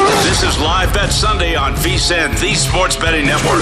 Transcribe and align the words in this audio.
This 0.00 0.42
is 0.42 0.58
Live 0.58 0.94
Bet 0.94 1.12
Sunday 1.12 1.54
on 1.54 1.74
VSIN, 1.74 2.40
the 2.40 2.54
Sports 2.54 2.96
Betting 2.96 3.26
Network. 3.26 3.60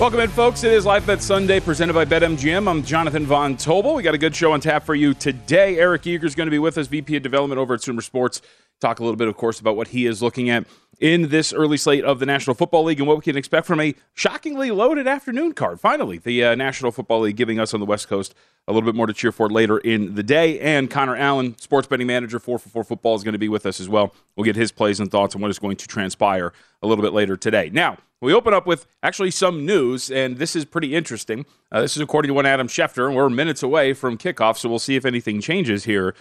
Welcome 0.00 0.18
in, 0.18 0.28
folks. 0.28 0.64
It 0.64 0.72
is 0.72 0.84
Live 0.84 1.06
Bet 1.06 1.22
Sunday 1.22 1.60
presented 1.60 1.92
by 1.92 2.04
BetMGM. 2.04 2.68
I'm 2.68 2.82
Jonathan 2.82 3.24
Von 3.24 3.56
Tobel. 3.56 3.94
We 3.94 4.02
got 4.02 4.14
a 4.14 4.18
good 4.18 4.34
show 4.34 4.50
on 4.50 4.60
tap 4.60 4.84
for 4.84 4.96
you 4.96 5.14
today. 5.14 5.78
Eric 5.78 6.08
Eager 6.08 6.26
is 6.26 6.34
going 6.34 6.48
to 6.48 6.50
be 6.50 6.58
with 6.58 6.76
us, 6.76 6.88
VP 6.88 7.14
of 7.14 7.22
Development 7.22 7.60
over 7.60 7.74
at 7.74 7.82
Sumer 7.82 8.02
Sports. 8.02 8.42
Talk 8.80 8.98
a 8.98 9.04
little 9.04 9.16
bit, 9.16 9.28
of 9.28 9.36
course, 9.36 9.60
about 9.60 9.76
what 9.76 9.88
he 9.88 10.04
is 10.04 10.20
looking 10.20 10.50
at 10.50 10.66
in 11.00 11.28
this 11.28 11.52
early 11.52 11.76
slate 11.76 12.04
of 12.04 12.18
the 12.18 12.26
National 12.26 12.54
Football 12.54 12.84
League 12.84 12.98
and 12.98 13.06
what 13.06 13.16
we 13.16 13.22
can 13.22 13.36
expect 13.36 13.66
from 13.66 13.80
a 13.80 13.94
shockingly 14.14 14.70
loaded 14.70 15.06
afternoon 15.06 15.52
card. 15.52 15.80
Finally, 15.80 16.18
the 16.18 16.44
uh, 16.44 16.54
National 16.54 16.90
Football 16.90 17.20
League 17.20 17.36
giving 17.36 17.58
us 17.58 17.72
on 17.72 17.80
the 17.80 17.86
West 17.86 18.08
Coast 18.08 18.34
a 18.66 18.72
little 18.72 18.86
bit 18.86 18.94
more 18.94 19.06
to 19.06 19.12
cheer 19.12 19.32
for 19.32 19.48
later 19.48 19.78
in 19.78 20.14
the 20.14 20.22
day. 20.22 20.58
And 20.60 20.90
Connor 20.90 21.16
Allen, 21.16 21.56
sports 21.58 21.88
betting 21.88 22.06
manager, 22.06 22.38
4 22.38 22.58
for 22.58 22.68
4 22.68 22.84
football, 22.84 23.14
is 23.14 23.24
going 23.24 23.32
to 23.32 23.38
be 23.38 23.48
with 23.48 23.64
us 23.64 23.80
as 23.80 23.88
well. 23.88 24.14
We'll 24.36 24.44
get 24.44 24.56
his 24.56 24.72
plays 24.72 25.00
and 25.00 25.10
thoughts 25.10 25.34
on 25.34 25.40
what 25.40 25.50
is 25.50 25.58
going 25.58 25.76
to 25.76 25.86
transpire 25.86 26.52
a 26.82 26.86
little 26.86 27.02
bit 27.02 27.12
later 27.12 27.36
today. 27.36 27.70
Now, 27.72 27.98
we 28.20 28.34
open 28.34 28.52
up 28.52 28.66
with 28.66 28.86
actually 29.02 29.30
some 29.30 29.64
news, 29.64 30.10
and 30.10 30.38
this 30.38 30.56
is 30.56 30.64
pretty 30.64 30.94
interesting. 30.94 31.46
Uh, 31.70 31.82
this 31.82 31.96
is 31.96 32.02
according 32.02 32.28
to 32.28 32.34
one 32.34 32.46
Adam 32.46 32.66
Schefter, 32.66 33.06
and 33.06 33.14
we're 33.14 33.28
minutes 33.30 33.62
away 33.62 33.94
from 33.94 34.18
kickoff, 34.18 34.58
so 34.58 34.68
we'll 34.68 34.80
see 34.80 34.96
if 34.96 35.04
anything 35.04 35.40
changes 35.40 35.84
here. 35.84 36.14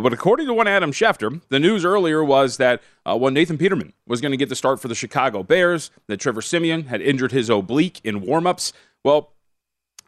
But, 0.00 0.14
according 0.14 0.46
to 0.46 0.54
one 0.54 0.68
Adam 0.68 0.90
Schefter, 0.90 1.42
the 1.50 1.60
news 1.60 1.84
earlier 1.84 2.24
was 2.24 2.56
that 2.56 2.82
uh, 3.04 3.18
when 3.18 3.34
Nathan 3.34 3.58
Peterman 3.58 3.92
was 4.06 4.22
going 4.22 4.30
to 4.30 4.38
get 4.38 4.48
the 4.48 4.56
start 4.56 4.80
for 4.80 4.88
the 4.88 4.94
Chicago 4.94 5.42
Bears, 5.42 5.90
that 6.06 6.16
Trevor 6.16 6.40
Siemian 6.40 6.84
had 6.84 7.02
injured 7.02 7.32
his 7.32 7.50
oblique 7.50 8.00
in 8.02 8.22
warmups. 8.22 8.72
Well, 9.04 9.34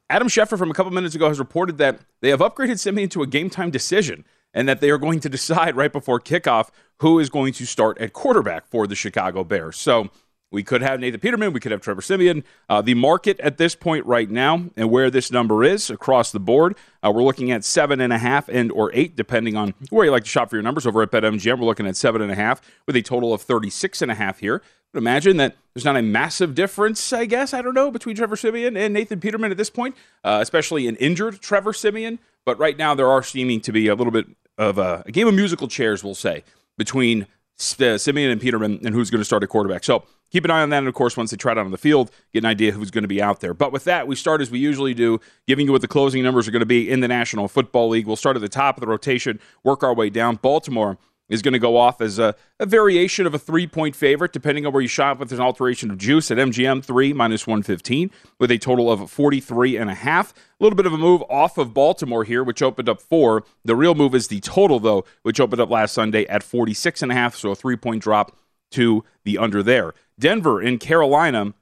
Adam 0.09 0.29
Schefter 0.29 0.57
from 0.57 0.71
a 0.71 0.75
couple 0.75 0.91
minutes 0.91 1.15
ago 1.15 1.29
has 1.29 1.39
reported 1.39 1.77
that 1.79 2.01
they 2.23 2.31
have 2.31 2.41
upgraded 2.41 2.79
Siemian 2.79 3.11
to 3.11 3.23
a 3.23 3.27
game 3.27 3.51
time 3.51 3.71
decision 3.71 4.25
and 4.55 4.67
that 4.69 4.81
they 4.81 4.89
are 4.89 4.97
going 4.97 5.21
to 5.21 5.29
decide 5.29 5.77
right 5.77 5.93
before 5.93 6.19
kickoff 6.19 6.71
who 7.01 7.19
is 7.19 7.29
going 7.29 7.53
to 7.53 7.67
start 7.67 7.99
at 7.99 8.15
quarterback 8.15 8.67
for 8.67 8.87
the 8.87 8.95
Chicago 8.95 9.45
Bears. 9.45 9.77
So 9.77 10.09
we 10.55 10.63
could 10.63 10.81
have 10.81 11.01
Nathan 11.01 11.21
Peterman. 11.21 11.53
We 11.53 11.61
could 11.61 11.73
have 11.73 11.81
Trevor 11.81 12.01
Siemian. 12.01 12.45
Uh, 12.71 12.81
the 12.81 12.95
market 12.95 13.39
at 13.41 13.59
this 13.59 13.75
point 13.75 14.07
right 14.07 14.31
now 14.31 14.71
and 14.77 14.91
where 14.91 15.11
this 15.11 15.31
number 15.31 15.65
is 15.65 15.91
across 15.91 16.33
the 16.33 16.41
board, 16.41 16.77
uh, 17.05 17.11
we're 17.11 17.25
looking 17.25 17.51
at 17.51 17.65
seven 17.65 18.01
and 18.01 18.13
a 18.13 18.19
half 18.19 18.49
and 18.49 18.71
or 18.73 18.91
eight, 18.95 19.17
depending 19.17 19.57
on 19.57 19.75
where 19.91 20.05
you 20.07 20.11
like 20.11 20.25
to 20.25 20.31
shop 20.31 20.51
for 20.51 20.57
your 20.57 20.63
numbers. 20.63 20.87
Over 20.87 21.03
at 21.03 21.11
BetMGM, 21.11 21.59
we're 21.59 21.67
looking 21.67 21.87
at 21.87 21.97
seven 21.97 22.23
and 22.23 22.31
a 22.31 22.37
half 22.37 22.63
with 22.87 22.97
a 22.97 23.03
total 23.03 23.35
of 23.35 23.43
36 23.43 24.01
and 24.01 24.11
a 24.11 24.15
half 24.15 24.39
here. 24.39 24.63
But 24.93 25.01
imagine 25.01 25.39
that 25.39 25.57
there's 25.75 25.85
not 25.85 25.97
a 25.97 26.03
massive 26.03 26.55
difference, 26.55 27.13
I 27.13 27.27
guess, 27.27 27.53
I 27.53 27.61
don't 27.61 27.75
know, 27.75 27.91
between 27.91 28.15
Trevor 28.15 28.37
Siemian 28.37 28.77
and 28.77 28.95
Nathan 28.95 29.19
Peterman 29.19 29.51
at 29.51 29.57
this 29.57 29.71
point, 29.71 29.97
uh, 30.23 30.39
especially 30.41 30.87
an 30.87 30.95
injured 30.97 31.41
Trevor 31.41 31.73
Siemian. 31.73 32.21
But 32.45 32.59
right 32.61 32.79
now, 32.79 32.95
there 32.95 33.09
are 33.09 33.23
seeming 33.23 33.61
to 33.63 33.73
be 33.73 33.89
a 33.89 33.97
little 33.97 34.13
bit 34.13 34.27
of 34.57 34.79
a, 34.79 35.03
a 35.05 35.11
game 35.11 35.27
of 35.27 35.35
musical 35.35 35.67
chairs, 35.67 36.05
we'll 36.05 36.15
say, 36.15 36.45
between 36.79 37.27
uh, 37.59 37.99
Siemian 37.99 38.31
and 38.31 38.41
Peterman 38.41 38.81
and 38.85 38.95
who's 38.95 39.11
going 39.11 39.21
to 39.21 39.25
start 39.25 39.43
at 39.43 39.49
quarterback. 39.49 39.85
So 39.85 40.05
keep 40.31 40.45
an 40.45 40.51
eye 40.51 40.63
on 40.63 40.71
that. 40.71 40.79
And 40.79 40.89
of 40.89 40.95
course, 40.95 41.17
once 41.17 41.31
they 41.31 41.37
try 41.37 41.53
it 41.53 41.59
out 41.59 41.65
on 41.65 41.71
the 41.71 41.79
field, 41.79 42.11
get 42.33 42.41
an 42.41 42.47
idea 42.47 42.73
who's 42.73 42.91
going 42.91 43.03
to 43.03 43.09
be 43.09 43.23
out 43.23 43.41
there. 43.41 43.55
But 43.55 43.73
with 43.73 43.85
that, 43.85 44.09
we 44.09 44.17
start 44.17 44.41
as 44.41 44.51
we 44.51 44.59
usually 44.59 44.95
do, 44.95 45.21
giving 45.47 45.67
you 45.67 45.73
what 45.73 45.81
the 45.81 45.89
closing 45.89 46.23
numbers 46.23 46.49
are 46.49 46.51
going 46.51 46.61
to 46.61 46.67
be 46.67 46.91
in 46.91 47.01
the 47.01 47.09
National 47.09 47.49
Football 47.49 47.91
League. 47.91 48.07
We'll 48.07 48.17
start 48.17 48.37
at 48.37 48.43
the 48.43 48.49
top 48.49 48.77
of 48.77 48.81
the 48.81 48.89
rotation, 48.89 49.41
work 49.63 49.83
our 49.83 49.95
way 49.95 50.11
down. 50.11 50.37
Baltimore 50.37 50.99
is 51.29 51.43
going 51.43 51.53
to 51.53 51.59
go 51.59 51.77
off 51.77 52.01
as 52.01 52.19
a, 52.19 52.35
a 52.61 52.67
variation 52.67 53.27
of 53.27 53.35
a 53.35 53.39
three 53.39 53.67
point 53.67 53.97
favorite, 53.97 54.33
depending 54.33 54.67
on 54.67 54.73
where 54.73 54.83
you 54.83 54.89
shop 54.89 55.19
with 55.19 55.33
an 55.33 55.41
alteration 55.41 55.91
of 55.91 55.99
juice 55.99 56.31
at 56.31 56.39
MGM 56.39 56.85
3 56.85 57.13
minus 57.13 57.47
115 57.47 58.11
with 58.39 58.51
a 58.51 58.59
total 58.59 58.91
of 58.91 59.11
43 59.11 59.77
and 59.77 59.91
a 59.91 59.95
half. 59.95 60.33
A 60.33 60.65
little 60.65 60.77
bit 60.77 60.87
of 60.87 60.93
a 60.93 60.99
move 60.99 61.23
off 61.29 61.59
of 61.59 61.75
Baltimore 61.75 62.25
here, 62.25 62.45
which 62.45 62.63
opened 62.63 62.89
up 62.89 63.01
four. 63.01 63.45
The 63.65 63.77
real 63.77 63.95
move 63.95 64.15
is 64.15 64.29
the 64.29 64.41
total, 64.41 64.81
though, 64.81 65.05
which 65.23 65.41
opened 65.41 65.61
up 65.61 65.71
last 65.71 65.93
Sunday 65.93 66.27
at 66.27 66.43
46 66.43 67.03
and 67.03 67.13
a 67.13 67.15
half, 67.15 67.35
so 67.35 67.51
a 67.51 67.57
three 67.57 67.77
point 67.77 68.03
drop 68.03 68.37
to 68.73 69.05
the 69.25 69.39
under 69.39 69.63
there. 69.63 69.95
Denver 70.19 70.61
in 70.61 70.79
Carolina. 70.79 71.55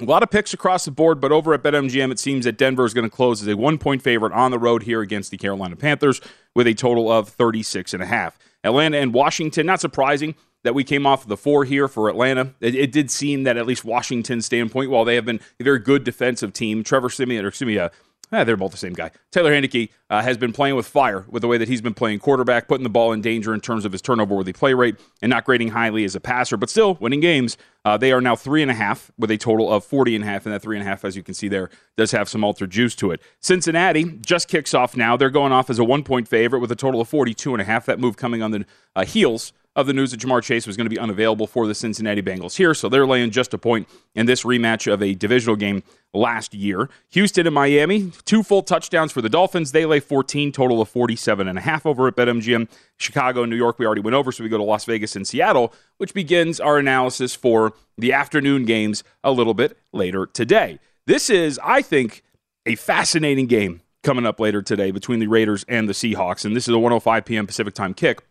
A 0.00 0.04
lot 0.04 0.24
of 0.24 0.30
picks 0.30 0.52
across 0.52 0.84
the 0.84 0.90
board, 0.90 1.20
but 1.20 1.30
over 1.30 1.54
at 1.54 1.62
BetMGM, 1.62 2.10
it 2.10 2.18
seems 2.18 2.44
that 2.44 2.58
Denver 2.58 2.84
is 2.84 2.92
going 2.92 3.08
to 3.08 3.14
close 3.14 3.40
as 3.40 3.46
a 3.46 3.56
one 3.56 3.78
point 3.78 4.02
favorite 4.02 4.32
on 4.32 4.50
the 4.50 4.58
road 4.58 4.82
here 4.82 5.00
against 5.00 5.30
the 5.30 5.36
Carolina 5.36 5.76
Panthers 5.76 6.20
with 6.56 6.66
a 6.66 6.74
total 6.74 7.12
of 7.12 7.28
36 7.28 7.94
and 7.94 8.02
a 8.02 8.06
half. 8.06 8.36
Atlanta 8.64 8.98
and 8.98 9.12
Washington, 9.12 9.66
not 9.66 9.80
surprising 9.80 10.34
that 10.64 10.74
we 10.74 10.84
came 10.84 11.06
off 11.06 11.26
the 11.26 11.36
four 11.36 11.64
here 11.64 11.88
for 11.88 12.08
Atlanta. 12.08 12.54
It, 12.60 12.74
it, 12.74 12.92
did 12.92 13.10
seem 13.10 13.42
that 13.44 13.56
at 13.56 13.66
least 13.66 13.84
Washington's 13.84 14.46
standpoint, 14.46 14.90
while 14.90 15.04
they 15.04 15.16
have 15.16 15.24
been 15.24 15.40
a 15.58 15.64
very 15.64 15.80
good 15.80 16.04
defensive 16.04 16.52
team, 16.52 16.84
Trevor 16.84 17.10
Siemian, 17.10 17.44
or 17.44 17.48
excuse 17.48 17.66
me, 17.66 17.78
uh, 17.78 17.88
eh, 18.32 18.44
they're 18.44 18.56
both 18.56 18.70
the 18.72 18.76
same 18.76 18.92
guy. 18.92 19.10
Taylor 19.30 19.52
Heinicke 19.52 19.90
uh, 20.10 20.22
has 20.22 20.36
been 20.36 20.52
playing 20.52 20.76
with 20.76 20.86
fire 20.86 21.24
with 21.28 21.42
the 21.42 21.48
way 21.48 21.58
that 21.58 21.68
he's 21.68 21.80
been 21.80 21.94
playing 21.94 22.18
quarterback, 22.18 22.68
putting 22.68 22.84
the 22.84 22.90
ball 22.90 23.12
in 23.12 23.20
danger 23.20 23.54
in 23.54 23.60
terms 23.60 23.84
of 23.84 23.92
his 23.92 24.02
turnover 24.02 24.34
worthy 24.34 24.52
play 24.52 24.74
rate, 24.74 24.96
and 25.20 25.30
not 25.30 25.44
grading 25.44 25.68
highly 25.68 26.04
as 26.04 26.14
a 26.14 26.20
passer, 26.20 26.56
but 26.56 26.70
still 26.70 26.94
winning 26.94 27.20
games. 27.20 27.56
Uh, 27.84 27.96
they 27.96 28.12
are 28.12 28.20
now 28.20 28.36
three 28.36 28.62
and 28.62 28.70
a 28.70 28.74
half 28.74 29.10
with 29.18 29.30
a 29.30 29.36
total 29.36 29.72
of 29.72 29.84
40 29.84 30.14
and 30.14 30.24
a 30.24 30.26
half, 30.26 30.46
and 30.46 30.54
that 30.54 30.62
three 30.62 30.76
and 30.76 30.86
a 30.86 30.88
half, 30.88 31.04
as 31.04 31.16
you 31.16 31.22
can 31.22 31.34
see 31.34 31.48
there, 31.48 31.68
does 31.96 32.12
have 32.12 32.28
some 32.28 32.44
altered 32.44 32.70
juice 32.70 32.94
to 32.96 33.10
it. 33.10 33.20
Cincinnati 33.40 34.18
just 34.24 34.48
kicks 34.48 34.72
off 34.74 34.96
now. 34.96 35.16
They're 35.16 35.30
going 35.30 35.52
off 35.52 35.68
as 35.68 35.78
a 35.78 35.84
one 35.84 36.04
point 36.04 36.28
favorite 36.28 36.60
with 36.60 36.70
a 36.70 36.76
total 36.76 37.00
of 37.00 37.08
42 37.08 37.52
and 37.52 37.60
a 37.60 37.64
half. 37.64 37.86
That 37.86 37.98
move 37.98 38.16
coming 38.16 38.42
on 38.42 38.52
the 38.52 38.64
uh, 38.94 39.04
heels 39.04 39.52
of 39.74 39.86
the 39.86 39.92
news 39.92 40.10
that 40.10 40.20
Ja'Marr 40.20 40.42
Chase 40.42 40.66
was 40.66 40.76
going 40.76 40.84
to 40.84 40.90
be 40.90 40.98
unavailable 40.98 41.46
for 41.46 41.66
the 41.66 41.74
Cincinnati 41.74 42.20
Bengals 42.20 42.56
here. 42.56 42.74
So 42.74 42.88
they're 42.88 43.06
laying 43.06 43.30
just 43.30 43.54
a 43.54 43.58
point 43.58 43.88
in 44.14 44.26
this 44.26 44.42
rematch 44.42 44.92
of 44.92 45.02
a 45.02 45.14
divisional 45.14 45.56
game 45.56 45.82
last 46.12 46.52
year. 46.52 46.90
Houston 47.10 47.46
and 47.46 47.54
Miami, 47.54 48.12
two 48.24 48.42
full 48.42 48.62
touchdowns 48.62 49.12
for 49.12 49.22
the 49.22 49.30
Dolphins. 49.30 49.72
They 49.72 49.86
lay 49.86 50.00
14, 50.00 50.52
total 50.52 50.82
of 50.82 50.88
47 50.90 51.48
and 51.48 51.58
a 51.58 51.62
half 51.62 51.86
over 51.86 52.06
at 52.06 52.16
BetMGM. 52.16 52.68
Chicago 52.98 53.42
and 53.42 53.50
New 53.50 53.56
York, 53.56 53.78
we 53.78 53.86
already 53.86 54.02
went 54.02 54.14
over, 54.14 54.30
so 54.30 54.44
we 54.44 54.50
go 54.50 54.58
to 54.58 54.62
Las 54.62 54.84
Vegas 54.84 55.16
and 55.16 55.26
Seattle, 55.26 55.72
which 55.96 56.12
begins 56.12 56.60
our 56.60 56.76
analysis 56.76 57.34
for 57.34 57.72
the 57.96 58.12
afternoon 58.12 58.64
games 58.64 59.02
a 59.24 59.32
little 59.32 59.54
bit 59.54 59.78
later 59.92 60.26
today. 60.26 60.78
This 61.06 61.30
is, 61.30 61.58
I 61.64 61.80
think, 61.82 62.22
a 62.66 62.74
fascinating 62.74 63.46
game 63.46 63.80
coming 64.02 64.26
up 64.26 64.38
later 64.38 64.62
today 64.62 64.90
between 64.90 65.20
the 65.20 65.26
Raiders 65.26 65.64
and 65.66 65.88
the 65.88 65.92
Seahawks, 65.92 66.44
and 66.44 66.54
this 66.54 66.68
is 66.68 66.74
a 66.74 66.78
105 66.78 67.24
p.m. 67.24 67.46
Pacific 67.46 67.74
time 67.74 67.94
kick. 67.94 68.22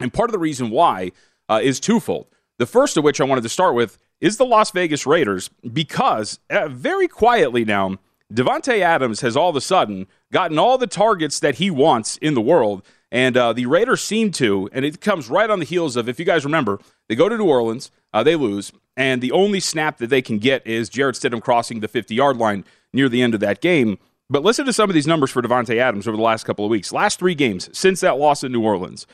And 0.00 0.12
part 0.12 0.28
of 0.28 0.32
the 0.32 0.38
reason 0.38 0.70
why 0.70 1.12
uh, 1.48 1.60
is 1.62 1.80
twofold. 1.80 2.26
The 2.58 2.66
first 2.66 2.96
of 2.96 3.04
which 3.04 3.20
I 3.20 3.24
wanted 3.24 3.42
to 3.42 3.48
start 3.48 3.74
with 3.74 3.98
is 4.20 4.36
the 4.36 4.46
Las 4.46 4.70
Vegas 4.70 5.06
Raiders 5.06 5.50
because 5.72 6.40
uh, 6.50 6.68
very 6.68 7.08
quietly 7.08 7.64
now, 7.64 7.98
Davante 8.32 8.80
Adams 8.80 9.20
has 9.20 9.36
all 9.36 9.50
of 9.50 9.56
a 9.56 9.60
sudden 9.60 10.06
gotten 10.32 10.58
all 10.58 10.78
the 10.78 10.86
targets 10.86 11.38
that 11.40 11.56
he 11.56 11.70
wants 11.70 12.16
in 12.16 12.34
the 12.34 12.40
world. 12.40 12.82
And 13.12 13.36
uh, 13.36 13.52
the 13.52 13.66
Raiders 13.66 14.02
seem 14.02 14.32
to, 14.32 14.68
and 14.72 14.84
it 14.84 15.00
comes 15.00 15.30
right 15.30 15.48
on 15.48 15.60
the 15.60 15.64
heels 15.64 15.96
of, 15.96 16.08
if 16.08 16.18
you 16.18 16.24
guys 16.24 16.44
remember, 16.44 16.80
they 17.08 17.14
go 17.14 17.28
to 17.28 17.36
New 17.36 17.48
Orleans, 17.48 17.92
uh, 18.12 18.24
they 18.24 18.34
lose, 18.34 18.72
and 18.96 19.22
the 19.22 19.30
only 19.30 19.60
snap 19.60 19.98
that 19.98 20.08
they 20.08 20.22
can 20.22 20.38
get 20.38 20.66
is 20.66 20.88
Jarrett 20.88 21.14
Stidham 21.14 21.40
crossing 21.40 21.80
the 21.80 21.88
50 21.88 22.14
yard 22.14 22.36
line 22.36 22.64
near 22.92 23.08
the 23.08 23.22
end 23.22 23.34
of 23.34 23.40
that 23.40 23.60
game. 23.60 23.98
But 24.28 24.42
listen 24.42 24.66
to 24.66 24.72
some 24.72 24.90
of 24.90 24.94
these 24.94 25.06
numbers 25.06 25.30
for 25.30 25.40
Davante 25.40 25.76
Adams 25.76 26.08
over 26.08 26.16
the 26.16 26.22
last 26.22 26.44
couple 26.44 26.64
of 26.64 26.70
weeks. 26.70 26.92
Last 26.92 27.20
three 27.20 27.36
games 27.36 27.70
since 27.72 28.00
that 28.00 28.18
loss 28.18 28.42
in 28.42 28.50
New 28.50 28.62
Orleans 28.62 29.06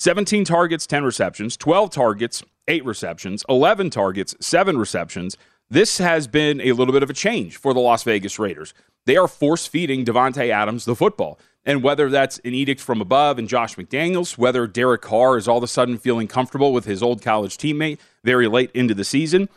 17 0.00 0.46
targets, 0.46 0.86
10 0.86 1.04
receptions, 1.04 1.58
12 1.58 1.90
targets, 1.90 2.42
8 2.68 2.82
receptions, 2.86 3.44
11 3.50 3.90
targets, 3.90 4.34
7 4.40 4.78
receptions. 4.78 5.36
This 5.68 5.98
has 5.98 6.26
been 6.26 6.58
a 6.62 6.72
little 6.72 6.94
bit 6.94 7.02
of 7.02 7.10
a 7.10 7.12
change 7.14 7.58
for 7.58 7.74
the 7.74 7.80
Las 7.80 8.02
Vegas 8.04 8.38
Raiders. 8.38 8.72
They 9.04 9.18
are 9.18 9.28
force 9.28 9.66
feeding 9.66 10.06
Davante 10.06 10.48
Adams 10.48 10.86
the 10.86 10.96
football. 10.96 11.38
And 11.66 11.82
whether 11.82 12.08
that's 12.08 12.38
an 12.46 12.54
edict 12.54 12.80
from 12.80 13.02
above 13.02 13.38
and 13.38 13.46
Josh 13.46 13.76
McDaniels, 13.76 14.38
whether 14.38 14.66
Derek 14.66 15.02
Carr 15.02 15.36
is 15.36 15.46
all 15.46 15.58
of 15.58 15.64
a 15.64 15.68
sudden 15.68 15.98
feeling 15.98 16.28
comfortable 16.28 16.72
with 16.72 16.86
his 16.86 17.02
old 17.02 17.20
college 17.20 17.58
teammate 17.58 17.98
very 18.24 18.48
late 18.48 18.70
into 18.72 18.94
the 18.94 19.04
season, 19.04 19.50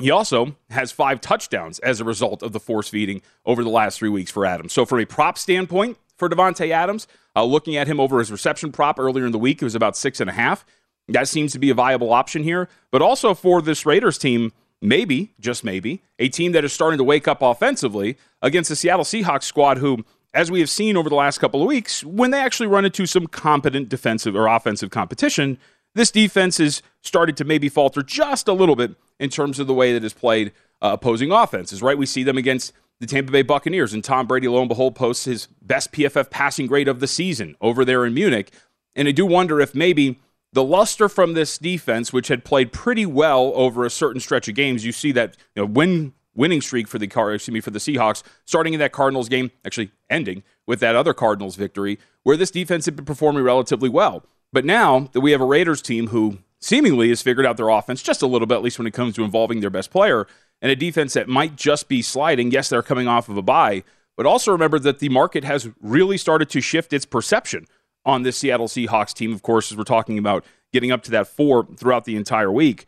he 0.00 0.10
also 0.10 0.56
has 0.70 0.90
five 0.90 1.20
touchdowns 1.20 1.78
as 1.78 2.00
a 2.00 2.04
result 2.04 2.42
of 2.42 2.50
the 2.50 2.58
force 2.58 2.88
feeding 2.88 3.22
over 3.46 3.62
the 3.62 3.70
last 3.70 4.00
three 4.00 4.08
weeks 4.08 4.32
for 4.32 4.44
Adams. 4.44 4.72
So, 4.72 4.84
from 4.84 4.98
a 4.98 5.04
prop 5.04 5.38
standpoint 5.38 5.96
for 6.20 6.28
Davante 6.28 6.70
Adams, 6.70 7.08
uh, 7.34 7.42
looking 7.42 7.76
at 7.76 7.88
him 7.88 7.98
over 7.98 8.20
his 8.20 8.30
reception 8.30 8.70
prop 8.70 9.00
earlier 9.00 9.26
in 9.26 9.32
the 9.32 9.38
week, 9.38 9.60
it 9.60 9.64
was 9.64 9.74
about 9.74 9.96
six 9.96 10.20
and 10.20 10.30
a 10.30 10.32
half. 10.32 10.64
That 11.08 11.26
seems 11.26 11.50
to 11.52 11.58
be 11.58 11.70
a 11.70 11.74
viable 11.74 12.12
option 12.12 12.44
here. 12.44 12.68
But 12.92 13.02
also 13.02 13.34
for 13.34 13.60
this 13.60 13.84
Raiders 13.84 14.18
team, 14.18 14.52
maybe, 14.80 15.32
just 15.40 15.64
maybe, 15.64 16.02
a 16.20 16.28
team 16.28 16.52
that 16.52 16.64
is 16.64 16.72
starting 16.72 16.98
to 16.98 17.04
wake 17.04 17.26
up 17.26 17.42
offensively 17.42 18.16
against 18.40 18.70
the 18.70 18.76
Seattle 18.76 19.04
Seahawks 19.04 19.42
squad, 19.42 19.78
who, 19.78 20.04
as 20.32 20.50
we 20.50 20.60
have 20.60 20.70
seen 20.70 20.96
over 20.96 21.08
the 21.08 21.16
last 21.16 21.38
couple 21.38 21.60
of 21.60 21.66
weeks, 21.66 22.04
when 22.04 22.30
they 22.30 22.38
actually 22.38 22.68
run 22.68 22.84
into 22.84 23.06
some 23.06 23.26
competent 23.26 23.88
defensive 23.88 24.36
or 24.36 24.46
offensive 24.46 24.90
competition, 24.90 25.58
this 25.94 26.12
defense 26.12 26.58
has 26.58 26.82
started 27.00 27.36
to 27.38 27.44
maybe 27.44 27.68
falter 27.68 28.02
just 28.02 28.46
a 28.46 28.52
little 28.52 28.76
bit 28.76 28.94
in 29.18 29.28
terms 29.30 29.58
of 29.58 29.66
the 29.66 29.74
way 29.74 29.92
that 29.92 30.04
is 30.04 30.12
played 30.12 30.52
uh, 30.80 30.90
opposing 30.92 31.32
offenses, 31.32 31.82
right? 31.82 31.98
We 31.98 32.06
see 32.06 32.22
them 32.22 32.38
against 32.38 32.72
the 33.00 33.06
Tampa 33.06 33.32
Bay 33.32 33.42
Buccaneers, 33.42 33.92
and 33.92 34.04
Tom 34.04 34.26
Brady, 34.26 34.46
lo 34.46 34.60
and 34.60 34.68
behold, 34.68 34.94
posts 34.94 35.24
his 35.24 35.46
best 35.62 35.90
PFF 35.92 36.30
passing 36.30 36.66
grade 36.66 36.88
of 36.88 37.00
the 37.00 37.06
season 37.06 37.56
over 37.60 37.84
there 37.84 38.04
in 38.04 38.14
Munich. 38.14 38.52
And 38.94 39.08
I 39.08 39.12
do 39.12 39.24
wonder 39.24 39.60
if 39.60 39.74
maybe 39.74 40.20
the 40.52 40.62
luster 40.62 41.08
from 41.08 41.32
this 41.32 41.58
defense, 41.58 42.12
which 42.12 42.28
had 42.28 42.44
played 42.44 42.72
pretty 42.72 43.06
well 43.06 43.52
over 43.54 43.84
a 43.84 43.90
certain 43.90 44.20
stretch 44.20 44.48
of 44.48 44.54
games, 44.54 44.84
you 44.84 44.92
see 44.92 45.12
that 45.12 45.36
you 45.54 45.62
know, 45.62 45.66
win 45.66 46.12
winning 46.34 46.60
streak 46.60 46.88
for 46.88 46.98
the 46.98 47.06
car, 47.06 47.32
excuse 47.32 47.52
me, 47.52 47.60
for 47.60 47.70
the 47.70 47.78
Seahawks, 47.78 48.22
starting 48.44 48.72
in 48.72 48.80
that 48.80 48.92
Cardinals 48.92 49.28
game, 49.28 49.50
actually 49.64 49.90
ending 50.08 50.42
with 50.66 50.80
that 50.80 50.94
other 50.94 51.12
Cardinals 51.12 51.56
victory, 51.56 51.98
where 52.22 52.36
this 52.36 52.50
defense 52.50 52.84
had 52.84 52.96
been 52.96 53.04
performing 53.04 53.42
relatively 53.42 53.88
well. 53.88 54.24
But 54.52 54.64
now 54.64 55.10
that 55.12 55.20
we 55.20 55.32
have 55.32 55.40
a 55.40 55.46
Raiders 55.46 55.82
team 55.82 56.08
who 56.08 56.38
seemingly 56.60 57.08
has 57.08 57.22
figured 57.22 57.46
out 57.46 57.56
their 57.56 57.68
offense 57.68 58.02
just 58.02 58.22
a 58.22 58.26
little 58.26 58.46
bit, 58.46 58.56
at 58.56 58.62
least 58.62 58.78
when 58.78 58.86
it 58.86 58.94
comes 58.94 59.14
to 59.16 59.24
involving 59.24 59.60
their 59.60 59.70
best 59.70 59.90
player, 59.90 60.26
and 60.62 60.70
a 60.70 60.76
defense 60.76 61.14
that 61.14 61.28
might 61.28 61.56
just 61.56 61.88
be 61.88 62.02
sliding. 62.02 62.50
Yes, 62.50 62.68
they're 62.68 62.82
coming 62.82 63.08
off 63.08 63.28
of 63.28 63.36
a 63.36 63.42
bye, 63.42 63.82
but 64.16 64.26
also 64.26 64.52
remember 64.52 64.78
that 64.78 64.98
the 64.98 65.08
market 65.08 65.44
has 65.44 65.68
really 65.80 66.16
started 66.16 66.50
to 66.50 66.60
shift 66.60 66.92
its 66.92 67.06
perception 67.06 67.66
on 68.04 68.22
this 68.22 68.38
Seattle 68.38 68.68
Seahawks 68.68 69.12
team, 69.12 69.32
of 69.32 69.42
course, 69.42 69.70
as 69.70 69.78
we're 69.78 69.84
talking 69.84 70.18
about 70.18 70.44
getting 70.72 70.90
up 70.90 71.02
to 71.04 71.10
that 71.10 71.26
four 71.26 71.66
throughout 71.76 72.04
the 72.04 72.16
entire 72.16 72.50
week. 72.50 72.86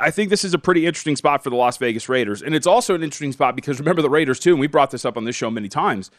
I 0.00 0.10
think 0.10 0.30
this 0.30 0.44
is 0.44 0.54
a 0.54 0.58
pretty 0.58 0.86
interesting 0.86 1.14
spot 1.14 1.44
for 1.44 1.50
the 1.50 1.56
Las 1.56 1.76
Vegas 1.76 2.08
Raiders. 2.08 2.42
And 2.42 2.54
it's 2.54 2.66
also 2.66 2.94
an 2.94 3.02
interesting 3.02 3.32
spot 3.32 3.54
because 3.54 3.78
remember 3.78 4.02
the 4.02 4.10
Raiders, 4.10 4.40
too, 4.40 4.50
and 4.50 4.60
we 4.60 4.66
brought 4.66 4.90
this 4.90 5.04
up 5.04 5.16
on 5.16 5.24
this 5.24 5.36
show 5.36 5.50
many 5.50 5.68
times. 5.68 6.10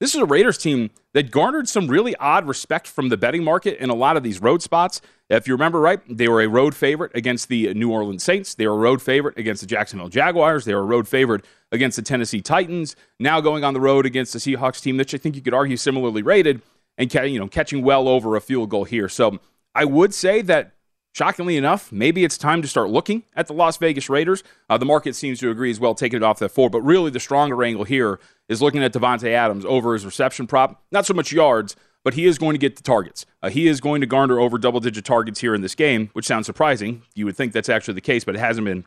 This 0.00 0.14
is 0.14 0.20
a 0.20 0.26
Raiders 0.26 0.58
team 0.58 0.90
that 1.12 1.32
garnered 1.32 1.68
some 1.68 1.88
really 1.88 2.14
odd 2.16 2.46
respect 2.46 2.86
from 2.86 3.08
the 3.08 3.16
betting 3.16 3.42
market 3.42 3.82
in 3.82 3.90
a 3.90 3.94
lot 3.94 4.16
of 4.16 4.22
these 4.22 4.40
road 4.40 4.62
spots. 4.62 5.00
If 5.28 5.48
you 5.48 5.54
remember 5.54 5.80
right, 5.80 6.00
they 6.08 6.28
were 6.28 6.40
a 6.40 6.46
road 6.46 6.76
favorite 6.76 7.10
against 7.16 7.48
the 7.48 7.74
New 7.74 7.90
Orleans 7.90 8.22
Saints. 8.22 8.54
They 8.54 8.68
were 8.68 8.74
a 8.74 8.78
road 8.78 9.02
favorite 9.02 9.36
against 9.36 9.60
the 9.60 9.66
Jacksonville 9.66 10.08
Jaguars. 10.08 10.64
They 10.64 10.74
were 10.74 10.82
a 10.82 10.84
road 10.84 11.08
favorite 11.08 11.44
against 11.72 11.96
the 11.96 12.02
Tennessee 12.02 12.40
Titans. 12.40 12.94
Now 13.18 13.40
going 13.40 13.64
on 13.64 13.74
the 13.74 13.80
road 13.80 14.06
against 14.06 14.32
the 14.32 14.38
Seahawks 14.38 14.80
team, 14.80 14.98
which 14.98 15.14
I 15.14 15.18
think 15.18 15.34
you 15.34 15.42
could 15.42 15.52
argue 15.52 15.76
similarly 15.76 16.22
rated, 16.22 16.62
and 16.96 17.12
you 17.12 17.40
know 17.40 17.48
catching 17.48 17.82
well 17.82 18.06
over 18.06 18.36
a 18.36 18.40
field 18.40 18.70
goal 18.70 18.84
here. 18.84 19.08
So 19.08 19.40
I 19.74 19.84
would 19.84 20.14
say 20.14 20.42
that 20.42 20.74
Shockingly 21.14 21.56
enough, 21.56 21.90
maybe 21.90 22.22
it's 22.22 22.38
time 22.38 22.62
to 22.62 22.68
start 22.68 22.90
looking 22.90 23.24
at 23.34 23.46
the 23.46 23.52
Las 23.52 23.76
Vegas 23.76 24.08
Raiders. 24.08 24.44
Uh, 24.68 24.78
the 24.78 24.84
market 24.84 25.16
seems 25.16 25.40
to 25.40 25.50
agree 25.50 25.70
as 25.70 25.80
well, 25.80 25.94
taking 25.94 26.18
it 26.18 26.22
off 26.22 26.38
that 26.38 26.50
four. 26.50 26.70
But 26.70 26.82
really, 26.82 27.10
the 27.10 27.18
stronger 27.18 27.62
angle 27.62 27.84
here 27.84 28.20
is 28.48 28.62
looking 28.62 28.82
at 28.82 28.92
Davante 28.92 29.30
Adams 29.30 29.64
over 29.64 29.94
his 29.94 30.04
reception 30.04 30.46
prop. 30.46 30.82
Not 30.92 31.06
so 31.06 31.14
much 31.14 31.32
yards, 31.32 31.74
but 32.04 32.14
he 32.14 32.26
is 32.26 32.38
going 32.38 32.54
to 32.54 32.58
get 32.58 32.76
the 32.76 32.82
targets. 32.82 33.26
Uh, 33.42 33.50
he 33.50 33.66
is 33.66 33.80
going 33.80 34.00
to 34.00 34.06
garner 34.06 34.38
over 34.38 34.58
double 34.58 34.80
digit 34.80 35.04
targets 35.04 35.40
here 35.40 35.54
in 35.54 35.60
this 35.60 35.74
game, 35.74 36.10
which 36.12 36.26
sounds 36.26 36.46
surprising. 36.46 37.02
You 37.14 37.24
would 37.24 37.36
think 37.36 37.52
that's 37.52 37.68
actually 37.68 37.94
the 37.94 38.00
case, 38.00 38.24
but 38.24 38.36
it 38.36 38.40
hasn't 38.40 38.66
been. 38.66 38.84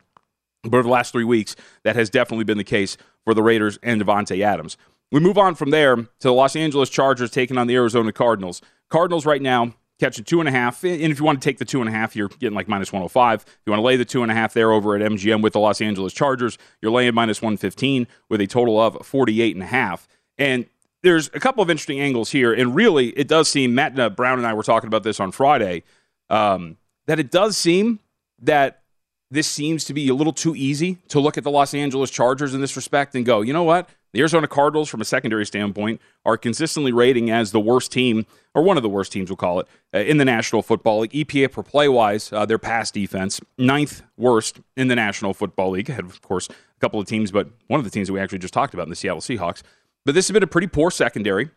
But 0.62 0.74
over 0.74 0.84
the 0.84 0.88
last 0.88 1.12
three 1.12 1.24
weeks, 1.24 1.56
that 1.82 1.96
has 1.96 2.08
definitely 2.08 2.44
been 2.44 2.58
the 2.58 2.64
case 2.64 2.96
for 3.24 3.34
the 3.34 3.42
Raiders 3.42 3.78
and 3.82 4.00
Davante 4.00 4.40
Adams. 4.42 4.76
We 5.10 5.20
move 5.20 5.36
on 5.36 5.54
from 5.54 5.70
there 5.70 5.96
to 5.96 6.08
the 6.20 6.32
Los 6.32 6.56
Angeles 6.56 6.88
Chargers 6.88 7.30
taking 7.30 7.58
on 7.58 7.66
the 7.66 7.74
Arizona 7.74 8.12
Cardinals. 8.12 8.62
Cardinals 8.88 9.26
right 9.26 9.42
now 9.42 9.74
catching 10.02 10.24
two 10.24 10.40
and 10.40 10.48
a 10.48 10.52
half. 10.52 10.82
And 10.82 11.00
if 11.00 11.20
you 11.20 11.24
want 11.24 11.40
to 11.40 11.48
take 11.48 11.58
the 11.58 11.64
two 11.64 11.80
and 11.80 11.88
a 11.88 11.92
half, 11.92 12.16
you're 12.16 12.28
getting 12.28 12.56
like 12.56 12.66
minus 12.66 12.92
105. 12.92 13.42
If 13.42 13.46
you 13.64 13.70
want 13.70 13.78
to 13.78 13.86
lay 13.86 13.96
the 13.96 14.04
two 14.04 14.22
and 14.22 14.32
a 14.32 14.34
half 14.34 14.52
there 14.52 14.72
over 14.72 14.96
at 14.96 15.00
MGM 15.00 15.42
with 15.42 15.52
the 15.52 15.60
Los 15.60 15.80
Angeles 15.80 16.12
Chargers, 16.12 16.58
you're 16.80 16.90
laying 16.90 17.14
minus 17.14 17.40
115 17.40 18.08
with 18.28 18.40
a 18.40 18.48
total 18.48 18.80
of 18.80 19.06
48 19.06 19.54
and 19.54 19.62
a 19.62 19.66
half. 19.66 20.08
And 20.36 20.66
there's 21.02 21.28
a 21.28 21.40
couple 21.40 21.62
of 21.62 21.70
interesting 21.70 22.00
angles 22.00 22.32
here. 22.32 22.52
And 22.52 22.74
really, 22.74 23.10
it 23.10 23.28
does 23.28 23.48
seem, 23.48 23.74
Matt 23.76 23.98
uh, 23.98 24.10
Brown 24.10 24.38
and 24.38 24.46
I 24.46 24.54
were 24.54 24.64
talking 24.64 24.88
about 24.88 25.04
this 25.04 25.20
on 25.20 25.30
Friday, 25.30 25.84
um, 26.28 26.78
that 27.06 27.20
it 27.20 27.30
does 27.30 27.56
seem 27.56 28.00
that 28.40 28.82
this 29.30 29.46
seems 29.46 29.84
to 29.84 29.94
be 29.94 30.08
a 30.08 30.14
little 30.14 30.32
too 30.32 30.56
easy 30.56 30.98
to 31.08 31.20
look 31.20 31.38
at 31.38 31.44
the 31.44 31.50
Los 31.50 31.74
Angeles 31.74 32.10
Chargers 32.10 32.54
in 32.54 32.60
this 32.60 32.74
respect 32.76 33.14
and 33.14 33.24
go, 33.24 33.40
you 33.40 33.52
know 33.52 33.62
what? 33.62 33.88
The 34.12 34.20
Arizona 34.20 34.46
Cardinals, 34.46 34.90
from 34.90 35.00
a 35.00 35.06
secondary 35.06 35.46
standpoint, 35.46 36.00
are 36.26 36.36
consistently 36.36 36.92
rating 36.92 37.30
as 37.30 37.50
the 37.50 37.60
worst 37.60 37.90
team, 37.90 38.26
or 38.54 38.62
one 38.62 38.76
of 38.76 38.82
the 38.82 38.88
worst 38.88 39.10
teams, 39.10 39.30
we'll 39.30 39.38
call 39.38 39.60
it, 39.60 39.68
uh, 39.94 39.98
in 39.98 40.18
the 40.18 40.24
National 40.24 40.60
Football 40.62 41.00
League. 41.00 41.12
EPA 41.12 41.50
per 41.50 41.62
play 41.62 41.88
wise, 41.88 42.30
uh, 42.32 42.44
their 42.44 42.58
pass 42.58 42.90
defense, 42.90 43.40
ninth 43.56 44.02
worst 44.18 44.60
in 44.76 44.88
the 44.88 44.96
National 44.96 45.32
Football 45.32 45.70
League. 45.70 45.88
Ahead, 45.88 46.04
of 46.04 46.20
course, 46.20 46.48
a 46.48 46.80
couple 46.80 47.00
of 47.00 47.06
teams, 47.06 47.30
but 47.30 47.48
one 47.68 47.80
of 47.80 47.84
the 47.84 47.90
teams 47.90 48.08
that 48.08 48.12
we 48.12 48.20
actually 48.20 48.38
just 48.38 48.54
talked 48.54 48.74
about 48.74 48.84
in 48.84 48.90
the 48.90 48.96
Seattle 48.96 49.20
Seahawks. 49.22 49.62
But 50.04 50.14
this 50.14 50.28
has 50.28 50.34
been 50.34 50.42
a 50.42 50.48
pretty 50.48 50.66
poor 50.66 50.90
secondary. 50.90 51.50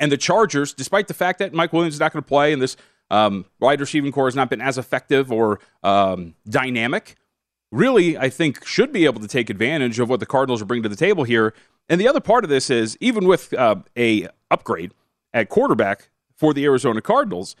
And 0.00 0.10
the 0.10 0.16
Chargers, 0.16 0.74
despite 0.74 1.06
the 1.06 1.14
fact 1.14 1.38
that 1.38 1.52
Mike 1.52 1.72
Williams 1.72 1.94
is 1.94 2.00
not 2.00 2.12
going 2.12 2.24
to 2.24 2.28
play 2.28 2.52
and 2.52 2.60
this 2.60 2.76
um, 3.08 3.44
wide 3.60 3.78
receiving 3.78 4.10
core 4.10 4.26
has 4.26 4.34
not 4.34 4.50
been 4.50 4.60
as 4.60 4.78
effective 4.78 5.30
or 5.30 5.60
um, 5.84 6.34
dynamic, 6.48 7.14
really, 7.72 8.16
I 8.16 8.28
think, 8.28 8.64
should 8.64 8.92
be 8.92 9.04
able 9.06 9.20
to 9.20 9.26
take 9.26 9.50
advantage 9.50 9.98
of 9.98 10.08
what 10.08 10.20
the 10.20 10.26
Cardinals 10.26 10.62
are 10.62 10.66
bringing 10.66 10.84
to 10.84 10.88
the 10.88 10.96
table 10.96 11.24
here. 11.24 11.54
And 11.88 12.00
the 12.00 12.06
other 12.06 12.20
part 12.20 12.44
of 12.44 12.50
this 12.50 12.70
is 12.70 12.96
even 13.00 13.26
with 13.26 13.52
uh, 13.54 13.76
a 13.96 14.28
upgrade 14.50 14.92
at 15.32 15.48
quarterback 15.48 16.10
for 16.36 16.54
the 16.54 16.64
Arizona 16.64 17.00
Cardinals, 17.00 17.56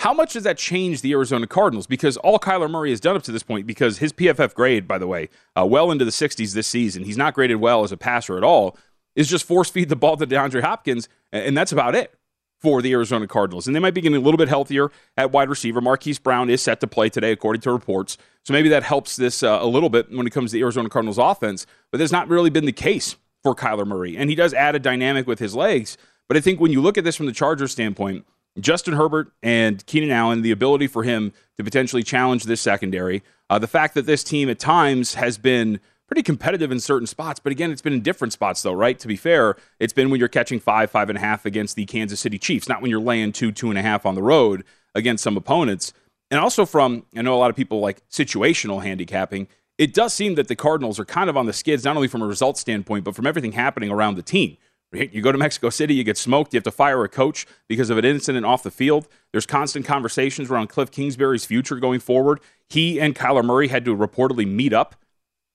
how 0.00 0.12
much 0.12 0.32
does 0.32 0.42
that 0.42 0.58
change 0.58 1.02
the 1.02 1.12
Arizona 1.12 1.46
Cardinals? 1.46 1.86
Because 1.86 2.16
all 2.16 2.38
Kyler 2.38 2.68
Murray 2.68 2.90
has 2.90 2.98
done 2.98 3.14
up 3.14 3.22
to 3.24 3.32
this 3.32 3.44
point, 3.44 3.66
because 3.66 3.98
his 3.98 4.12
PFF 4.12 4.54
grade, 4.54 4.88
by 4.88 4.98
the 4.98 5.06
way, 5.06 5.28
uh, 5.56 5.64
well 5.64 5.92
into 5.92 6.04
the 6.04 6.10
60s 6.10 6.54
this 6.54 6.66
season, 6.66 7.04
he's 7.04 7.18
not 7.18 7.34
graded 7.34 7.58
well 7.58 7.84
as 7.84 7.92
a 7.92 7.96
passer 7.96 8.36
at 8.36 8.42
all, 8.42 8.76
is 9.14 9.28
just 9.28 9.44
force 9.44 9.70
feed 9.70 9.90
the 9.90 9.94
ball 9.94 10.16
to 10.16 10.26
DeAndre 10.26 10.62
Hopkins, 10.62 11.08
and 11.30 11.56
that's 11.56 11.70
about 11.70 11.94
it 11.94 12.14
for 12.62 12.80
the 12.80 12.92
Arizona 12.92 13.26
Cardinals. 13.26 13.66
And 13.66 13.74
they 13.74 13.80
might 13.80 13.92
be 13.94 14.00
getting 14.00 14.16
a 14.16 14.20
little 14.20 14.38
bit 14.38 14.48
healthier 14.48 14.90
at 15.16 15.32
wide 15.32 15.50
receiver. 15.50 15.80
Marquise 15.80 16.20
Brown 16.20 16.48
is 16.48 16.62
set 16.62 16.80
to 16.80 16.86
play 16.86 17.08
today, 17.08 17.32
according 17.32 17.60
to 17.62 17.72
reports. 17.72 18.16
So 18.44 18.52
maybe 18.52 18.68
that 18.68 18.84
helps 18.84 19.16
this 19.16 19.42
uh, 19.42 19.58
a 19.60 19.66
little 19.66 19.90
bit 19.90 20.10
when 20.10 20.26
it 20.26 20.30
comes 20.30 20.52
to 20.52 20.54
the 20.54 20.62
Arizona 20.62 20.88
Cardinals 20.88 21.18
offense. 21.18 21.66
But 21.90 21.98
that's 21.98 22.12
not 22.12 22.28
really 22.28 22.50
been 22.50 22.64
the 22.64 22.72
case 22.72 23.16
for 23.42 23.54
Kyler 23.54 23.86
Murray. 23.86 24.16
And 24.16 24.30
he 24.30 24.36
does 24.36 24.54
add 24.54 24.76
a 24.76 24.78
dynamic 24.78 25.26
with 25.26 25.40
his 25.40 25.54
legs. 25.54 25.98
But 26.28 26.36
I 26.36 26.40
think 26.40 26.60
when 26.60 26.72
you 26.72 26.80
look 26.80 26.96
at 26.96 27.04
this 27.04 27.16
from 27.16 27.26
the 27.26 27.32
Chargers 27.32 27.72
standpoint, 27.72 28.24
Justin 28.60 28.94
Herbert 28.94 29.32
and 29.42 29.84
Keenan 29.86 30.10
Allen, 30.10 30.42
the 30.42 30.50
ability 30.50 30.86
for 30.86 31.02
him 31.02 31.32
to 31.56 31.64
potentially 31.64 32.02
challenge 32.02 32.44
this 32.44 32.60
secondary. 32.60 33.22
Uh, 33.50 33.58
the 33.58 33.66
fact 33.66 33.94
that 33.94 34.06
this 34.06 34.22
team 34.22 34.48
at 34.48 34.58
times 34.58 35.14
has 35.14 35.38
been 35.38 35.80
pretty 36.12 36.22
competitive 36.22 36.70
in 36.70 36.78
certain 36.78 37.06
spots, 37.06 37.40
but 37.40 37.52
again, 37.52 37.70
it's 37.70 37.80
been 37.80 37.94
in 37.94 38.02
different 38.02 38.34
spots, 38.34 38.60
though, 38.60 38.74
right? 38.74 38.98
To 38.98 39.08
be 39.08 39.16
fair, 39.16 39.56
it's 39.80 39.94
been 39.94 40.10
when 40.10 40.20
you're 40.20 40.28
catching 40.28 40.60
five, 40.60 40.90
five 40.90 41.08
and 41.08 41.16
a 41.16 41.20
half 41.22 41.46
against 41.46 41.74
the 41.74 41.86
Kansas 41.86 42.20
City 42.20 42.38
Chiefs, 42.38 42.68
not 42.68 42.82
when 42.82 42.90
you're 42.90 43.00
laying 43.00 43.32
two, 43.32 43.50
two 43.50 43.70
and 43.70 43.78
a 43.78 43.82
half 43.82 44.04
on 44.04 44.14
the 44.14 44.20
road 44.20 44.62
against 44.94 45.24
some 45.24 45.38
opponents. 45.38 45.94
And 46.30 46.38
also 46.38 46.66
from, 46.66 47.06
I 47.16 47.22
know 47.22 47.34
a 47.34 47.40
lot 47.40 47.48
of 47.48 47.56
people 47.56 47.80
like 47.80 48.06
situational 48.10 48.82
handicapping. 48.82 49.48
It 49.78 49.94
does 49.94 50.12
seem 50.12 50.34
that 50.34 50.48
the 50.48 50.54
Cardinals 50.54 51.00
are 51.00 51.06
kind 51.06 51.30
of 51.30 51.38
on 51.38 51.46
the 51.46 51.52
skids, 51.54 51.82
not 51.82 51.96
only 51.96 52.08
from 52.08 52.20
a 52.20 52.26
result 52.26 52.58
standpoint, 52.58 53.04
but 53.04 53.16
from 53.16 53.26
everything 53.26 53.52
happening 53.52 53.90
around 53.90 54.16
the 54.16 54.22
team. 54.22 54.58
You 54.92 55.22
go 55.22 55.32
to 55.32 55.38
Mexico 55.38 55.70
City, 55.70 55.94
you 55.94 56.04
get 56.04 56.18
smoked, 56.18 56.52
you 56.52 56.58
have 56.58 56.64
to 56.64 56.70
fire 56.70 57.02
a 57.04 57.08
coach 57.08 57.46
because 57.68 57.88
of 57.88 57.96
an 57.96 58.04
incident 58.04 58.44
off 58.44 58.62
the 58.62 58.70
field. 58.70 59.08
There's 59.30 59.46
constant 59.46 59.86
conversations 59.86 60.50
around 60.50 60.66
Cliff 60.66 60.90
Kingsbury's 60.90 61.46
future 61.46 61.76
going 61.76 62.00
forward. 62.00 62.40
He 62.68 63.00
and 63.00 63.16
Kyler 63.16 63.42
Murray 63.42 63.68
had 63.68 63.86
to 63.86 63.96
reportedly 63.96 64.46
meet 64.46 64.74
up 64.74 64.94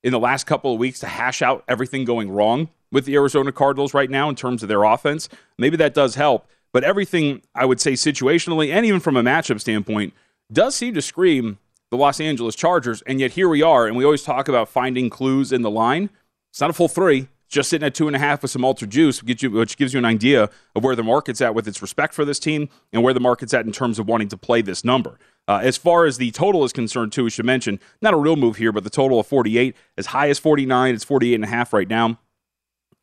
in 0.03 0.11
the 0.11 0.19
last 0.19 0.45
couple 0.45 0.73
of 0.73 0.79
weeks 0.79 0.99
to 0.99 1.07
hash 1.07 1.41
out 1.41 1.63
everything 1.67 2.05
going 2.05 2.29
wrong 2.29 2.69
with 2.91 3.05
the 3.05 3.15
Arizona 3.15 3.51
Cardinals 3.51 3.93
right 3.93 4.09
now 4.09 4.29
in 4.29 4.35
terms 4.35 4.63
of 4.63 4.69
their 4.69 4.83
offense. 4.83 5.27
Maybe 5.57 5.77
that 5.77 5.93
does 5.93 6.15
help, 6.15 6.47
but 6.71 6.83
everything 6.83 7.41
I 7.53 7.65
would 7.65 7.81
say 7.81 7.93
situationally 7.93 8.71
and 8.71 8.85
even 8.85 8.99
from 8.99 9.17
a 9.17 9.23
matchup 9.23 9.59
standpoint 9.59 10.13
does 10.51 10.75
seem 10.75 10.93
to 10.93 11.01
scream 11.01 11.57
the 11.89 11.97
Los 11.97 12.19
Angeles 12.19 12.55
Chargers. 12.55 13.01
And 13.03 13.19
yet 13.19 13.31
here 13.31 13.49
we 13.49 13.61
are, 13.61 13.87
and 13.87 13.95
we 13.95 14.05
always 14.05 14.23
talk 14.23 14.47
about 14.47 14.69
finding 14.69 15.09
clues 15.09 15.51
in 15.51 15.61
the 15.61 15.71
line. 15.71 16.09
It's 16.51 16.61
not 16.61 16.69
a 16.69 16.73
full 16.73 16.87
three 16.87 17.27
just 17.49 17.69
sitting 17.69 17.85
at 17.85 17.95
two 17.95 18.07
and 18.07 18.15
a 18.15 18.19
half 18.19 18.41
with 18.41 18.51
some 18.51 18.65
ultra 18.65 18.87
juice, 18.87 19.23
which 19.23 19.77
gives 19.77 19.93
you 19.93 19.97
an 19.97 20.05
idea 20.05 20.49
of 20.75 20.83
where 20.83 20.95
the 20.95 21.03
market's 21.03 21.39
at 21.41 21.55
with 21.55 21.67
its 21.67 21.81
respect 21.81 22.13
for 22.13 22.25
this 22.25 22.39
team 22.39 22.67
and 22.91 23.03
where 23.03 23.13
the 23.13 23.19
market's 23.19 23.53
at 23.53 23.65
in 23.65 23.71
terms 23.71 23.99
of 23.99 24.07
wanting 24.07 24.27
to 24.27 24.37
play 24.37 24.61
this 24.61 24.83
number. 24.83 25.17
Uh, 25.47 25.59
as 25.61 25.77
far 25.77 26.05
as 26.05 26.17
the 26.17 26.31
total 26.31 26.63
is 26.63 26.73
concerned, 26.73 27.11
too, 27.11 27.23
we 27.23 27.29
should 27.29 27.45
mention, 27.45 27.79
not 28.01 28.13
a 28.13 28.17
real 28.17 28.35
move 28.35 28.57
here, 28.57 28.71
but 28.71 28.83
the 28.83 28.89
total 28.89 29.19
of 29.19 29.27
48, 29.27 29.75
as 29.97 30.07
high 30.07 30.29
as 30.29 30.39
49, 30.39 30.93
it's 30.93 31.03
48 31.03 31.35
and 31.35 31.43
a 31.43 31.47
half 31.47 31.71
right 31.73 31.87
now 31.87 32.19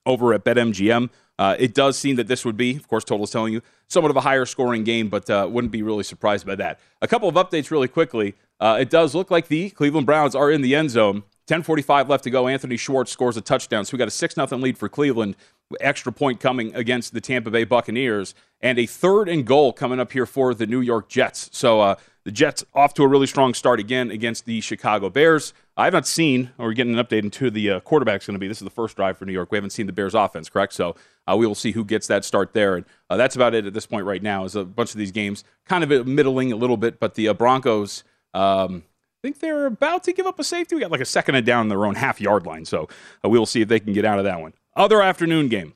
over 0.06 0.34
at 0.34 0.44
BetMGM. 0.44 1.10
Uh, 1.38 1.56
it 1.58 1.74
does 1.74 1.98
seem 1.98 2.16
that 2.16 2.28
this 2.28 2.44
would 2.44 2.56
be, 2.56 2.76
of 2.76 2.86
course, 2.86 3.02
total 3.02 3.24
is 3.24 3.30
telling 3.30 3.52
you, 3.52 3.62
somewhat 3.88 4.10
of 4.10 4.16
a 4.16 4.20
higher 4.20 4.44
scoring 4.46 4.84
game, 4.84 5.08
but 5.08 5.28
uh, 5.28 5.48
wouldn't 5.50 5.72
be 5.72 5.82
really 5.82 6.04
surprised 6.04 6.46
by 6.46 6.54
that. 6.54 6.78
A 7.02 7.08
couple 7.08 7.28
of 7.28 7.34
updates 7.34 7.70
really 7.70 7.88
quickly. 7.88 8.34
Uh, 8.60 8.76
it 8.80 8.90
does 8.90 9.14
look 9.14 9.30
like 9.30 9.48
the 9.48 9.70
Cleveland 9.70 10.06
Browns 10.06 10.34
are 10.34 10.50
in 10.50 10.60
the 10.60 10.74
end 10.74 10.90
zone 10.90 11.24
10:45 11.46 12.08
left 12.08 12.24
to 12.24 12.30
go. 12.30 12.48
Anthony 12.48 12.76
Schwartz 12.76 13.10
scores 13.10 13.36
a 13.36 13.40
touchdown, 13.40 13.84
so 13.84 13.94
we 13.94 13.98
got 13.98 14.08
a 14.08 14.12
six 14.12 14.34
0 14.34 14.46
lead 14.58 14.78
for 14.78 14.88
Cleveland. 14.88 15.36
Extra 15.80 16.12
point 16.12 16.40
coming 16.40 16.74
against 16.74 17.12
the 17.12 17.20
Tampa 17.20 17.50
Bay 17.50 17.64
Buccaneers, 17.64 18.34
and 18.60 18.78
a 18.78 18.86
third 18.86 19.28
and 19.28 19.44
goal 19.46 19.72
coming 19.72 19.98
up 19.98 20.12
here 20.12 20.26
for 20.26 20.54
the 20.54 20.66
New 20.66 20.80
York 20.80 21.08
Jets. 21.08 21.50
So 21.52 21.80
uh, 21.80 21.96
the 22.24 22.32
Jets 22.32 22.64
off 22.74 22.94
to 22.94 23.02
a 23.02 23.08
really 23.08 23.26
strong 23.26 23.54
start 23.54 23.80
again 23.80 24.10
against 24.10 24.46
the 24.46 24.60
Chicago 24.60 25.10
Bears. 25.10 25.52
I 25.76 25.84
have 25.84 25.92
not 25.92 26.06
seen, 26.06 26.50
or 26.58 26.66
we're 26.66 26.72
getting 26.72 26.98
an 26.98 27.04
update 27.04 27.22
into 27.22 27.50
the 27.50 27.70
uh, 27.70 27.80
quarterback's 27.80 28.26
going 28.26 28.34
to 28.34 28.38
be. 28.38 28.48
This 28.48 28.58
is 28.58 28.64
the 28.64 28.70
first 28.70 28.96
drive 28.96 29.18
for 29.18 29.26
New 29.26 29.32
York. 29.32 29.52
We 29.52 29.56
haven't 29.56 29.70
seen 29.70 29.86
the 29.86 29.92
Bears 29.92 30.14
offense, 30.14 30.48
correct? 30.48 30.72
So 30.72 30.96
uh, 31.26 31.36
we 31.36 31.46
will 31.46 31.54
see 31.54 31.72
who 31.72 31.84
gets 31.84 32.06
that 32.06 32.24
start 32.24 32.54
there. 32.54 32.76
And 32.76 32.86
uh, 33.10 33.16
that's 33.16 33.36
about 33.36 33.54
it 33.54 33.66
at 33.66 33.74
this 33.74 33.86
point 33.86 34.06
right 34.06 34.22
now. 34.22 34.44
Is 34.44 34.56
a 34.56 34.64
bunch 34.64 34.92
of 34.92 34.98
these 34.98 35.12
games 35.12 35.44
kind 35.66 35.84
of 35.84 36.06
middling 36.06 36.52
a 36.52 36.56
little 36.56 36.76
bit, 36.76 36.98
but 36.98 37.14
the 37.14 37.28
uh, 37.28 37.34
Broncos. 37.34 38.04
Um, 38.32 38.84
think 39.24 39.40
they're 39.40 39.64
about 39.64 40.04
to 40.04 40.12
give 40.12 40.26
up 40.26 40.38
a 40.38 40.44
safety. 40.44 40.74
We 40.74 40.82
got 40.82 40.90
like 40.90 41.00
a 41.00 41.06
second 41.06 41.34
and 41.34 41.46
down 41.46 41.62
in 41.62 41.68
their 41.70 41.86
own 41.86 41.94
half 41.94 42.20
yard 42.20 42.44
line. 42.44 42.66
So 42.66 42.88
uh, 43.24 43.30
we 43.30 43.38
will 43.38 43.46
see 43.46 43.62
if 43.62 43.68
they 43.68 43.80
can 43.80 43.94
get 43.94 44.04
out 44.04 44.18
of 44.18 44.24
that 44.26 44.38
one. 44.40 44.52
Other 44.76 45.00
afternoon 45.00 45.48
game. 45.48 45.72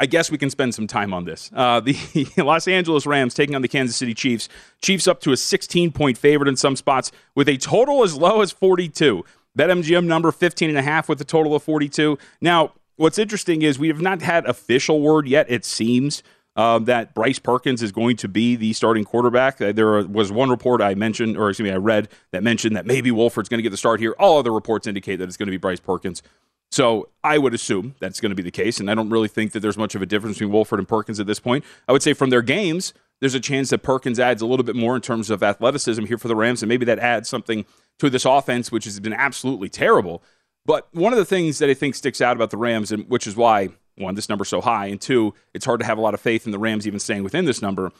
I 0.00 0.06
guess 0.06 0.30
we 0.30 0.38
can 0.38 0.48
spend 0.48 0.74
some 0.74 0.86
time 0.86 1.12
on 1.12 1.24
this. 1.24 1.50
Uh, 1.54 1.78
the 1.78 1.94
Los 2.38 2.66
Angeles 2.66 3.06
Rams 3.06 3.34
taking 3.34 3.54
on 3.54 3.60
the 3.60 3.68
Kansas 3.68 3.96
City 3.96 4.14
Chiefs. 4.14 4.48
Chiefs 4.80 5.06
up 5.06 5.20
to 5.20 5.32
a 5.32 5.36
16 5.36 5.92
point 5.92 6.16
favorite 6.16 6.48
in 6.48 6.56
some 6.56 6.74
spots 6.74 7.12
with 7.34 7.48
a 7.50 7.58
total 7.58 8.02
as 8.02 8.16
low 8.16 8.40
as 8.40 8.50
42. 8.50 9.22
BetMGM 9.58 10.06
number 10.06 10.32
15 10.32 10.70
and 10.70 10.78
a 10.78 10.82
half 10.82 11.06
with 11.08 11.20
a 11.20 11.24
total 11.24 11.54
of 11.54 11.62
42. 11.62 12.18
Now, 12.40 12.72
what's 12.96 13.18
interesting 13.18 13.60
is 13.60 13.78
we 13.78 13.88
have 13.88 14.00
not 14.00 14.22
had 14.22 14.46
official 14.46 15.02
word 15.02 15.28
yet, 15.28 15.50
it 15.50 15.66
seems, 15.66 16.22
uh, 16.56 16.78
that 16.78 17.14
Bryce 17.14 17.38
Perkins 17.38 17.82
is 17.82 17.92
going 17.92 18.16
to 18.16 18.28
be 18.28 18.56
the 18.56 18.72
starting 18.72 19.04
quarterback. 19.04 19.60
Uh, 19.60 19.72
there 19.72 20.02
was 20.06 20.32
one 20.32 20.48
report 20.48 20.80
I 20.80 20.94
mentioned, 20.94 21.36
or 21.36 21.50
excuse 21.50 21.68
me, 21.68 21.74
I 21.74 21.76
read 21.76 22.08
that 22.30 22.42
mentioned 22.42 22.74
that 22.74 22.86
maybe 22.86 23.10
Wolford's 23.10 23.50
going 23.50 23.58
to 23.58 23.62
get 23.62 23.70
the 23.70 23.76
start 23.76 24.00
here. 24.00 24.14
All 24.18 24.38
other 24.38 24.52
reports 24.52 24.86
indicate 24.86 25.16
that 25.16 25.28
it's 25.28 25.36
going 25.36 25.48
to 25.48 25.52
be 25.52 25.58
Bryce 25.58 25.80
Perkins. 25.80 26.22
So 26.70 27.08
I 27.24 27.38
would 27.38 27.52
assume 27.52 27.96
that's 27.98 28.20
going 28.20 28.30
to 28.30 28.36
be 28.36 28.42
the 28.42 28.50
case, 28.50 28.78
and 28.78 28.90
I 28.90 28.94
don't 28.94 29.10
really 29.10 29.28
think 29.28 29.52
that 29.52 29.60
there's 29.60 29.76
much 29.76 29.94
of 29.94 30.02
a 30.02 30.06
difference 30.06 30.36
between 30.36 30.52
Wolford 30.52 30.78
and 30.78 30.86
Perkins 30.86 31.18
at 31.18 31.26
this 31.26 31.40
point. 31.40 31.64
I 31.88 31.92
would 31.92 32.02
say 32.02 32.12
from 32.12 32.30
their 32.30 32.42
games, 32.42 32.94
there's 33.20 33.34
a 33.34 33.40
chance 33.40 33.70
that 33.70 33.82
Perkins 33.82 34.20
adds 34.20 34.40
a 34.40 34.46
little 34.46 34.64
bit 34.64 34.76
more 34.76 34.94
in 34.94 35.02
terms 35.02 35.30
of 35.30 35.42
athleticism 35.42 36.04
here 36.04 36.16
for 36.16 36.28
the 36.28 36.36
Rams, 36.36 36.62
and 36.62 36.68
maybe 36.68 36.84
that 36.86 36.98
adds 36.98 37.28
something 37.28 37.64
to 37.98 38.08
this 38.08 38.24
offense, 38.24 38.70
which 38.70 38.84
has 38.84 39.00
been 39.00 39.12
absolutely 39.12 39.68
terrible. 39.68 40.22
But 40.64 40.88
one 40.94 41.12
of 41.12 41.18
the 41.18 41.24
things 41.24 41.58
that 41.58 41.68
I 41.68 41.74
think 41.74 41.96
sticks 41.96 42.20
out 42.20 42.36
about 42.36 42.50
the 42.50 42.56
Rams, 42.56 42.92
and 42.92 43.08
which 43.08 43.26
is 43.26 43.36
why 43.36 43.70
one, 43.96 44.14
this 44.14 44.28
number's 44.28 44.48
so 44.48 44.60
high, 44.60 44.86
and 44.86 45.00
two, 45.00 45.34
it's 45.52 45.66
hard 45.66 45.80
to 45.80 45.86
have 45.86 45.98
a 45.98 46.00
lot 46.00 46.14
of 46.14 46.20
faith 46.20 46.46
in 46.46 46.52
the 46.52 46.58
Rams 46.58 46.86
even 46.86 46.98
staying 46.98 47.22
within 47.24 47.44
this 47.44 47.60
number. 47.60 47.92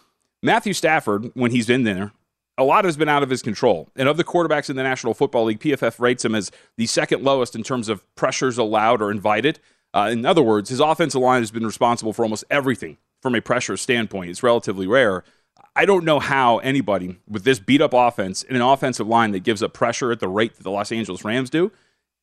Matthew 0.42 0.72
Stafford, 0.72 1.30
when 1.34 1.50
he's 1.50 1.68
in 1.68 1.82
there, 1.82 2.12
a 2.58 2.64
lot 2.64 2.84
has 2.84 2.96
been 2.96 3.08
out 3.08 3.22
of 3.22 3.30
his 3.30 3.42
control. 3.42 3.88
And 3.96 4.08
of 4.08 4.16
the 4.16 4.24
quarterbacks 4.24 4.68
in 4.70 4.76
the 4.76 4.82
National 4.82 5.14
Football 5.14 5.44
League, 5.44 5.60
PFF 5.60 5.98
rates 5.98 6.24
him 6.24 6.34
as 6.34 6.50
the 6.76 6.86
second 6.86 7.22
lowest 7.22 7.54
in 7.54 7.62
terms 7.62 7.88
of 7.88 8.02
pressures 8.16 8.58
allowed 8.58 9.00
or 9.00 9.10
invited. 9.10 9.60
Uh, 9.94 10.10
in 10.12 10.24
other 10.26 10.42
words, 10.42 10.68
his 10.68 10.80
offensive 10.80 11.20
line 11.20 11.42
has 11.42 11.50
been 11.50 11.66
responsible 11.66 12.12
for 12.12 12.22
almost 12.22 12.44
everything 12.50 12.98
from 13.20 13.34
a 13.34 13.40
pressure 13.40 13.76
standpoint. 13.76 14.30
It's 14.30 14.42
relatively 14.42 14.86
rare. 14.86 15.24
I 15.74 15.84
don't 15.84 16.04
know 16.04 16.20
how 16.20 16.58
anybody 16.58 17.18
with 17.28 17.44
this 17.44 17.58
beat 17.58 17.80
up 17.80 17.92
offense 17.94 18.42
and 18.42 18.56
an 18.56 18.62
offensive 18.62 19.06
line 19.06 19.32
that 19.32 19.40
gives 19.40 19.62
up 19.62 19.72
pressure 19.72 20.12
at 20.12 20.20
the 20.20 20.28
rate 20.28 20.56
that 20.56 20.62
the 20.62 20.70
Los 20.70 20.92
Angeles 20.92 21.24
Rams 21.24 21.50
do 21.50 21.70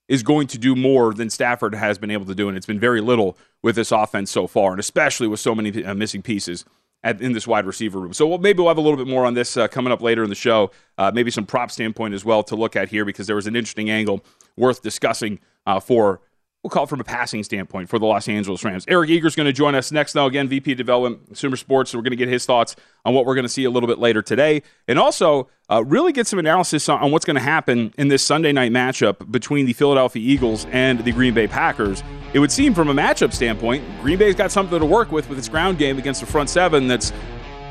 is 0.08 0.24
going 0.24 0.48
to 0.48 0.58
do 0.58 0.76
more 0.76 1.14
than 1.14 1.30
Stafford 1.30 1.76
has 1.76 1.98
been 1.98 2.12
able 2.12 2.26
to 2.26 2.36
do. 2.36 2.48
And 2.48 2.58
it's 2.58 2.66
been 2.66 2.80
very 2.80 3.02
little 3.02 3.38
with 3.62 3.76
this 3.76 3.92
offense 3.92 4.32
so 4.32 4.48
far, 4.48 4.72
and 4.72 4.80
especially 4.80 5.28
with 5.28 5.40
so 5.40 5.54
many 5.54 5.84
uh, 5.84 5.94
missing 5.94 6.22
pieces 6.22 6.66
at, 7.04 7.22
in 7.22 7.32
this 7.32 7.48
wide 7.48 7.66
receiver 7.66 8.00
room. 8.00 8.14
So 8.14 8.28
we'll, 8.28 8.38
maybe 8.40 8.60
we'll 8.60 8.70
have 8.70 8.78
a 8.78 8.82
little 8.82 8.98
bit 8.98 9.08
more 9.08 9.26
on 9.26 9.34
this 9.34 9.58
uh, 9.58 9.68
coming 9.68 9.94
up 9.94 10.02
later 10.02 10.24
in 10.24 10.30
the 10.30 10.36
show. 10.36 10.72
Uh, 10.98 11.12
maybe 11.14 11.32
some 11.32 11.46
prop 11.46 11.72
standpoint 11.72 12.14
as 12.14 12.26
well 12.26 12.44
to 12.44 12.56
look 12.56 12.76
at 12.76 12.90
here 12.90 13.06
because 13.06 13.28
there 13.28 13.36
was 13.36 13.48
an 13.48 13.56
interesting 13.56 13.90
angle 13.90 14.24
worth 14.56 14.82
discussing 14.82 15.40
uh, 15.66 15.80
for 15.80 16.22
we'll 16.68 16.74
call 16.74 16.84
it 16.84 16.90
from 16.90 17.00
a 17.00 17.06
passing 17.06 17.46
standpoint 17.46 17.88
for 17.88 17.98
the 17.98 18.06
Los 18.06 18.28
Angeles 18.28 18.62
Rams. 18.62 18.84
Eric 18.90 19.10
Eager's 19.10 19.38
going 19.38 19.46
to 19.46 19.54
join 19.54 19.74
us 19.74 19.90
next, 19.90 20.12
though. 20.12 20.26
Again, 20.26 20.50
VP 20.50 20.74
of 20.74 20.78
Development, 20.78 21.26
Consumer 21.26 21.56
Sports. 21.56 21.92
So 21.92 21.98
we're 21.98 22.02
going 22.02 22.12
to 22.12 22.18
get 22.18 22.28
his 22.28 22.46
thoughts 22.46 22.76
on 23.06 23.14
what 23.14 23.26
we're 23.26 23.36
going 23.36 23.46
to 23.46 23.50
see 23.50 23.64
a 23.64 23.70
little 23.70 23.88
bit 23.88 24.00
later 24.00 24.22
today. 24.22 24.64
And 24.86 25.00
also, 25.00 25.48
uh, 25.72 25.82
really 25.86 26.12
get 26.12 26.28
some 26.28 26.40
analysis 26.40 26.90
on, 26.90 27.00
on 27.00 27.12
what's 27.12 27.24
going 27.24 27.38
to 27.38 27.42
happen 27.42 27.94
in 27.98 28.10
this 28.10 28.22
Sunday 28.22 28.52
night 28.52 28.74
matchup 28.74 29.32
between 29.32 29.66
the 29.66 29.72
Philadelphia 29.72 30.22
Eagles 30.22 30.66
and 30.72 31.00
the 31.00 31.14
Green 31.14 31.34
Bay 31.34 31.48
Packers. 31.48 32.04
It 32.34 32.40
would 32.40 32.52
seem 32.52 32.74
from 32.74 32.90
a 32.90 32.94
matchup 32.94 33.32
standpoint, 33.32 33.86
Green 34.02 34.18
Bay's 34.18 34.36
got 34.36 34.52
something 34.52 34.78
to 34.78 34.86
work 34.86 35.14
with 35.14 35.30
with 35.30 35.38
its 35.38 35.48
ground 35.48 35.78
game 35.78 35.98
against 35.98 36.20
the 36.20 36.28
front 36.28 36.50
seven 36.50 36.90
that's 36.90 37.14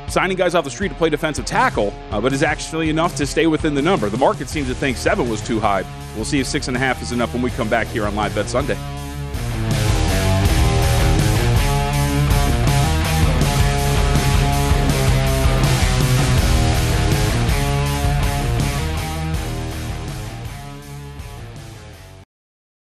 signing 0.07 0.37
guys 0.37 0.55
off 0.55 0.63
the 0.63 0.69
street 0.69 0.89
to 0.89 0.95
play 0.95 1.09
defensive 1.09 1.45
tackle, 1.45 1.93
uh, 2.11 2.19
but 2.19 2.33
is 2.33 2.43
actually 2.43 2.89
enough 2.89 3.15
to 3.15 3.25
stay 3.25 3.47
within 3.47 3.73
the 3.73 3.81
number. 3.81 4.09
The 4.09 4.17
market 4.17 4.49
seems 4.49 4.67
to 4.67 4.75
think 4.75 4.97
seven 4.97 5.29
was 5.29 5.41
too 5.41 5.59
high. 5.59 5.83
We'll 6.15 6.25
see 6.25 6.39
if 6.39 6.47
six 6.47 6.67
and 6.67 6.75
a 6.75 6.79
half 6.79 7.01
is 7.01 7.11
enough 7.11 7.33
when 7.33 7.41
we 7.41 7.51
come 7.51 7.69
back 7.69 7.87
here 7.87 8.05
on 8.05 8.15
Live 8.15 8.33
Bet 8.33 8.47
Sunday. 8.47 8.77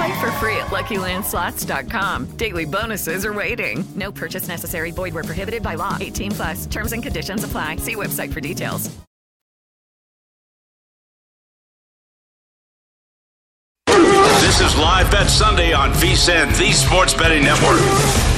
Play 0.00 0.18
for 0.18 0.30
free 0.32 0.56
at 0.56 0.68
LuckyLandSlots.com. 0.68 2.24
Daily 2.38 2.64
bonuses 2.64 3.26
are 3.26 3.34
waiting. 3.34 3.84
No 3.94 4.10
purchase 4.10 4.48
necessary. 4.48 4.92
Void 4.92 5.12
where 5.12 5.24
prohibited 5.24 5.62
by 5.62 5.74
law. 5.74 5.98
18 6.00 6.30
plus. 6.30 6.64
Terms 6.66 6.92
and 6.92 7.02
conditions 7.02 7.44
apply. 7.44 7.76
See 7.76 7.96
website 7.96 8.32
for 8.32 8.40
details. 8.40 8.88
This 13.86 14.60
is 14.62 14.74
Live 14.78 15.10
Bet 15.10 15.28
Sunday 15.28 15.74
on 15.74 15.92
VSIN, 15.92 16.56
the 16.56 16.72
Sports 16.72 17.12
Betting 17.12 17.44
Network. 17.44 18.29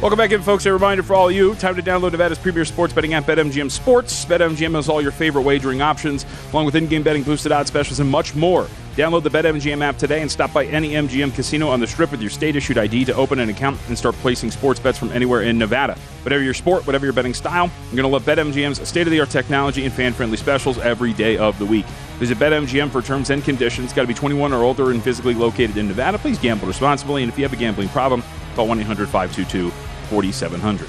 Welcome 0.00 0.16
back 0.16 0.32
in, 0.32 0.40
folks. 0.40 0.64
A 0.64 0.72
reminder 0.72 1.02
for 1.02 1.12
all 1.12 1.30
you 1.30 1.54
time 1.56 1.76
to 1.76 1.82
download 1.82 2.12
Nevada's 2.12 2.38
premier 2.38 2.64
sports 2.64 2.90
betting 2.90 3.12
app, 3.12 3.24
BetMGM 3.24 3.70
Sports. 3.70 4.24
BetMGM 4.24 4.74
has 4.74 4.88
all 4.88 5.02
your 5.02 5.12
favorite 5.12 5.42
wagering 5.42 5.82
options, 5.82 6.24
along 6.54 6.64
with 6.64 6.74
in 6.74 6.86
game 6.86 7.02
betting, 7.02 7.22
boosted 7.22 7.52
odds 7.52 7.68
specials, 7.68 8.00
and 8.00 8.10
much 8.10 8.34
more. 8.34 8.66
Download 8.96 9.22
the 9.22 9.28
BetMGM 9.28 9.82
app 9.82 9.98
today 9.98 10.22
and 10.22 10.30
stop 10.30 10.54
by 10.54 10.64
any 10.64 10.92
MGM 10.92 11.34
casino 11.34 11.68
on 11.68 11.80
the 11.80 11.86
strip 11.86 12.12
with 12.12 12.22
your 12.22 12.30
state 12.30 12.56
issued 12.56 12.78
ID 12.78 13.04
to 13.04 13.14
open 13.14 13.40
an 13.40 13.50
account 13.50 13.78
and 13.88 13.98
start 13.98 14.14
placing 14.16 14.50
sports 14.50 14.80
bets 14.80 14.96
from 14.96 15.12
anywhere 15.12 15.42
in 15.42 15.58
Nevada. 15.58 15.98
Whatever 16.22 16.42
your 16.42 16.54
sport, 16.54 16.86
whatever 16.86 17.04
your 17.04 17.12
betting 17.12 17.34
style, 17.34 17.70
you're 17.92 18.02
going 18.02 18.04
to 18.04 18.08
love 18.08 18.22
BetMGM's 18.22 18.88
state 18.88 19.06
of 19.06 19.10
the 19.10 19.20
art 19.20 19.28
technology 19.28 19.84
and 19.84 19.92
fan 19.92 20.14
friendly 20.14 20.38
specials 20.38 20.78
every 20.78 21.12
day 21.12 21.36
of 21.36 21.58
the 21.58 21.66
week. 21.66 21.84
Visit 22.18 22.38
BetMGM 22.38 22.88
for 22.88 23.02
terms 23.02 23.28
and 23.28 23.44
conditions. 23.44 23.92
Got 23.92 24.02
to 24.02 24.08
be 24.08 24.14
21 24.14 24.54
or 24.54 24.62
older 24.62 24.92
and 24.92 25.02
physically 25.02 25.34
located 25.34 25.76
in 25.76 25.88
Nevada. 25.88 26.16
Please 26.16 26.38
gamble 26.38 26.66
responsibly. 26.66 27.22
And 27.22 27.30
if 27.30 27.36
you 27.36 27.44
have 27.44 27.52
a 27.52 27.56
gambling 27.56 27.90
problem, 27.90 28.22
call 28.54 28.66
1 28.66 28.80
800 28.80 29.06
522 29.10 29.89
4700. 30.10 30.88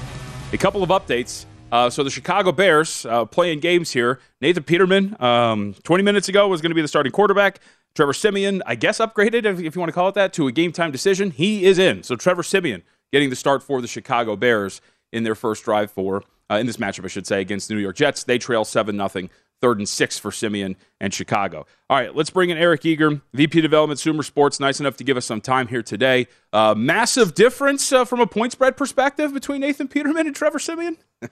A 0.52 0.58
couple 0.58 0.82
of 0.82 0.90
updates. 0.90 1.46
Uh, 1.70 1.88
so 1.88 2.04
the 2.04 2.10
Chicago 2.10 2.52
Bears 2.52 3.06
uh, 3.06 3.24
playing 3.24 3.60
games 3.60 3.92
here. 3.92 4.18
Nathan 4.42 4.64
Peterman, 4.64 5.16
um, 5.22 5.74
20 5.84 6.02
minutes 6.02 6.28
ago, 6.28 6.46
was 6.48 6.60
going 6.60 6.70
to 6.70 6.74
be 6.74 6.82
the 6.82 6.88
starting 6.88 7.12
quarterback. 7.12 7.60
Trevor 7.94 8.12
Siemian, 8.12 8.60
I 8.66 8.74
guess, 8.74 8.98
upgraded, 8.98 9.44
if, 9.46 9.60
if 9.60 9.74
you 9.74 9.80
want 9.80 9.88
to 9.88 9.94
call 9.94 10.08
it 10.08 10.14
that, 10.16 10.32
to 10.34 10.48
a 10.48 10.52
game 10.52 10.72
time 10.72 10.90
decision. 10.90 11.30
He 11.30 11.64
is 11.64 11.78
in. 11.78 12.02
So 12.02 12.16
Trevor 12.16 12.42
Siemian 12.42 12.82
getting 13.12 13.30
the 13.30 13.36
start 13.36 13.62
for 13.62 13.80
the 13.80 13.88
Chicago 13.88 14.36
Bears 14.36 14.80
in 15.12 15.22
their 15.22 15.34
first 15.34 15.64
drive 15.64 15.90
for, 15.90 16.24
uh, 16.50 16.56
in 16.56 16.66
this 16.66 16.78
matchup, 16.78 17.04
I 17.04 17.08
should 17.08 17.26
say, 17.26 17.40
against 17.40 17.68
the 17.68 17.74
New 17.74 17.80
York 17.80 17.96
Jets. 17.96 18.24
They 18.24 18.38
trail 18.38 18.64
7 18.64 18.96
0 18.96 19.28
third 19.62 19.78
and 19.78 19.88
six 19.88 20.18
for 20.18 20.30
Siemian 20.30 20.76
and 21.00 21.14
Chicago. 21.14 21.64
All 21.88 21.96
right, 21.96 22.14
let's 22.14 22.28
bring 22.28 22.50
in 22.50 22.58
Eric 22.58 22.84
Eager, 22.84 23.22
VP 23.32 23.62
Development, 23.62 23.98
Sumer 23.98 24.22
Sports, 24.24 24.60
nice 24.60 24.80
enough 24.80 24.96
to 24.98 25.04
give 25.04 25.16
us 25.16 25.24
some 25.24 25.40
time 25.40 25.68
here 25.68 25.82
today. 25.82 26.26
Uh, 26.52 26.74
massive 26.76 27.34
difference 27.34 27.90
uh, 27.92 28.04
from 28.04 28.20
a 28.20 28.26
point 28.26 28.52
spread 28.52 28.76
perspective 28.76 29.32
between 29.32 29.62
Nathan 29.62 29.88
Peterman 29.88 30.26
and 30.26 30.36
Trevor 30.36 30.58
Siemian? 30.58 30.98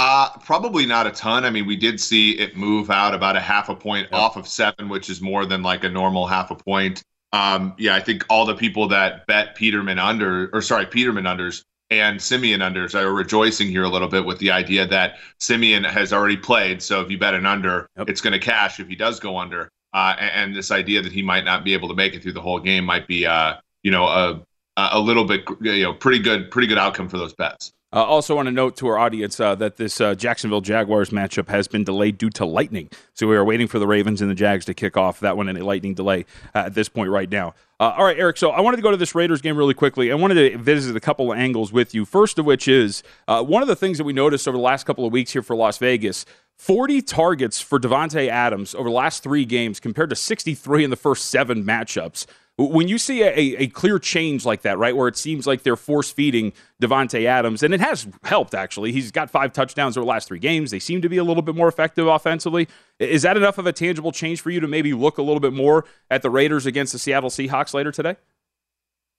Uh, 0.00 0.30
probably 0.44 0.86
not 0.86 1.08
a 1.08 1.10
ton. 1.10 1.44
I 1.44 1.50
mean, 1.50 1.66
we 1.66 1.74
did 1.74 2.00
see 2.00 2.38
it 2.38 2.56
move 2.56 2.88
out 2.88 3.14
about 3.14 3.34
a 3.34 3.40
half 3.40 3.68
a 3.68 3.74
point 3.74 4.06
yep. 4.12 4.20
off 4.20 4.36
of 4.36 4.46
seven, 4.46 4.88
which 4.88 5.10
is 5.10 5.20
more 5.20 5.44
than 5.44 5.64
like 5.64 5.82
a 5.82 5.88
normal 5.88 6.28
half 6.28 6.52
a 6.52 6.54
point. 6.54 7.02
Um, 7.32 7.74
yeah, 7.78 7.96
I 7.96 8.00
think 8.00 8.24
all 8.30 8.46
the 8.46 8.54
people 8.54 8.86
that 8.88 9.26
bet 9.26 9.56
Peterman 9.56 9.98
under, 9.98 10.50
or 10.52 10.62
sorry, 10.62 10.86
Peterman 10.86 11.24
unders 11.24 11.64
and 11.90 12.20
Siemian 12.20 12.60
unders 12.60 12.94
are 12.94 13.12
rejoicing 13.12 13.68
here 13.68 13.84
a 13.84 13.88
little 13.88 14.08
bit 14.08 14.24
with 14.24 14.38
the 14.38 14.50
idea 14.50 14.86
that 14.86 15.18
Siemian 15.38 15.84
has 15.84 16.12
already 16.12 16.36
played. 16.36 16.82
So 16.82 17.00
if 17.00 17.10
you 17.10 17.18
bet 17.18 17.34
an 17.34 17.46
under, 17.46 17.88
yep. 17.96 18.08
it's 18.08 18.20
going 18.20 18.32
to 18.32 18.38
cash 18.38 18.78
if 18.78 18.88
he 18.88 18.96
does 18.96 19.20
go 19.20 19.38
under. 19.38 19.70
Uh, 19.94 20.14
and, 20.18 20.30
and, 20.30 20.56
this 20.56 20.70
idea 20.70 21.00
that 21.00 21.12
he 21.12 21.22
might 21.22 21.46
not 21.46 21.64
be 21.64 21.72
able 21.72 21.88
to 21.88 21.94
make 21.94 22.12
it 22.12 22.22
through 22.22 22.34
the 22.34 22.42
whole 22.42 22.60
game 22.60 22.84
might 22.84 23.06
be, 23.06 23.24
uh, 23.24 23.54
you 23.82 23.90
know, 23.90 24.04
a 24.04 24.44
a 24.92 25.00
little 25.00 25.24
bit, 25.24 25.44
you 25.60 25.82
know, 25.82 25.92
pretty 25.92 26.18
good, 26.18 26.50
pretty 26.50 26.68
good 26.68 26.78
outcome 26.78 27.08
for 27.08 27.18
those 27.18 27.32
bets. 27.32 27.72
Uh, 27.90 28.04
also, 28.04 28.36
want 28.36 28.46
to 28.46 28.52
note 28.52 28.76
to 28.76 28.86
our 28.86 28.98
audience 28.98 29.40
uh, 29.40 29.54
that 29.54 29.76
this 29.76 29.98
uh, 29.98 30.14
Jacksonville 30.14 30.60
Jaguars 30.60 31.08
matchup 31.08 31.48
has 31.48 31.66
been 31.66 31.84
delayed 31.84 32.18
due 32.18 32.28
to 32.30 32.44
lightning. 32.44 32.90
So 33.14 33.26
we 33.26 33.34
are 33.34 33.44
waiting 33.44 33.66
for 33.66 33.78
the 33.78 33.86
Ravens 33.86 34.20
and 34.20 34.30
the 34.30 34.34
Jags 34.34 34.66
to 34.66 34.74
kick 34.74 34.98
off 34.98 35.20
that 35.20 35.38
one 35.38 35.48
in 35.48 35.56
a 35.56 35.64
lightning 35.64 35.94
delay 35.94 36.26
uh, 36.54 36.64
at 36.66 36.74
this 36.74 36.90
point 36.90 37.08
right 37.08 37.30
now. 37.30 37.54
Uh, 37.80 37.94
all 37.96 38.04
right, 38.04 38.18
Eric. 38.18 38.36
So 38.36 38.50
I 38.50 38.60
wanted 38.60 38.76
to 38.76 38.82
go 38.82 38.90
to 38.90 38.98
this 38.98 39.14
Raiders 39.14 39.40
game 39.40 39.56
really 39.56 39.72
quickly. 39.72 40.12
I 40.12 40.16
wanted 40.16 40.34
to 40.34 40.58
visit 40.58 40.96
a 40.96 41.00
couple 41.00 41.32
of 41.32 41.38
angles 41.38 41.72
with 41.72 41.94
you. 41.94 42.04
First 42.04 42.38
of 42.38 42.44
which 42.44 42.68
is 42.68 43.02
uh, 43.26 43.42
one 43.42 43.62
of 43.62 43.68
the 43.68 43.76
things 43.76 43.96
that 43.96 44.04
we 44.04 44.12
noticed 44.12 44.46
over 44.46 44.58
the 44.58 44.62
last 44.62 44.84
couple 44.84 45.06
of 45.06 45.12
weeks 45.12 45.32
here 45.32 45.42
for 45.42 45.56
Las 45.56 45.78
Vegas. 45.78 46.26
40 46.58 47.02
targets 47.02 47.60
for 47.60 47.78
Davante 47.78 48.28
Adams 48.28 48.74
over 48.74 48.90
the 48.90 48.94
last 48.94 49.22
three 49.22 49.44
games 49.44 49.78
compared 49.80 50.10
to 50.10 50.16
63 50.16 50.84
in 50.84 50.90
the 50.90 50.96
first 50.96 51.26
seven 51.26 51.64
matchups. 51.64 52.26
When 52.60 52.88
you 52.88 52.98
see 52.98 53.22
a, 53.22 53.30
a, 53.36 53.66
clear 53.68 54.00
change 54.00 54.44
like 54.44 54.62
that, 54.62 54.78
right, 54.78 54.96
where 54.96 55.06
it 55.06 55.16
seems 55.16 55.46
like 55.46 55.62
they're 55.62 55.76
force 55.76 56.10
feeding 56.10 56.52
Davante 56.82 57.24
Adams, 57.24 57.62
and 57.62 57.72
it 57.72 57.80
has 57.80 58.08
helped 58.24 58.52
actually. 58.52 58.90
He's 58.90 59.12
got 59.12 59.30
five 59.30 59.52
touchdowns 59.52 59.96
over 59.96 60.04
the 60.04 60.08
last 60.08 60.26
three 60.26 60.40
games. 60.40 60.72
They 60.72 60.80
seem 60.80 61.00
to 61.02 61.08
be 61.08 61.18
a 61.18 61.24
little 61.24 61.42
bit 61.42 61.54
more 61.54 61.68
effective 61.68 62.08
offensively. 62.08 62.66
Is 62.98 63.22
that 63.22 63.36
enough 63.36 63.58
of 63.58 63.66
a 63.68 63.72
tangible 63.72 64.10
change 64.10 64.40
for 64.40 64.50
you 64.50 64.58
to 64.58 64.66
maybe 64.66 64.92
look 64.92 65.18
a 65.18 65.22
little 65.22 65.38
bit 65.38 65.52
more 65.52 65.84
at 66.10 66.22
the 66.22 66.30
Raiders 66.30 66.66
against 66.66 66.92
the 66.92 66.98
Seattle 66.98 67.30
Seahawks 67.30 67.74
later 67.74 67.92
today? 67.92 68.16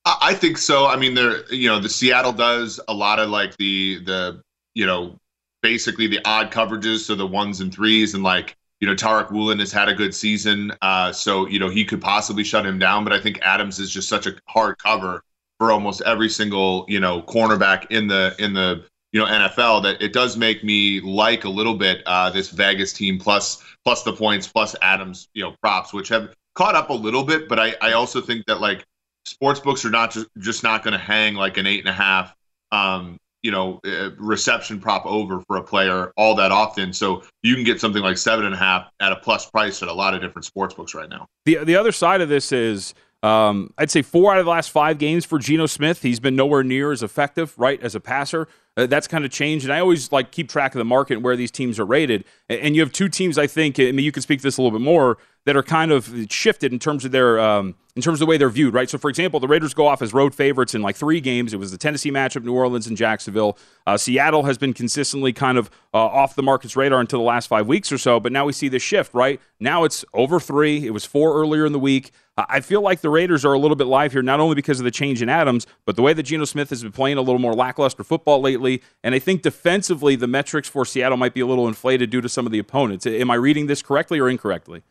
I 0.06 0.34
think 0.34 0.58
so. 0.58 0.86
I 0.88 0.98
mean, 0.98 1.14
there, 1.14 1.50
you 1.54 1.70
know, 1.70 1.80
the 1.80 1.90
Seattle 1.90 2.34
does 2.34 2.80
a 2.90 2.94
lot 2.94 3.20
of 3.20 3.30
like 3.30 3.56
the 3.56 4.04
the 4.04 4.42
you 4.74 4.86
know 4.86 5.18
basically 5.62 6.08
the 6.08 6.20
odd 6.26 6.52
coverages, 6.52 7.00
so 7.00 7.16
the 7.16 7.28
ones 7.28 7.62
and 7.62 7.74
threes, 7.74 8.14
and 8.14 8.24
like 8.24 8.58
you 8.80 8.88
know, 8.88 8.96
Tariq 8.96 9.32
Woolen 9.32 9.60
has 9.60 9.72
had 9.72 9.90
a 9.90 9.94
good 9.94 10.16
season, 10.16 10.72
uh, 10.82 11.12
so 11.12 11.48
you 11.48 11.60
know 11.60 11.70
he 11.70 11.84
could 11.84 12.02
possibly 12.02 12.44
shut 12.44 12.66
him 12.66 12.80
down. 12.80 13.04
But 13.04 13.14
I 13.14 13.20
think 13.20 13.40
Adams 13.42 13.80
is 13.80 13.92
just 13.92 14.08
such 14.08 14.26
a 14.26 14.36
hard 14.48 14.78
cover 14.78 15.24
for 15.58 15.72
almost 15.72 16.02
every 16.06 16.30
single 16.30 16.86
you 16.88 17.00
know 17.00 17.22
cornerback 17.24 17.88
in 17.90 18.08
the 18.08 18.36
in 18.40 18.54
the 18.54 18.86
you 19.12 19.20
know 19.20 19.26
NFL 19.26 19.84
that 19.84 20.02
it 20.02 20.14
does 20.14 20.38
make 20.38 20.64
me 20.64 21.02
like 21.02 21.44
a 21.44 21.50
little 21.50 21.76
bit 21.76 22.02
uh, 22.06 22.30
this 22.30 22.50
Vegas 22.50 22.94
team 22.94 23.20
plus 23.20 23.64
plus 23.84 24.04
the 24.04 24.14
points 24.14 24.48
plus 24.48 24.76
Adams 24.82 25.28
you 25.34 25.44
know 25.44 25.56
props, 25.62 25.94
which 25.94 26.08
have 26.10 26.34
caught 26.56 26.76
up 26.76 26.90
a 26.90 26.94
little 26.94 27.24
bit. 27.24 27.50
But 27.50 27.60
I 27.60 27.76
I 27.82 27.94
also 27.94 28.22
think 28.22 28.46
that 28.46 28.62
like 28.62 28.86
sports 29.26 29.60
books 29.60 29.84
are 29.84 29.90
not 29.90 30.12
just 30.12 30.28
just 30.38 30.64
not 30.64 30.84
going 30.84 30.94
to 30.94 30.98
hang 30.98 31.36
like 31.36 31.58
an 31.58 31.68
eight 31.68 31.80
and 31.80 31.90
a 31.90 31.94
half 31.94 32.34
um, 32.72 33.18
you 33.44 33.52
know 33.52 33.80
uh, 33.86 34.12
reception 34.18 34.80
prop 34.80 35.06
over 35.06 35.42
for 35.42 35.58
a 35.58 35.64
player 35.64 36.12
all 36.18 36.36
that 36.36 36.52
often. 36.52 36.94
So 36.94 37.24
you 37.44 37.56
can 37.56 37.64
get 37.64 37.80
something 37.80 38.02
like 38.02 38.18
seven 38.18 38.46
and 38.46 38.54
a 38.54 38.58
half 38.58 38.90
at 39.00 39.12
a 39.12 39.16
plus 39.18 39.50
price 39.50 39.82
at 39.82 39.90
a 39.90 39.94
lot 39.94 40.14
of 40.14 40.22
different 40.22 40.46
sports 40.46 40.74
books 40.74 40.94
right 40.94 41.10
now. 41.10 41.28
The 41.46 41.64
the 41.64 41.76
other 41.76 41.92
side 41.92 42.22
of 42.22 42.30
this 42.30 42.52
is. 42.52 42.94
Um, 43.22 43.74
I'd 43.78 43.92
say 43.92 44.02
four 44.02 44.32
out 44.32 44.40
of 44.40 44.46
the 44.46 44.52
last 44.52 44.72
five 44.72 44.98
games 44.98 45.26
for 45.26 45.40
Geno 45.40 45.66
Smith, 45.66 46.02
he's 46.02 46.22
been 46.22 46.38
nowhere 46.38 46.64
near 46.64 46.94
as 46.94 47.04
effective, 47.04 47.54
right, 47.60 47.78
as 47.84 47.94
a 47.94 48.00
passer. 48.00 48.48
Uh, 48.80 48.86
that's 48.86 49.08
kind 49.08 49.26
of 49.26 49.32
changed, 49.32 49.66
and 49.66 49.74
I 49.74 49.80
always 49.80 50.12
like 50.12 50.32
keep 50.32 50.48
track 50.48 50.74
of 50.74 50.80
the 50.80 50.86
market 50.86 51.16
and 51.16 51.24
where 51.24 51.36
these 51.36 51.52
teams 51.52 51.80
are 51.80 51.86
rated. 51.86 52.24
And, 52.48 52.62
and 52.62 52.76
you 52.76 52.82
have 52.82 52.94
two 52.94 53.10
teams, 53.10 53.38
I 53.38 53.46
think. 53.46 53.78
I 53.80 53.92
mean, 53.92 54.06
you 54.06 54.12
can 54.12 54.22
speak 54.22 54.40
to 54.40 54.44
this 54.44 54.58
a 54.58 54.62
little 54.62 54.78
bit 54.78 54.84
more 54.84 55.18
that 55.46 55.58
are 55.58 55.64
kind 55.64 55.92
of 55.92 56.14
shifted 56.30 56.72
in 56.72 56.80
terms 56.80 57.04
of 57.04 57.12
their 57.12 57.40
um, 57.40 57.76
in 57.96 58.02
terms 58.02 58.16
of 58.16 58.20
the 58.20 58.26
way 58.28 58.38
they're 58.38 58.50
viewed, 58.50 58.74
right? 58.74 58.90
So, 58.90 58.98
for 58.98 59.10
example, 59.10 59.40
the 59.40 59.48
Raiders 59.48 59.74
go 59.74 59.88
off 59.88 60.02
as 60.02 60.14
road 60.14 60.34
favorites 60.34 60.74
in 60.74 60.82
like 60.82 60.96
three 60.96 61.20
games. 61.20 61.54
It 61.54 61.58
was 61.58 61.72
the 61.72 61.78
Tennessee 61.78 62.12
matchup, 62.12 62.44
New 62.44 62.54
Orleans 62.54 62.88
and 62.88 62.96
Jacksonville. 62.96 63.58
Uh, 63.86 63.98
Seattle 63.98 64.44
has 64.44 64.58
been 64.58 64.74
consistently 64.74 65.34
kind 65.34 65.58
of 65.58 65.70
uh, 65.94 65.98
off 65.98 66.36
the 66.36 66.44
market's 66.44 66.78
radar 66.78 67.02
until 67.02 67.20
the 67.20 67.26
last 67.26 67.48
five 67.48 67.68
weeks 67.68 67.92
or 67.92 67.98
so, 67.98 68.20
but 68.20 68.32
now 68.32 68.46
we 68.46 68.54
see 68.54 68.70
the 68.70 68.80
shift, 68.80 69.14
right? 69.14 69.42
Now 69.60 69.84
it's 69.84 70.06
over 70.14 70.40
three. 70.40 70.86
It 70.86 70.92
was 70.92 71.04
four 71.04 71.36
earlier 71.36 71.66
in 71.66 71.74
the 71.74 71.80
week. 71.80 72.12
I 72.48 72.62
feel 72.62 72.82
like 72.82 73.02
the 73.02 73.10
Raiders 73.10 73.44
are 73.44 73.54
a 73.54 73.60
little 73.60 73.76
bit 73.76 73.88
live 73.88 74.12
here, 74.12 74.22
not 74.22 74.40
only 74.40 74.56
because 74.56 74.80
of 74.80 74.84
the 74.84 74.92
change 74.92 75.22
in 75.22 75.30
Adams, 75.30 75.66
but 75.86 75.96
the 75.96 76.02
way 76.02 76.14
that 76.14 76.24
Geno 76.24 76.46
Smith 76.46 76.70
has 76.70 76.84
been 76.84 76.92
playing 76.92 77.18
a 77.18 77.22
little 77.22 77.40
more 77.40 77.54
lackluster 77.54 78.04
football 78.04 78.40
lately. 78.42 78.82
And 79.04 79.16
I 79.16 79.20
think 79.20 79.42
defensively, 79.42 80.16
the 80.16 80.28
metrics 80.28 80.70
for 80.70 80.86
Seattle 80.86 81.18
might 81.18 81.34
be 81.34 81.42
a 81.42 81.46
little 81.46 81.68
inflated 81.68 82.10
due 82.10 82.22
to 82.22 82.30
some 82.30 82.46
of 82.46 82.52
the 82.52 82.60
opponents. 82.60 83.06
Am 83.08 83.32
I 83.32 83.36
reading 83.36 83.68
this 83.68 83.82
correctly 83.82 84.20
or 84.20 84.30
incorrectly? 84.30 84.84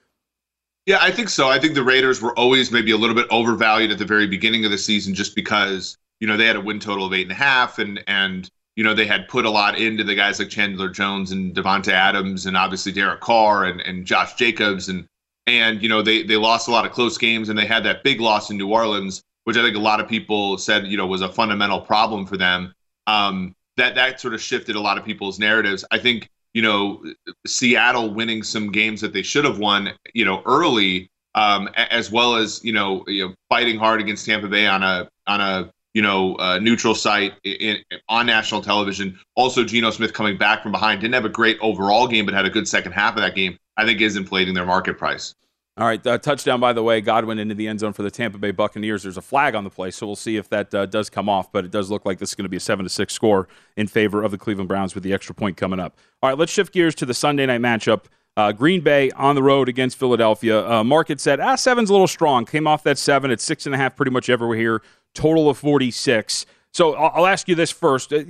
Yeah, 0.86 0.98
I 1.00 1.10
think 1.10 1.28
so. 1.28 1.48
I 1.48 1.58
think 1.58 1.74
the 1.74 1.82
Raiders 1.82 2.22
were 2.22 2.36
always 2.38 2.72
maybe 2.72 2.92
a 2.92 2.96
little 2.96 3.14
bit 3.14 3.26
overvalued 3.30 3.90
at 3.90 3.98
the 3.98 4.04
very 4.04 4.26
beginning 4.26 4.64
of 4.64 4.70
the 4.70 4.78
season 4.78 5.14
just 5.14 5.34
because, 5.34 5.98
you 6.20 6.26
know, 6.26 6.36
they 6.36 6.46
had 6.46 6.56
a 6.56 6.60
win 6.60 6.80
total 6.80 7.06
of 7.06 7.12
eight 7.12 7.22
and 7.22 7.32
a 7.32 7.34
half 7.34 7.78
and 7.78 8.02
and 8.06 8.50
you 8.78 8.84
know, 8.84 8.94
they 8.94 9.06
had 9.06 9.26
put 9.26 9.44
a 9.44 9.50
lot 9.50 9.76
into 9.76 10.04
the 10.04 10.14
guys 10.14 10.38
like 10.38 10.50
Chandler 10.50 10.88
Jones 10.88 11.32
and 11.32 11.52
Davante 11.52 11.88
Adams 11.88 12.46
and 12.46 12.56
obviously 12.56 12.92
Derek 12.92 13.20
Carr 13.20 13.64
and, 13.64 13.80
and 13.80 14.06
Josh 14.06 14.34
Jacobs 14.36 14.88
and 14.88 15.08
and 15.48 15.82
you 15.82 15.88
know 15.88 16.02
they 16.02 16.22
they 16.22 16.36
lost 16.36 16.68
a 16.68 16.70
lot 16.70 16.86
of 16.86 16.92
close 16.92 17.18
games 17.18 17.48
and 17.48 17.58
they 17.58 17.66
had 17.66 17.84
that 17.84 18.04
big 18.04 18.20
loss 18.20 18.50
in 18.50 18.56
New 18.56 18.68
Orleans, 18.68 19.22
which 19.44 19.56
I 19.56 19.62
think 19.62 19.76
a 19.76 19.80
lot 19.80 20.00
of 20.00 20.08
people 20.08 20.58
said 20.58 20.86
you 20.86 20.96
know 20.96 21.06
was 21.06 21.22
a 21.22 21.28
fundamental 21.28 21.80
problem 21.80 22.26
for 22.26 22.36
them. 22.36 22.74
Um, 23.06 23.54
that 23.76 23.94
that 23.94 24.20
sort 24.20 24.34
of 24.34 24.40
shifted 24.40 24.76
a 24.76 24.80
lot 24.80 24.98
of 24.98 25.04
people's 25.04 25.38
narratives. 25.38 25.84
I 25.90 25.98
think 25.98 26.28
you 26.54 26.62
know, 26.62 27.04
Seattle 27.46 28.12
winning 28.12 28.42
some 28.42 28.72
games 28.72 29.00
that 29.00 29.12
they 29.12 29.22
should 29.22 29.44
have 29.44 29.58
won, 29.58 29.90
you 30.14 30.24
know, 30.24 30.42
early, 30.46 31.10
um, 31.34 31.68
as 31.76 32.10
well 32.10 32.36
as 32.36 32.64
you 32.64 32.72
know, 32.72 33.04
you 33.06 33.28
know, 33.28 33.34
fighting 33.48 33.78
hard 33.78 34.00
against 34.00 34.26
Tampa 34.26 34.48
Bay 34.48 34.66
on 34.66 34.82
a 34.82 35.08
on 35.26 35.40
a 35.40 35.70
you 35.98 36.02
know 36.02 36.36
uh, 36.36 36.60
neutral 36.60 36.94
site 36.94 37.32
in, 37.42 37.78
in, 37.90 37.98
on 38.08 38.24
national 38.24 38.62
television. 38.62 39.18
Also, 39.34 39.64
Geno 39.64 39.90
Smith 39.90 40.12
coming 40.12 40.38
back 40.38 40.62
from 40.62 40.70
behind 40.70 41.00
didn't 41.00 41.14
have 41.14 41.24
a 41.24 41.28
great 41.28 41.58
overall 41.60 42.06
game, 42.06 42.24
but 42.24 42.34
had 42.34 42.44
a 42.44 42.50
good 42.50 42.68
second 42.68 42.92
half 42.92 43.16
of 43.16 43.22
that 43.22 43.34
game. 43.34 43.58
I 43.76 43.84
think 43.84 44.00
is 44.00 44.14
inflating 44.14 44.54
their 44.54 44.64
market 44.64 44.96
price. 44.96 45.34
All 45.76 45.88
right, 45.88 46.04
uh, 46.06 46.18
touchdown 46.18 46.60
by 46.60 46.72
the 46.72 46.84
way, 46.84 47.00
Godwin 47.00 47.40
into 47.40 47.56
the 47.56 47.66
end 47.66 47.80
zone 47.80 47.92
for 47.92 48.04
the 48.04 48.12
Tampa 48.12 48.38
Bay 48.38 48.52
Buccaneers. 48.52 49.02
There's 49.02 49.16
a 49.16 49.22
flag 49.22 49.56
on 49.56 49.64
the 49.64 49.70
play, 49.70 49.90
so 49.90 50.06
we'll 50.06 50.14
see 50.14 50.36
if 50.36 50.48
that 50.50 50.72
uh, 50.72 50.86
does 50.86 51.10
come 51.10 51.28
off. 51.28 51.50
But 51.50 51.64
it 51.64 51.72
does 51.72 51.90
look 51.90 52.06
like 52.06 52.20
this 52.20 52.28
is 52.28 52.34
going 52.36 52.44
to 52.44 52.48
be 52.48 52.58
a 52.58 52.60
seven 52.60 52.84
to 52.84 52.88
six 52.88 53.12
score 53.12 53.48
in 53.76 53.88
favor 53.88 54.22
of 54.22 54.30
the 54.30 54.38
Cleveland 54.38 54.68
Browns 54.68 54.94
with 54.94 55.02
the 55.02 55.12
extra 55.12 55.34
point 55.34 55.56
coming 55.56 55.80
up. 55.80 55.98
All 56.22 56.30
right, 56.30 56.38
let's 56.38 56.52
shift 56.52 56.72
gears 56.72 56.94
to 56.94 57.06
the 57.06 57.14
Sunday 57.14 57.44
night 57.44 57.60
matchup. 57.60 58.04
Uh, 58.38 58.52
Green 58.52 58.82
Bay 58.82 59.10
on 59.16 59.34
the 59.34 59.42
road 59.42 59.68
against 59.68 59.98
Philadelphia. 59.98 60.64
Uh, 60.64 60.84
market 60.84 61.20
said 61.20 61.40
ah 61.40 61.56
seven's 61.56 61.90
a 61.90 61.92
little 61.92 62.06
strong. 62.06 62.44
Came 62.44 62.68
off 62.68 62.84
that 62.84 62.96
seven 62.96 63.32
at 63.32 63.40
six 63.40 63.66
and 63.66 63.74
a 63.74 63.78
half, 63.78 63.96
pretty 63.96 64.12
much 64.12 64.30
everywhere 64.30 64.56
here. 64.56 64.82
Total 65.14 65.48
of 65.50 65.58
forty 65.58 65.90
six. 65.90 66.46
So 66.72 66.94
I'll, 66.94 67.12
I'll 67.14 67.26
ask 67.26 67.48
you 67.48 67.54
this 67.54 67.70
first. 67.70 68.12
Uh, 68.12 68.22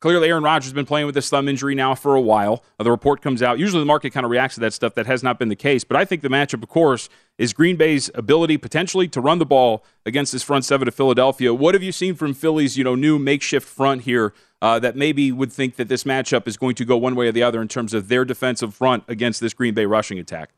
Clearly, 0.00 0.30
Aaron 0.30 0.42
Rodgers 0.42 0.64
has 0.64 0.72
been 0.72 0.84
playing 0.84 1.06
with 1.06 1.14
this 1.14 1.30
thumb 1.30 1.48
injury 1.48 1.76
now 1.76 1.94
for 1.94 2.16
a 2.16 2.20
while. 2.20 2.64
Uh, 2.76 2.82
the 2.82 2.90
report 2.90 3.22
comes 3.22 3.40
out. 3.40 3.60
Usually, 3.60 3.80
the 3.80 3.86
market 3.86 4.10
kind 4.10 4.24
of 4.26 4.32
reacts 4.32 4.56
to 4.56 4.60
that 4.62 4.72
stuff. 4.72 4.96
That 4.96 5.06
has 5.06 5.22
not 5.22 5.38
been 5.38 5.48
the 5.48 5.54
case. 5.54 5.84
But 5.84 5.96
I 5.96 6.04
think 6.04 6.22
the 6.22 6.28
matchup, 6.28 6.60
of 6.60 6.68
course, 6.68 7.08
is 7.38 7.52
Green 7.52 7.76
Bay's 7.76 8.10
ability 8.16 8.58
potentially 8.58 9.06
to 9.06 9.20
run 9.20 9.38
the 9.38 9.46
ball 9.46 9.84
against 10.04 10.32
this 10.32 10.42
front 10.42 10.64
seven 10.64 10.88
of 10.88 10.94
Philadelphia. 10.96 11.54
What 11.54 11.74
have 11.76 11.84
you 11.84 11.92
seen 11.92 12.16
from 12.16 12.34
Philly's, 12.34 12.76
you 12.76 12.82
know, 12.82 12.96
new 12.96 13.16
makeshift 13.16 13.68
front 13.68 14.02
here 14.02 14.34
uh, 14.60 14.80
that 14.80 14.96
maybe 14.96 15.30
would 15.30 15.52
think 15.52 15.76
that 15.76 15.86
this 15.86 16.02
matchup 16.02 16.48
is 16.48 16.56
going 16.56 16.74
to 16.74 16.84
go 16.84 16.96
one 16.96 17.14
way 17.14 17.28
or 17.28 17.32
the 17.32 17.44
other 17.44 17.62
in 17.62 17.68
terms 17.68 17.94
of 17.94 18.08
their 18.08 18.24
defensive 18.24 18.74
front 18.74 19.04
against 19.06 19.40
this 19.40 19.54
Green 19.54 19.72
Bay 19.72 19.86
rushing 19.86 20.18
attack? 20.18 20.50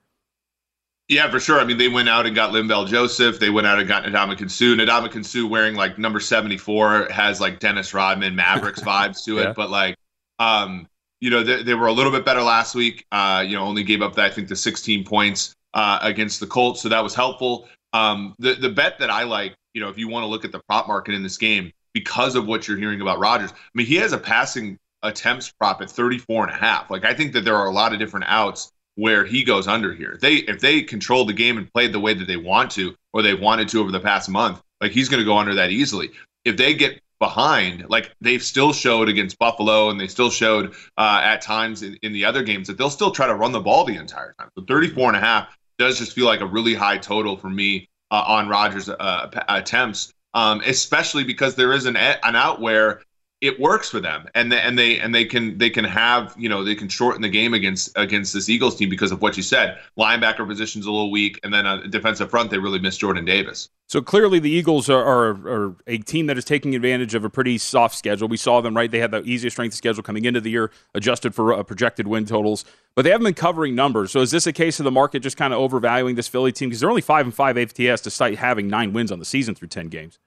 Yeah, 1.14 1.31
for 1.31 1.38
sure. 1.38 1.61
I 1.61 1.64
mean, 1.64 1.79
they 1.79 1.87
went 1.87 2.09
out 2.09 2.27
and 2.27 2.35
got 2.35 2.53
Linval 2.53 2.88
Joseph. 2.88 3.38
They 3.38 3.48
went 3.48 3.68
out 3.68 3.79
and 3.79 3.87
got 3.87 4.03
Ndamukong 4.03 4.50
Suh. 4.50 4.74
Ndamukong 4.74 5.24
Suh 5.24 5.46
wearing 5.46 5.77
like 5.77 5.96
number 5.96 6.18
74 6.18 7.07
has 7.12 7.40
like 7.40 7.61
Dennis 7.61 7.94
Rodman 7.94 8.35
Mavericks 8.35 8.81
vibes 8.83 9.24
to 9.27 9.38
it. 9.38 9.44
Yeah. 9.44 9.53
But 9.53 9.70
like, 9.70 9.94
um, 10.40 10.88
you 11.20 11.31
know, 11.31 11.44
they, 11.44 11.62
they, 11.62 11.74
were 11.74 11.87
a 11.87 11.92
little 11.92 12.11
bit 12.11 12.24
better 12.24 12.42
last 12.42 12.74
week. 12.74 13.07
Uh, 13.12 13.44
you 13.46 13.57
know, 13.57 13.62
only 13.62 13.85
gave 13.85 14.03
up, 14.03 14.18
I 14.18 14.29
think, 14.29 14.48
the 14.48 14.57
16 14.57 15.05
points 15.05 15.55
uh, 15.72 16.00
against 16.03 16.40
the 16.40 16.48
Colts. 16.48 16.83
So 16.83 16.88
that 16.88 17.00
was 17.00 17.14
helpful. 17.14 17.68
Um, 17.92 18.35
the, 18.40 18.55
the 18.55 18.70
bet 18.70 18.98
that 18.98 19.09
I 19.09 19.22
like, 19.22 19.55
you 19.72 19.81
know, 19.81 19.90
if 19.90 19.96
you 19.96 20.09
want 20.09 20.24
to 20.24 20.27
look 20.27 20.44
at 20.44 20.50
the 20.50 20.61
prop 20.68 20.88
market 20.88 21.14
in 21.14 21.22
this 21.22 21.38
game, 21.38 21.70
because 21.92 22.35
of 22.35 22.48
what 22.48 22.66
you're 22.66 22.77
hearing 22.77 23.00
about 23.00 23.20
Rodgers, 23.20 23.53
I 23.53 23.57
mean, 23.74 23.87
he 23.87 23.94
has 23.96 24.12
a 24.12 24.18
passing 24.18 24.79
attempts 25.05 25.53
prop 25.53 25.81
at 25.81 25.88
34 25.88 26.48
and 26.48 26.53
a 26.53 26.57
half. 26.57 26.90
Like, 26.90 27.05
I 27.05 27.14
think 27.14 27.35
that 27.35 27.44
there 27.44 27.55
are 27.55 27.66
a 27.66 27.72
lot 27.72 27.92
of 27.92 28.00
different 28.00 28.27
outs 28.29 28.72
where 28.96 29.24
he 29.24 29.44
goes 29.44 29.66
under 29.66 29.92
here. 29.92 30.18
They 30.20 30.37
if 30.37 30.61
they 30.61 30.83
control 30.83 31.24
the 31.24 31.33
game 31.33 31.59
and 31.59 31.72
played 31.72 31.92
the 31.92 32.00
way 32.00 32.14
that 32.14 32.26
they 32.26 32.37
want 32.37 32.70
to 32.72 32.94
or 33.12 33.22
they 33.22 33.35
wanted 33.35 33.68
to 33.70 33.80
over 33.80 33.90
the 33.90 34.00
past 34.00 34.28
month, 34.28 34.62
like 34.80 34.92
he's 34.92 35.09
going 35.09 35.20
to 35.20 35.24
go 35.24 35.38
under 35.38 35.54
that 35.54 35.70
easily. 35.70 36.11
If 36.44 36.57
they 36.57 36.74
get 36.74 37.00
behind, 37.18 37.88
like 37.88 38.14
they've 38.20 38.42
still 38.42 38.72
showed 38.72 39.09
against 39.09 39.38
Buffalo 39.38 39.90
and 39.90 40.00
they 40.00 40.09
still 40.09 40.30
showed 40.30 40.74
uh, 40.98 41.20
at 41.22 41.40
times 41.40 41.83
in, 41.83 41.98
in 42.02 42.12
the 42.12 42.24
other 42.24 42.42
games 42.42 42.66
that 42.68 42.76
they'll 42.76 42.90
still 42.90 43.11
try 43.11 43.26
to 43.26 43.35
run 43.35 43.52
the 43.52 43.61
ball 43.61 43.85
the 43.85 43.96
entire 43.96 44.35
time. 44.38 44.48
So 44.59 44.64
34 44.64 45.09
and 45.09 45.16
a 45.16 45.20
half 45.20 45.57
does 45.78 45.98
just 45.98 46.12
feel 46.12 46.26
like 46.26 46.40
a 46.40 46.46
really 46.46 46.74
high 46.74 46.98
total 46.98 47.37
for 47.37 47.50
me 47.50 47.88
uh, 48.11 48.24
on 48.26 48.48
Rodgers' 48.48 48.88
uh, 48.88 49.30
attempts, 49.48 50.12
um, 50.35 50.61
especially 50.66 51.24
because 51.24 51.54
there 51.54 51.72
is 51.72 51.87
an, 51.87 51.96
an 51.96 52.37
out 52.37 52.61
where 52.61 53.00
it 53.44 53.61
works 53.61 53.90
for 53.90 54.00
them. 54.00 54.26
And 54.35 54.50
they, 54.50 54.59
and 54.59 54.78
they 54.78 54.98
and 54.98 55.14
they 55.14 55.26
can 55.26 55.59
they 55.59 55.68
can 55.68 55.85
have 55.85 56.35
you 56.38 56.48
know 56.48 56.64
they 56.64 56.74
can 56.74 56.88
shorten 56.88 57.20
the 57.20 57.28
game 57.28 57.52
against 57.52 57.92
against 57.94 58.33
this 58.33 58.48
Eagles 58.48 58.76
team 58.76 58.88
because 58.88 59.12
of 59.12 59.20
what 59.20 59.37
you 59.37 59.42
said. 59.42 59.78
Linebacker 59.98 60.48
position's 60.48 60.87
a 60.87 60.90
little 60.90 61.11
weak 61.11 61.38
and 61.44 61.52
then 61.52 61.66
on 61.66 61.90
defensive 61.90 62.30
front 62.30 62.50
they 62.50 62.59
really 62.59 62.78
miss 62.78 62.96
Jordan 62.96 63.26
Davis. 63.26 63.68
So 63.87 64.00
clearly 64.00 64.38
the 64.38 64.50
Eagles 64.50 64.88
are, 64.88 65.04
are, 65.04 65.30
are, 65.46 65.76
a 65.87 65.98
team 65.98 66.26
that 66.26 66.38
is 66.38 66.44
taking 66.46 66.74
advantage 66.74 67.14
of 67.14 67.22
a 67.22 67.28
pretty 67.28 67.59
soft 67.59 67.94
schedule. 67.94 68.28
We 68.28 68.38
saw 68.38 68.62
them 68.62 68.74
right? 68.74 68.90
They 68.90 68.98
had 68.98 69.11
the 69.11 69.22
easiest 69.24 69.57
strength 69.57 69.74
schedule 69.74 70.02
coming 70.02 70.24
into 70.24 70.40
the 70.40 70.50
year 70.50 70.70
adjusted 70.94 71.35
for 71.35 71.52
uh, 71.52 71.62
projected 71.62 72.09
win 72.09 72.24
totals. 72.24 72.64
But 72.94 73.02
they 73.02 73.11
haven't 73.11 73.24
been 73.24 73.35
covering 73.35 73.74
numbers. 73.74 74.11
So 74.11 74.20
is 74.20 74.30
this 74.30 74.46
a 74.46 74.54
case 74.54 74.80
of 74.80 74.85
the 74.85 74.90
market 74.90 75.20
just 75.20 75.37
kind 75.37 75.52
of 75.52 75.61
overvaluing 75.61 76.14
this 76.14 76.28
Philly 76.28 76.50
team? 76.50 76.70
Because 76.70 76.80
they're 76.80 76.88
only 76.88 77.02
5 77.02 77.26
and 77.26 77.35
5 77.35 77.59
ATS 77.59 78.00
despite 78.00 78.38
having 78.38 78.68
9 78.68 78.94
wins 78.94 79.12
on 79.12 79.18
the 79.18 79.24
season 79.26 79.54
through 79.54 79.68
10 79.68 79.88
games 79.88 80.18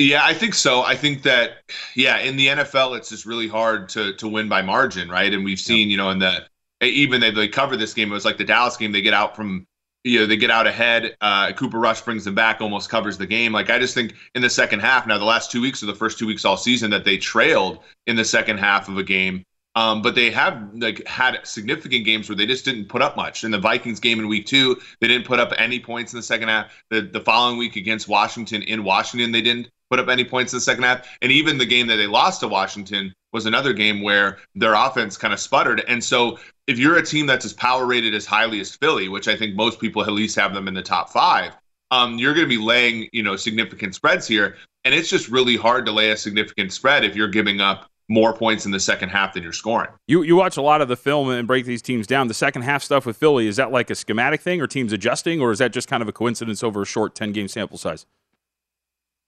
yeah, 0.00 0.24
I 0.24 0.32
think 0.32 0.54
so. 0.54 0.82
I 0.82 0.96
think 0.96 1.22
that 1.24 1.58
yeah, 1.94 2.18
in 2.18 2.36
the 2.36 2.46
NFL, 2.46 2.96
it's 2.96 3.10
just 3.10 3.26
really 3.26 3.48
hard 3.48 3.88
to 3.90 4.14
to 4.14 4.28
win 4.28 4.48
by 4.48 4.62
margin, 4.62 5.10
right? 5.10 5.32
And 5.32 5.44
we've 5.44 5.60
seen, 5.60 5.90
you 5.90 5.96
know, 5.98 6.08
in 6.10 6.18
the 6.18 6.46
even 6.80 7.20
they 7.20 7.30
they 7.30 7.48
cover 7.48 7.76
this 7.76 7.92
game, 7.92 8.10
it 8.10 8.14
was 8.14 8.24
like 8.24 8.38
the 8.38 8.44
Dallas 8.44 8.76
game. 8.78 8.92
They 8.92 9.02
get 9.02 9.12
out 9.12 9.36
from 9.36 9.66
you 10.04 10.20
know 10.20 10.26
they 10.26 10.38
get 10.38 10.50
out 10.50 10.66
ahead. 10.66 11.16
Uh, 11.20 11.52
Cooper 11.52 11.78
Rush 11.78 12.00
brings 12.00 12.24
them 12.24 12.34
back, 12.34 12.62
almost 12.62 12.88
covers 12.88 13.18
the 13.18 13.26
game. 13.26 13.52
Like 13.52 13.68
I 13.68 13.78
just 13.78 13.92
think 13.92 14.14
in 14.34 14.40
the 14.40 14.48
second 14.48 14.80
half, 14.80 15.06
now 15.06 15.18
the 15.18 15.24
last 15.24 15.50
two 15.50 15.60
weeks 15.60 15.82
or 15.82 15.86
the 15.86 15.94
first 15.94 16.18
two 16.18 16.26
weeks 16.26 16.46
all 16.46 16.56
season 16.56 16.90
that 16.92 17.04
they 17.04 17.18
trailed 17.18 17.80
in 18.06 18.16
the 18.16 18.24
second 18.24 18.58
half 18.58 18.88
of 18.88 18.96
a 18.96 19.04
game. 19.04 19.44
Um, 19.76 20.02
but 20.02 20.14
they 20.14 20.30
have 20.30 20.70
like 20.74 21.06
had 21.06 21.46
significant 21.46 22.04
games 22.04 22.28
where 22.28 22.36
they 22.36 22.46
just 22.46 22.64
didn't 22.64 22.88
put 22.88 23.02
up 23.02 23.16
much. 23.16 23.44
In 23.44 23.50
the 23.50 23.58
Vikings 23.58 24.00
game 24.00 24.18
in 24.18 24.28
week 24.28 24.46
two, 24.46 24.80
they 25.00 25.06
didn't 25.08 25.26
put 25.26 25.38
up 25.38 25.52
any 25.58 25.78
points 25.78 26.12
in 26.12 26.18
the 26.18 26.22
second 26.22 26.48
half. 26.48 26.72
The 26.88 27.02
the 27.02 27.20
following 27.20 27.58
week 27.58 27.76
against 27.76 28.08
Washington 28.08 28.62
in 28.62 28.82
Washington, 28.82 29.30
they 29.30 29.42
didn't 29.42 29.68
put 29.90 29.98
up 29.98 30.08
any 30.08 30.24
points 30.24 30.52
in 30.52 30.58
the 30.58 30.62
second 30.62 30.84
half. 30.84 31.06
And 31.20 31.32
even 31.32 31.58
the 31.58 31.66
game 31.66 31.86
that 31.88 31.96
they 31.96 32.06
lost 32.06 32.40
to 32.40 32.48
Washington 32.48 33.12
was 33.32 33.46
another 33.46 33.72
game 33.72 34.02
where 34.02 34.38
their 34.54 34.74
offense 34.74 35.16
kind 35.16 35.34
of 35.34 35.40
sputtered. 35.40 35.84
And 35.88 36.02
so 36.02 36.38
if 36.66 36.78
you're 36.78 36.96
a 36.96 37.04
team 37.04 37.26
that's 37.26 37.44
as 37.44 37.52
power 37.52 37.86
rated 37.86 38.14
as 38.14 38.26
highly 38.26 38.60
as 38.60 38.74
Philly, 38.74 39.08
which 39.08 39.28
I 39.28 39.36
think 39.36 39.54
most 39.54 39.80
people 39.80 40.02
at 40.02 40.12
least 40.12 40.36
have 40.36 40.54
them 40.54 40.68
in 40.68 40.74
the 40.74 40.82
top 40.82 41.10
five, 41.10 41.52
um, 41.90 42.18
you're 42.18 42.34
going 42.34 42.46
to 42.46 42.48
be 42.48 42.62
laying, 42.62 43.08
you 43.12 43.22
know, 43.22 43.36
significant 43.36 43.94
spreads 43.94 44.26
here. 44.26 44.56
And 44.84 44.94
it's 44.94 45.10
just 45.10 45.28
really 45.28 45.56
hard 45.56 45.84
to 45.86 45.92
lay 45.92 46.10
a 46.10 46.16
significant 46.16 46.72
spread 46.72 47.04
if 47.04 47.14
you're 47.16 47.28
giving 47.28 47.60
up 47.60 47.90
more 48.08 48.32
points 48.32 48.66
in 48.66 48.72
the 48.72 48.80
second 48.80 49.08
half 49.08 49.34
than 49.34 49.42
you're 49.42 49.52
scoring. 49.52 49.88
You 50.08 50.22
you 50.22 50.34
watch 50.34 50.56
a 50.56 50.62
lot 50.62 50.80
of 50.80 50.88
the 50.88 50.96
film 50.96 51.30
and 51.30 51.46
break 51.46 51.64
these 51.64 51.80
teams 51.80 52.06
down. 52.06 52.26
The 52.26 52.34
second 52.34 52.62
half 52.62 52.82
stuff 52.82 53.06
with 53.06 53.16
Philly 53.16 53.46
is 53.46 53.56
that 53.56 53.70
like 53.70 53.88
a 53.88 53.94
schematic 53.94 54.40
thing, 54.40 54.60
or 54.60 54.66
teams 54.66 54.92
adjusting, 54.92 55.40
or 55.40 55.52
is 55.52 55.60
that 55.60 55.72
just 55.72 55.86
kind 55.86 56.02
of 56.02 56.08
a 56.08 56.12
coincidence 56.12 56.64
over 56.64 56.82
a 56.82 56.86
short 56.86 57.14
ten 57.14 57.32
game 57.32 57.46
sample 57.46 57.78
size? 57.78 58.06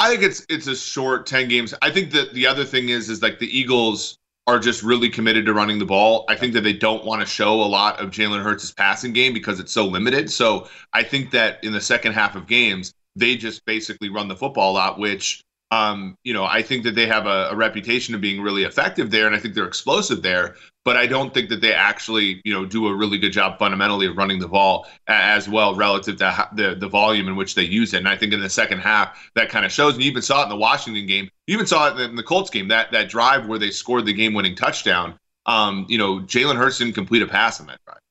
I 0.02 0.08
think 0.08 0.24
it's 0.24 0.44
it's 0.48 0.66
a 0.66 0.74
short 0.74 1.26
ten 1.26 1.46
games. 1.46 1.72
I 1.80 1.88
think 1.88 2.10
that 2.10 2.34
the 2.34 2.44
other 2.44 2.64
thing 2.64 2.88
is 2.88 3.08
is 3.08 3.22
like 3.22 3.38
the 3.38 3.56
Eagles 3.56 4.18
are 4.48 4.58
just 4.58 4.82
really 4.82 5.08
committed 5.08 5.46
to 5.46 5.54
running 5.54 5.78
the 5.78 5.86
ball. 5.86 6.24
I 6.28 6.34
think 6.34 6.54
that 6.54 6.62
they 6.62 6.72
don't 6.72 7.04
want 7.04 7.20
to 7.20 7.26
show 7.26 7.62
a 7.62 7.70
lot 7.70 8.00
of 8.00 8.10
Jalen 8.10 8.42
Hurts' 8.42 8.72
passing 8.72 9.12
game 9.12 9.32
because 9.32 9.60
it's 9.60 9.70
so 9.70 9.86
limited. 9.86 10.28
So 10.28 10.66
I 10.92 11.04
think 11.04 11.30
that 11.30 11.62
in 11.62 11.72
the 11.72 11.80
second 11.80 12.14
half 12.14 12.34
of 12.34 12.48
games, 12.48 12.92
they 13.14 13.36
just 13.36 13.64
basically 13.64 14.08
run 14.08 14.26
the 14.26 14.34
football 14.34 14.72
a 14.72 14.74
lot, 14.74 14.98
which 14.98 15.40
um, 15.72 16.18
you 16.22 16.34
know, 16.34 16.44
I 16.44 16.60
think 16.60 16.84
that 16.84 16.94
they 16.94 17.06
have 17.06 17.24
a, 17.24 17.48
a, 17.50 17.56
reputation 17.56 18.14
of 18.14 18.20
being 18.20 18.42
really 18.42 18.64
effective 18.64 19.10
there, 19.10 19.26
and 19.26 19.34
I 19.34 19.38
think 19.38 19.54
they're 19.54 19.66
explosive 19.66 20.20
there. 20.20 20.54
But 20.84 20.98
I 20.98 21.06
don't 21.06 21.32
think 21.32 21.48
that 21.48 21.62
they 21.62 21.72
actually, 21.72 22.42
you 22.44 22.52
know, 22.52 22.66
do 22.66 22.88
a 22.88 22.94
really 22.94 23.16
good 23.16 23.32
job 23.32 23.58
fundamentally 23.58 24.06
of 24.06 24.18
running 24.18 24.38
the 24.38 24.48
ball 24.48 24.86
as 25.06 25.48
well 25.48 25.74
relative 25.74 26.18
to 26.18 26.48
the 26.52 26.74
the 26.74 26.88
volume 26.88 27.26
in 27.26 27.36
which 27.36 27.54
they 27.54 27.62
use 27.62 27.94
it. 27.94 27.98
And 27.98 28.08
I 28.08 28.18
think 28.18 28.34
in 28.34 28.40
the 28.40 28.50
second 28.50 28.80
half 28.80 29.18
that 29.34 29.48
kind 29.48 29.64
of 29.64 29.72
shows. 29.72 29.94
And 29.94 30.02
you 30.02 30.10
even 30.10 30.20
saw 30.20 30.42
it 30.42 30.44
in 30.44 30.48
the 30.50 30.56
Washington 30.56 31.06
game. 31.06 31.30
You 31.46 31.54
even 31.54 31.66
saw 31.66 31.88
it 31.88 31.98
in 31.98 32.16
the 32.16 32.22
Colts 32.22 32.50
game. 32.50 32.68
That 32.68 32.92
that 32.92 33.08
drive 33.08 33.46
where 33.46 33.58
they 33.58 33.70
scored 33.70 34.04
the 34.04 34.12
game 34.12 34.34
winning 34.34 34.54
touchdown. 34.54 35.14
Um, 35.46 35.86
you 35.88 35.96
know, 35.96 36.18
Jalen 36.18 36.56
Hurts 36.56 36.78
didn't 36.78 36.94
complete 36.94 37.22
a 37.22 37.26
pass 37.26 37.60
in 37.60 37.66
that 37.68 37.80
drive. 37.86 38.01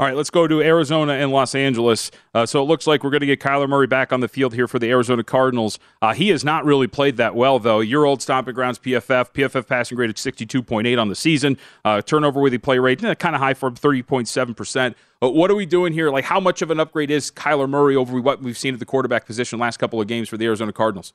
All 0.00 0.06
right, 0.06 0.16
let's 0.16 0.30
go 0.30 0.46
to 0.46 0.62
Arizona 0.62 1.12
and 1.12 1.30
Los 1.30 1.54
Angeles. 1.54 2.10
Uh, 2.32 2.46
so 2.46 2.62
it 2.62 2.64
looks 2.64 2.86
like 2.86 3.04
we're 3.04 3.10
going 3.10 3.20
to 3.20 3.26
get 3.26 3.38
Kyler 3.38 3.68
Murray 3.68 3.86
back 3.86 4.14
on 4.14 4.20
the 4.20 4.28
field 4.28 4.54
here 4.54 4.66
for 4.66 4.78
the 4.78 4.88
Arizona 4.88 5.22
Cardinals. 5.22 5.78
Uh, 6.00 6.14
he 6.14 6.30
has 6.30 6.42
not 6.42 6.64
really 6.64 6.86
played 6.86 7.18
that 7.18 7.34
well, 7.34 7.58
though. 7.58 7.80
Your 7.80 8.06
old 8.06 8.22
stomping 8.22 8.54
grounds, 8.54 8.78
PFF. 8.78 9.34
PFF 9.34 9.66
passing 9.66 9.96
grade 9.96 10.08
at 10.08 10.16
62.8 10.16 10.98
on 10.98 11.10
the 11.10 11.14
season. 11.14 11.58
Uh, 11.84 12.00
turnover 12.00 12.40
worthy 12.40 12.56
play 12.56 12.78
rate, 12.78 13.04
eh, 13.04 13.14
kind 13.14 13.34
of 13.34 13.42
high 13.42 13.52
for 13.52 13.70
30.7%. 13.70 14.94
But 15.20 15.32
what 15.32 15.50
are 15.50 15.54
we 15.54 15.66
doing 15.66 15.92
here? 15.92 16.10
Like, 16.10 16.24
how 16.24 16.40
much 16.40 16.62
of 16.62 16.70
an 16.70 16.80
upgrade 16.80 17.10
is 17.10 17.30
Kyler 17.30 17.68
Murray 17.68 17.94
over 17.94 18.18
what 18.22 18.40
we've 18.40 18.56
seen 18.56 18.72
at 18.72 18.80
the 18.80 18.86
quarterback 18.86 19.26
position 19.26 19.58
last 19.58 19.76
couple 19.76 20.00
of 20.00 20.06
games 20.06 20.30
for 20.30 20.38
the 20.38 20.46
Arizona 20.46 20.72
Cardinals? 20.72 21.12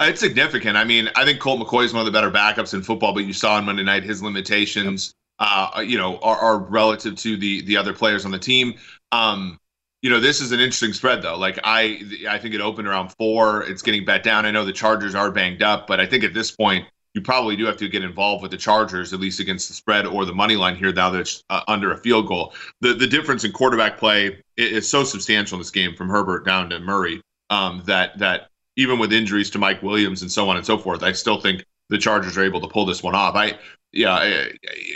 It's 0.00 0.18
significant. 0.18 0.76
I 0.76 0.82
mean, 0.82 1.10
I 1.14 1.24
think 1.24 1.38
Colt 1.38 1.60
McCoy 1.60 1.84
is 1.84 1.92
one 1.92 2.00
of 2.00 2.06
the 2.06 2.18
better 2.18 2.32
backups 2.32 2.74
in 2.74 2.82
football, 2.82 3.12
but 3.12 3.24
you 3.24 3.32
saw 3.32 3.54
on 3.54 3.66
Monday 3.66 3.84
night 3.84 4.02
his 4.02 4.20
limitations. 4.20 5.10
Yep 5.10 5.16
uh, 5.38 5.82
you 5.86 5.98
know, 5.98 6.18
are, 6.18 6.36
are, 6.36 6.58
relative 6.58 7.16
to 7.16 7.36
the 7.36 7.62
the 7.62 7.76
other 7.76 7.92
players 7.92 8.24
on 8.24 8.30
the 8.30 8.38
team. 8.38 8.74
Um, 9.12 9.58
you 10.02 10.10
know, 10.10 10.20
this 10.20 10.40
is 10.40 10.52
an 10.52 10.60
interesting 10.60 10.92
spread 10.92 11.22
though. 11.22 11.36
Like 11.36 11.58
I, 11.64 12.02
I 12.28 12.38
think 12.38 12.54
it 12.54 12.60
opened 12.60 12.88
around 12.88 13.10
four. 13.18 13.64
It's 13.64 13.82
getting 13.82 14.04
bet 14.04 14.22
down. 14.22 14.46
I 14.46 14.50
know 14.50 14.64
the 14.64 14.72
Chargers 14.72 15.14
are 15.14 15.30
banged 15.30 15.62
up, 15.62 15.86
but 15.86 16.00
I 16.00 16.06
think 16.06 16.24
at 16.24 16.32
this 16.32 16.50
point 16.50 16.86
you 17.14 17.22
probably 17.22 17.56
do 17.56 17.64
have 17.64 17.78
to 17.78 17.88
get 17.88 18.04
involved 18.04 18.42
with 18.42 18.50
the 18.50 18.58
Chargers 18.58 19.12
at 19.12 19.20
least 19.20 19.40
against 19.40 19.68
the 19.68 19.74
spread 19.74 20.06
or 20.06 20.26
the 20.26 20.34
money 20.34 20.54
line 20.54 20.76
here 20.76 20.92
now 20.92 21.10
that 21.10 21.20
it's 21.20 21.42
uh, 21.48 21.62
under 21.66 21.90
a 21.90 21.96
field 21.96 22.28
goal. 22.28 22.54
The 22.82 22.94
the 22.94 23.06
difference 23.06 23.42
in 23.44 23.52
quarterback 23.52 23.98
play 23.98 24.42
is 24.56 24.88
so 24.88 25.02
substantial 25.02 25.56
in 25.56 25.60
this 25.60 25.70
game 25.70 25.94
from 25.96 26.08
Herbert 26.08 26.44
down 26.44 26.70
to 26.70 26.78
Murray 26.78 27.20
um, 27.50 27.82
that 27.86 28.18
that 28.18 28.48
even 28.76 28.98
with 28.98 29.12
injuries 29.12 29.50
to 29.50 29.58
Mike 29.58 29.82
Williams 29.82 30.22
and 30.22 30.30
so 30.30 30.48
on 30.48 30.56
and 30.56 30.64
so 30.64 30.76
forth, 30.78 31.02
I 31.02 31.12
still 31.12 31.40
think 31.40 31.64
the 31.88 31.98
Chargers 31.98 32.36
are 32.36 32.44
able 32.44 32.60
to 32.60 32.68
pull 32.68 32.84
this 32.84 33.02
one 33.02 33.14
off. 33.14 33.34
I 33.34 33.58
yeah, 33.96 34.44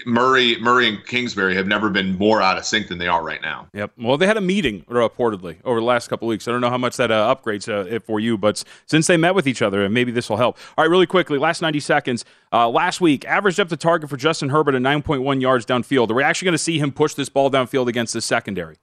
Murray, 0.04 0.60
Murray 0.60 0.88
and 0.88 1.04
Kingsbury 1.06 1.54
have 1.54 1.66
never 1.66 1.88
been 1.88 2.18
more 2.18 2.42
out 2.42 2.58
of 2.58 2.66
sync 2.66 2.88
than 2.88 2.98
they 2.98 3.08
are 3.08 3.22
right 3.24 3.40
now. 3.40 3.66
Yep. 3.72 3.92
Well, 3.96 4.18
they 4.18 4.26
had 4.26 4.36
a 4.36 4.42
meeting 4.42 4.82
reportedly 4.82 5.56
over 5.64 5.80
the 5.80 5.86
last 5.86 6.08
couple 6.08 6.28
weeks. 6.28 6.46
I 6.46 6.52
don't 6.52 6.60
know 6.60 6.68
how 6.68 6.78
much 6.78 6.98
that 6.98 7.10
uh, 7.10 7.34
upgrades 7.34 7.68
uh, 7.68 7.98
for 8.00 8.20
you, 8.20 8.36
but 8.36 8.62
since 8.86 9.06
they 9.06 9.16
met 9.16 9.34
with 9.34 9.48
each 9.48 9.62
other, 9.62 9.84
and 9.84 9.94
maybe 9.94 10.12
this 10.12 10.28
will 10.28 10.36
help. 10.36 10.58
All 10.76 10.84
right, 10.84 10.90
really 10.90 11.06
quickly, 11.06 11.38
last 11.38 11.62
90 11.62 11.80
seconds. 11.80 12.24
Uh, 12.52 12.68
last 12.68 13.00
week, 13.00 13.24
averaged 13.24 13.58
up 13.58 13.70
the 13.70 13.76
target 13.76 14.10
for 14.10 14.18
Justin 14.18 14.50
Herbert 14.50 14.74
at 14.74 14.82
9.1 14.82 15.40
yards 15.40 15.64
downfield. 15.64 16.10
Are 16.10 16.14
we 16.14 16.22
actually 16.22 16.46
going 16.46 16.54
to 16.54 16.58
see 16.58 16.78
him 16.78 16.92
push 16.92 17.14
this 17.14 17.30
ball 17.30 17.50
downfield 17.50 17.88
against 17.88 18.12
the 18.12 18.20
secondary? 18.20 18.76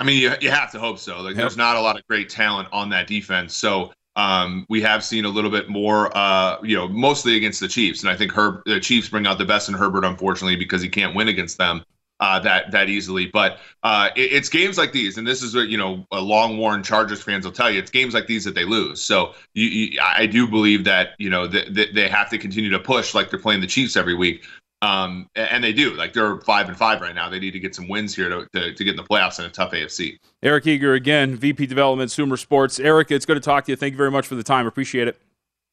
I 0.00 0.04
mean, 0.04 0.20
you, 0.20 0.32
you 0.40 0.50
have 0.50 0.72
to 0.72 0.80
hope 0.80 0.98
so. 0.98 1.20
Like, 1.20 1.36
yep. 1.36 1.36
there's 1.36 1.56
not 1.56 1.76
a 1.76 1.80
lot 1.80 1.96
of 1.96 2.06
great 2.08 2.28
talent 2.28 2.68
on 2.72 2.90
that 2.90 3.06
defense, 3.06 3.54
so 3.54 3.92
um, 4.16 4.66
we 4.68 4.80
have 4.82 5.04
seen 5.04 5.24
a 5.24 5.28
little 5.28 5.50
bit 5.50 5.68
more, 5.68 6.16
uh, 6.16 6.56
you 6.62 6.74
know, 6.74 6.88
mostly 6.88 7.36
against 7.36 7.60
the 7.60 7.68
Chiefs, 7.68 8.02
and 8.02 8.10
I 8.10 8.16
think 8.16 8.32
Herb, 8.32 8.62
the 8.66 8.80
Chiefs 8.80 9.08
bring 9.08 9.26
out 9.26 9.38
the 9.38 9.44
best 9.44 9.68
in 9.68 9.74
Herbert, 9.74 10.04
unfortunately, 10.04 10.56
because 10.56 10.82
he 10.82 10.88
can't 10.88 11.14
win 11.14 11.28
against 11.28 11.58
them 11.58 11.84
uh, 12.20 12.40
that 12.40 12.70
that 12.70 12.88
easily. 12.88 13.26
But 13.26 13.58
uh, 13.82 14.10
it, 14.16 14.32
it's 14.32 14.48
games 14.48 14.78
like 14.78 14.92
these, 14.92 15.18
and 15.18 15.26
this 15.26 15.42
is 15.42 15.54
what 15.54 15.68
you 15.68 15.78
know, 15.78 16.06
a 16.12 16.20
long 16.20 16.58
worn 16.58 16.82
Chargers 16.82 17.22
fans 17.22 17.44
will 17.44 17.52
tell 17.52 17.70
you. 17.70 17.78
It's 17.78 17.90
games 17.90 18.14
like 18.14 18.26
these 18.26 18.44
that 18.44 18.54
they 18.54 18.64
lose. 18.64 19.02
So 19.02 19.34
you, 19.54 19.66
you, 19.66 20.00
I 20.00 20.26
do 20.26 20.46
believe 20.48 20.84
that 20.84 21.10
you 21.18 21.30
know 21.30 21.46
that 21.46 21.94
they 21.94 22.08
have 22.08 22.30
to 22.30 22.38
continue 22.38 22.70
to 22.70 22.78
push 22.78 23.14
like 23.14 23.30
they're 23.30 23.38
playing 23.38 23.60
the 23.60 23.66
Chiefs 23.66 23.96
every 23.96 24.14
week. 24.14 24.44
Um, 24.82 25.28
and 25.34 25.64
they 25.64 25.72
do. 25.72 25.94
Like 25.94 26.12
they're 26.12 26.38
five 26.40 26.68
and 26.68 26.76
five 26.76 27.00
right 27.00 27.14
now. 27.14 27.30
They 27.30 27.38
need 27.38 27.52
to 27.52 27.60
get 27.60 27.74
some 27.74 27.88
wins 27.88 28.14
here 28.14 28.28
to, 28.28 28.46
to, 28.52 28.74
to, 28.74 28.84
get 28.84 28.90
in 28.90 28.96
the 28.96 29.02
playoffs 29.02 29.38
in 29.38 29.46
a 29.46 29.48
tough 29.48 29.72
AFC. 29.72 30.18
Eric 30.42 30.66
Eager 30.66 30.92
again, 30.92 31.34
VP 31.34 31.66
Development, 31.66 32.10
Sumer 32.10 32.36
Sports. 32.36 32.78
Eric, 32.78 33.10
it's 33.10 33.24
good 33.24 33.34
to 33.34 33.40
talk 33.40 33.64
to 33.64 33.72
you. 33.72 33.76
Thank 33.76 33.92
you 33.92 33.96
very 33.96 34.10
much 34.10 34.26
for 34.26 34.34
the 34.34 34.42
time. 34.42 34.66
Appreciate 34.66 35.08
it. 35.08 35.18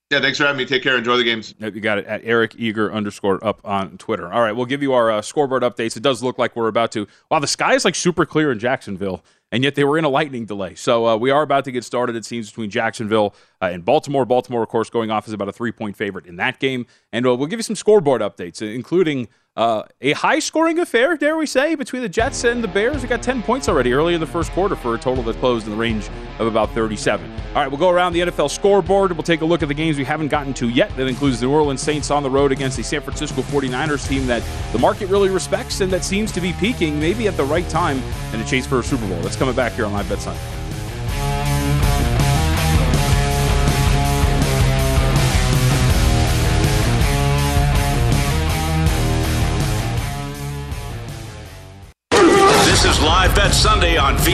Yeah, 0.10 0.22
thanks 0.22 0.38
for 0.38 0.46
having 0.46 0.58
me. 0.58 0.66
Take 0.66 0.84
care. 0.84 0.96
Enjoy 0.96 1.18
the 1.18 1.24
games. 1.24 1.56
Yep, 1.60 1.76
You 1.76 1.82
got 1.82 1.98
it 1.98 2.06
at 2.06 2.22
Eric 2.24 2.56
Eager 2.58 2.94
underscore 2.94 3.44
up 3.44 3.60
on 3.64 3.98
Twitter. 3.98 4.32
All 4.32 4.42
right, 4.42 4.52
we'll 4.52 4.68
give 4.68 4.84
you 4.84 4.94
our 4.94 5.10
uh, 5.10 5.22
scoreboard 5.22 5.64
updates. 5.64 5.98
It 5.98 6.04
does 6.04 6.22
look 6.22 6.38
like 6.38 6.56
we're 6.56 6.68
about 6.68 6.92
to. 6.92 7.08
Wow, 7.32 7.40
the 7.40 7.48
sky 7.48 7.74
is 7.74 7.84
like 7.84 7.96
super 7.96 8.26
clear 8.26 8.52
in 8.52 8.60
Jacksonville 8.60 9.24
and 9.54 9.64
yet 9.64 9.76
they 9.76 9.84
were 9.84 10.00
in 10.00 10.04
a 10.04 10.10
lightning 10.10 10.46
delay. 10.46 10.74
So 10.74 11.06
uh, 11.06 11.16
we 11.16 11.30
are 11.30 11.44
about 11.44 11.64
to 11.66 11.72
get 11.72 11.84
started, 11.84 12.16
it 12.16 12.26
seems, 12.26 12.50
between 12.50 12.72
Jacksonville 12.72 13.36
uh, 13.62 13.68
and 13.68 13.86
Baltimore. 13.86 14.26
Baltimore, 14.26 14.64
of 14.64 14.70
course, 14.70 14.90
going 14.90 15.12
off 15.12 15.28
as 15.28 15.34
about 15.34 15.48
a 15.48 15.54
three 15.54 15.72
point 15.72 15.96
favorite 15.96 16.26
in 16.26 16.38
that 16.38 16.60
game. 16.60 16.88
And 17.12 17.26
uh, 17.28 17.36
we'll 17.36 17.48
give 17.48 17.60
you 17.60 17.64
some 17.64 17.76
scoreboard 17.76 18.22
updates, 18.22 18.64
including 18.64 19.30
uh, 19.56 19.84
a 20.02 20.14
high 20.14 20.40
scoring 20.40 20.80
affair, 20.80 21.16
dare 21.16 21.38
we 21.38 21.46
say, 21.46 21.76
between 21.76 22.02
the 22.02 22.10
Jets 22.10 22.44
and 22.44 22.64
the 22.64 22.68
Bears. 22.68 23.04
We 23.04 23.08
got 23.08 23.22
10 23.22 23.44
points 23.44 23.70
already 23.70 23.94
early 23.94 24.16
in 24.16 24.20
the 24.20 24.26
first 24.26 24.52
quarter 24.52 24.76
for 24.76 24.96
a 24.96 24.98
total 24.98 25.24
that 25.26 25.38
closed 25.38 25.66
in 25.66 25.72
the 25.72 25.78
range 25.78 26.10
of 26.40 26.48
about 26.48 26.72
37. 26.72 27.32
All 27.32 27.56
right, 27.56 27.68
we'll 27.68 27.80
go 27.80 27.90
around 27.90 28.14
the 28.14 28.22
NFL 28.22 28.50
scoreboard. 28.50 29.12
We'll 29.12 29.22
take 29.22 29.42
a 29.42 29.46
look 29.46 29.62
at 29.62 29.68
the 29.68 29.76
games 29.76 29.98
we 29.98 30.06
haven't 30.06 30.30
gotten 30.30 30.54
to 30.56 30.70
yet. 30.70 30.96
That 30.98 31.08
includes 31.08 31.40
the 31.40 31.46
New 31.46 31.54
Orleans 31.54 31.82
Saints 31.82 32.10
on 32.10 32.24
the 32.24 32.32
road 32.32 32.52
against 32.52 32.78
the 32.78 32.84
San 32.84 33.02
Francisco 33.02 33.44
49ers 33.44 34.08
team 34.08 34.26
that 34.26 34.44
the 34.72 34.80
market 34.80 35.08
really 35.08 35.30
respects 35.30 35.82
and 35.82 35.92
that 35.92 36.04
seems 36.04 36.32
to 36.32 36.42
be 36.42 36.54
peaking 36.54 37.00
maybe 37.00 37.28
at 37.28 37.38
the 37.38 37.44
right 37.44 37.68
time 37.70 38.02
in 38.34 38.40
a 38.40 38.46
chase 38.46 38.66
for 38.66 38.80
a 38.80 38.84
Super 38.84 39.08
Bowl. 39.08 39.22
That's 39.22 39.36
coming 39.36 39.56
back 39.56 39.74
here 39.74 39.86
on 39.86 39.94
Live 39.94 40.10
Bet 40.10 40.20
Sunday. 40.20 40.63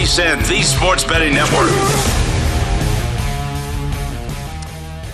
On 0.09 0.39
the 0.39 0.61
Sports 0.63 1.03
Betting 1.03 1.35
Network. 1.35 1.69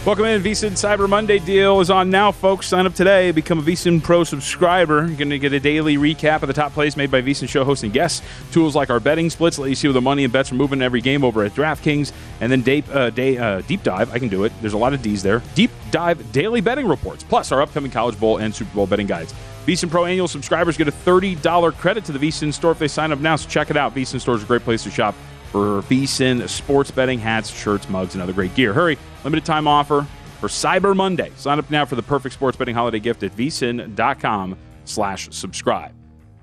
Welcome 0.05 0.23
in. 0.25 0.41
VSIN 0.41 0.71
Cyber 0.71 1.09
Monday 1.09 1.37
deal 1.37 1.81
is 1.81 1.89
on 1.89 2.09
now, 2.09 2.31
folks. 2.31 2.67
Sign 2.67 2.85
up 2.85 2.93
today. 2.93 3.31
Become 3.31 3.59
a 3.59 3.61
VSIN 3.61 4.01
Pro 4.01 4.23
subscriber. 4.23 5.05
You're 5.05 5.17
going 5.17 5.31
to 5.31 5.37
get 5.37 5.51
a 5.51 5.59
daily 5.59 5.97
recap 5.97 6.43
of 6.43 6.47
the 6.47 6.53
top 6.53 6.71
plays 6.71 6.95
made 6.95 7.11
by 7.11 7.21
VSIN 7.21 7.49
show 7.49 7.65
hosts 7.65 7.83
and 7.83 7.91
guests. 7.91 8.25
Tools 8.53 8.73
like 8.73 8.89
our 8.89 9.01
betting 9.01 9.29
splits 9.29 9.59
let 9.59 9.67
you 9.69 9.75
see 9.75 9.89
where 9.89 9.93
the 9.93 10.01
money 10.01 10.23
and 10.23 10.31
bets 10.31 10.53
are 10.53 10.55
moving 10.55 10.81
every 10.81 11.01
game 11.01 11.25
over 11.25 11.43
at 11.43 11.51
DraftKings. 11.51 12.13
And 12.39 12.49
then 12.49 12.61
deep, 12.61 12.85
uh, 12.95 13.09
day, 13.09 13.37
uh, 13.37 13.61
deep 13.61 13.83
dive. 13.83 14.13
I 14.13 14.17
can 14.17 14.29
do 14.29 14.45
it. 14.45 14.53
There's 14.61 14.73
a 14.73 14.77
lot 14.77 14.93
of 14.93 15.01
D's 15.01 15.21
there. 15.21 15.43
Deep 15.55 15.71
dive 15.91 16.31
daily 16.31 16.61
betting 16.61 16.87
reports, 16.87 17.21
plus 17.21 17.51
our 17.51 17.61
upcoming 17.61 17.91
College 17.91 18.17
Bowl 18.17 18.37
and 18.37 18.55
Super 18.55 18.73
Bowl 18.73 18.87
betting 18.87 19.07
guides. 19.07 19.35
VSIN 19.65 19.89
Pro 19.89 20.05
annual 20.05 20.27
subscribers 20.27 20.77
get 20.77 20.87
a 20.87 20.91
$30 20.91 21.73
credit 21.75 22.05
to 22.05 22.11
the 22.11 22.19
VSIN 22.19 22.53
store 22.53 22.71
if 22.71 22.79
they 22.79 22.87
sign 22.87 23.11
up 23.11 23.19
now. 23.19 23.35
So 23.35 23.49
check 23.49 23.71
it 23.71 23.77
out. 23.77 23.95
VSIN 23.95 24.21
store 24.21 24.35
is 24.35 24.43
a 24.43 24.45
great 24.45 24.61
place 24.61 24.83
to 24.83 24.91
shop 24.91 25.15
for 25.51 25.81
VSIN 25.83 26.47
sports 26.47 26.91
betting, 26.91 27.17
hats, 27.17 27.49
shirts, 27.49 27.89
mugs, 27.89 28.13
and 28.13 28.21
other 28.21 28.33
great 28.33 28.53
gear. 28.53 28.73
Hurry, 28.73 28.97
limited 29.23 29.45
time 29.45 29.67
offer 29.67 30.05
for 30.39 30.47
Cyber 30.47 30.95
Monday. 30.95 31.31
Sign 31.37 31.57
up 31.57 31.69
now 31.71 31.85
for 31.85 31.95
the 31.95 32.03
perfect 32.03 32.35
sports 32.35 32.57
betting 32.57 32.75
holiday 32.75 32.99
gift 32.99 33.23
at 33.23 33.35
vsin.com 33.35 34.57
slash 34.83 35.29
subscribe. 35.31 35.93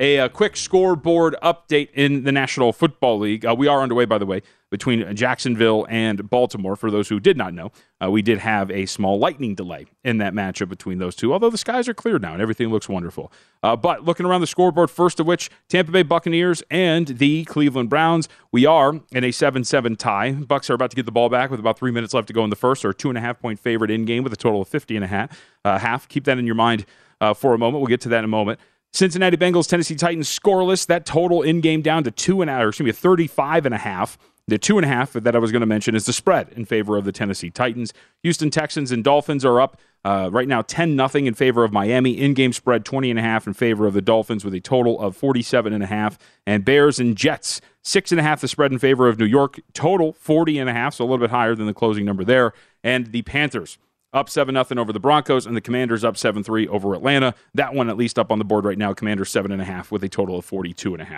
A, 0.03 0.17
a, 0.17 0.29
quick 0.29 0.57
scoreboard 0.57 1.37
update 1.45 1.91
in 1.95 2.25
the 2.25 2.33
National 2.33 2.73
Football 2.73 3.21
League. 3.21 3.47
Uh, 3.47 3.55
we 3.57 3.69
are 3.69 3.83
underway, 3.83 4.05
by 4.05 4.19
the 4.19 4.27
way 4.27 4.43
between 4.73 5.15
Jacksonville 5.15 5.87
and 5.91 6.29
Baltimore. 6.31 6.75
For 6.77 6.91
those 6.91 7.11
who 7.11 7.21
did 7.21 7.37
not 7.37 7.53
know, 7.53 7.71
uh, 8.03 8.11
we 8.11 8.23
did 8.23 8.39
have 8.39 8.71
a 8.71 8.87
small 8.87 9.19
lightning 9.19 9.55
delay 9.55 9.87
in 10.03 10.17
that 10.19 10.33
matchup 10.33 10.71
between 10.71 10.99
those 10.99 11.15
two, 11.15 11.33
although 11.33 11.51
the 11.51 11.59
skies 11.59 11.89
are 11.89 11.95
clear 11.95 12.19
now 12.19 12.33
and 12.33 12.41
everything 12.41 12.71
looks 12.71 12.89
wonderful. 12.89 13.31
Uh, 13.63 13.77
but 13.77 14.05
looking 14.05 14.25
around 14.25 14.41
the 14.41 14.47
scoreboard, 14.47 14.91
first 14.91 15.21
of 15.21 15.27
which, 15.27 15.51
Tampa 15.69 15.93
Bay 15.93 16.03
Buccaneers 16.03 16.63
and 16.71 17.07
the 17.07 17.45
Cleveland 17.45 17.91
Browns. 17.91 18.31
We 18.51 18.65
are 18.65 18.99
in 19.13 19.25
a 19.25 19.31
7 19.31 19.63
7 19.63 19.95
tie. 19.97 20.33
Bucks 20.33 20.71
are 20.71 20.75
about 20.75 20.91
to 20.91 20.97
get 20.97 21.05
the 21.05 21.13
ball 21.13 21.29
back 21.29 21.51
with 21.51 21.61
about 21.61 21.79
three 21.79 21.93
minutes 21.93 22.15
left 22.15 22.27
to 22.29 22.33
go 22.33 22.43
in 22.43 22.51
the 22.51 22.57
first, 22.57 22.85
or 22.85 22.95
two 22.95 23.11
and 23.11 23.19
a 23.19 23.21
half 23.21 23.39
point 23.41 23.61
favorite 23.61 23.91
in 23.91 24.07
game 24.07 24.25
with 24.25 24.33
a 24.33 24.37
total 24.37 24.63
of 24.63 24.69
50 24.69 24.97
and 24.97 25.05
a 25.05 25.09
half. 25.09 25.39
Uh, 25.67 25.79
half. 25.79 26.09
Keep 26.09 26.25
that 26.25 26.39
in 26.39 26.47
your 26.47 26.55
mind 26.55 26.87
uh, 27.21 27.35
for 27.35 27.53
a 27.53 27.59
moment. 27.59 27.83
We'll 27.83 27.89
get 27.89 28.01
to 28.03 28.09
that 28.09 28.21
in 28.21 28.25
a 28.25 28.29
moment. 28.29 28.59
Cincinnati 28.93 29.37
Bengals, 29.37 29.69
Tennessee 29.69 29.97
Titans 29.97 30.29
scoreless. 30.29 30.87
That 30.87 31.07
total 31.07 31.43
in 31.43 31.61
game 31.61 31.83
down 31.83 32.05
to 32.05 32.11
two 32.11 32.43
and 32.43 32.51
a 32.51 32.55
half, 32.55 32.65
or 32.65 32.69
excuse 32.69 32.87
me, 32.87 32.93
35 32.93 33.67
and 33.67 33.75
a 33.75 33.79
half. 33.79 34.19
The 34.49 34.59
two 34.59 34.77
and 34.77 34.85
a 34.85 34.89
half 34.89 35.13
that 35.13 35.37
I 35.37 35.39
was 35.39 35.53
going 35.53 35.61
to 35.61 35.67
mention 35.67 35.95
is 35.95 36.05
the 36.05 36.13
spread 36.13 36.49
in 36.51 36.65
favor 36.65 36.97
of 36.97 37.05
the 37.05 37.13
Tennessee 37.13 37.49
Titans. 37.49 37.95
Houston 38.25 38.51
Texans 38.51 38.91
and 38.91 39.05
Dolphins 39.05 39.45
are 39.45 39.61
up 39.61 39.81
uh, 40.05 40.31
right 40.33 40.49
now 40.49 40.63
10 40.63 40.97
nothing 40.97 41.27
in 41.27 41.35
favor 41.35 41.63
of 41.63 41.73
Miami. 41.73 42.19
In 42.19 42.35
game 42.35 42.53
spread 42.53 42.85
20 42.85 43.11
and 43.11 43.19
a 43.21 43.23
half 43.23 43.47
in 43.47 43.55
favor 43.55 43.87
of 43.87 43.95
the 43.95 44.03
Dolphins 44.03 44.45
with 44.45 44.53
a 44.53 44.61
total 44.61 45.01
of 45.01 45.17
47 45.17 45.73
and 45.73 45.83
a 45.83 45.87
half. 45.87 46.19
And 46.45 46.65
Bears 46.65 46.99
and 46.99 47.17
Jets 47.17 47.61
six 47.83 48.11
and 48.11 48.21
a 48.21 48.23
half 48.23 48.41
the 48.41 48.49
spread 48.49 48.73
in 48.73 48.79
favor 48.79 49.09
of 49.09 49.19
New 49.19 49.27
York. 49.27 49.61
Total 49.75 50.13
40 50.13 50.59
and 50.59 50.69
a 50.69 50.73
half, 50.73 50.95
so 50.95 51.05
a 51.05 51.07
little 51.07 51.19
bit 51.19 51.31
higher 51.31 51.55
than 51.55 51.67
the 51.67 51.75
closing 51.75 52.05
number 52.05 52.25
there. 52.25 52.53
And 52.83 53.13
the 53.13 53.23
Panthers 53.23 53.79
up 54.13 54.29
7 54.29 54.55
0 54.55 54.81
over 54.81 54.93
the 54.93 55.01
Broncos, 55.01 55.47
and 55.47 55.57
the 55.57 55.61
Commanders 55.61 56.05
up 56.05 56.17
7 56.17 56.43
3 56.43 56.69
over 56.69 56.95
Atlanta. 56.95 57.35
That 57.55 57.75
one 57.75 57.89
at 57.89 57.97
least 57.97 58.19
up 58.19 58.31
on 58.31 58.39
the 58.39 58.45
board 58.45 58.65
right 58.65 58.79
now. 58.79 58.93
Commanders 58.93 59.31
7.5 59.31 59.91
with 59.91 60.05
a 60.05 60.09
total 60.09 60.39
of 60.39 60.49
42.5. 60.49 61.11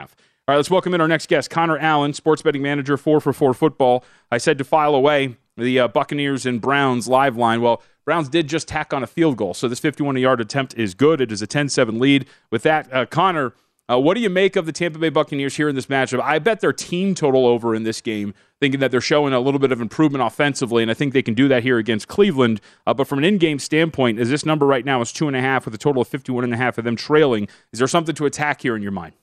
All 0.47 0.53
right, 0.53 0.57
let's 0.57 0.71
welcome 0.71 0.93
in 0.95 1.01
our 1.01 1.09
next 1.09 1.29
guest, 1.29 1.49
Connor 1.49 1.79
Allen, 1.79 2.13
sports 2.13 2.43
betting 2.43 2.63
manager, 2.63 2.97
4 2.97 3.21
for 3.21 3.33
4 3.33 3.55
football. 3.55 4.05
I 4.31 4.39
said 4.39 4.59
to 4.59 4.65
file 4.65 4.95
away 4.95 5.37
the 5.57 5.81
uh, 5.81 5.89
Buccaneers 5.89 6.45
and 6.47 6.61
Browns 6.61 7.09
live 7.09 7.37
line. 7.37 7.63
Well, 7.63 7.83
Browns 8.05 8.29
did 8.29 8.49
just 8.49 8.69
tack 8.69 8.93
on 8.93 9.03
a 9.03 9.07
field 9.07 9.39
goal, 9.39 9.55
so 9.55 9.69
this 9.69 9.81
51 9.81 10.17
yard 10.17 10.41
attempt 10.41 10.75
is 10.77 10.95
good. 10.95 11.21
It 11.21 11.33
is 11.33 11.41
a 11.41 11.47
10 11.47 11.71
7 11.71 11.99
lead. 11.99 12.27
With 12.51 12.63
that, 12.65 12.93
uh, 12.93 13.07
Connor, 13.07 13.55
uh, 13.91 13.99
what 13.99 14.15
do 14.15 14.21
you 14.21 14.31
make 14.31 14.57
of 14.57 14.65
the 14.65 14.73
Tampa 14.73 14.99
Bay 14.99 15.11
Buccaneers 15.11 15.57
here 15.57 15.69
in 15.69 15.75
this 15.75 15.87
matchup? 15.87 16.21
I 16.21 16.39
bet 16.39 16.61
their 16.61 16.73
team 16.73 17.15
total 17.15 17.47
over 17.47 17.75
in 17.75 17.83
this 17.83 18.01
game, 18.01 18.33
thinking 18.61 18.81
that 18.81 18.91
they're 18.91 19.01
showing 19.01 19.35
a 19.35 19.41
little 19.41 19.61
bit 19.61 19.73
of 19.73 19.81
improvement 19.81 20.25
offensively, 20.25 20.83
and 20.83 20.91
I 20.91 20.95
think 20.95 21.13
they 21.13 21.23
can 21.23 21.35
do 21.35 21.49
that 21.49 21.63
here 21.63 21.79
against 21.79 22.09
Cleveland. 22.09 22.61
Uh, 22.87 22.95
but 22.95 23.07
from 23.07 23.19
an 23.19 23.25
in-game 23.25 23.59
standpoint, 23.59 24.19
is 24.19 24.31
this 24.31 24.47
number 24.47 24.67
right 24.67 24.85
now 24.85 25.01
is 25.03 25.13
two 25.13 25.29
and 25.29 25.37
a 25.37 25.41
half 25.41 25.67
with 25.67 25.75
a 25.75 25.79
total 25.79 26.01
of 26.01 26.09
51 26.09 26.45
and 26.45 26.55
a 26.55 26.57
half 26.57 26.79
of 26.79 26.85
them 26.85 26.97
trailing? 26.97 27.47
Is 27.73 27.79
there 27.79 27.89
something 27.89 28.15
to 28.15 28.27
attack 28.27 28.63
here 28.63 28.75
in 28.75 28.83
your 28.83 28.93
mind? 28.93 29.15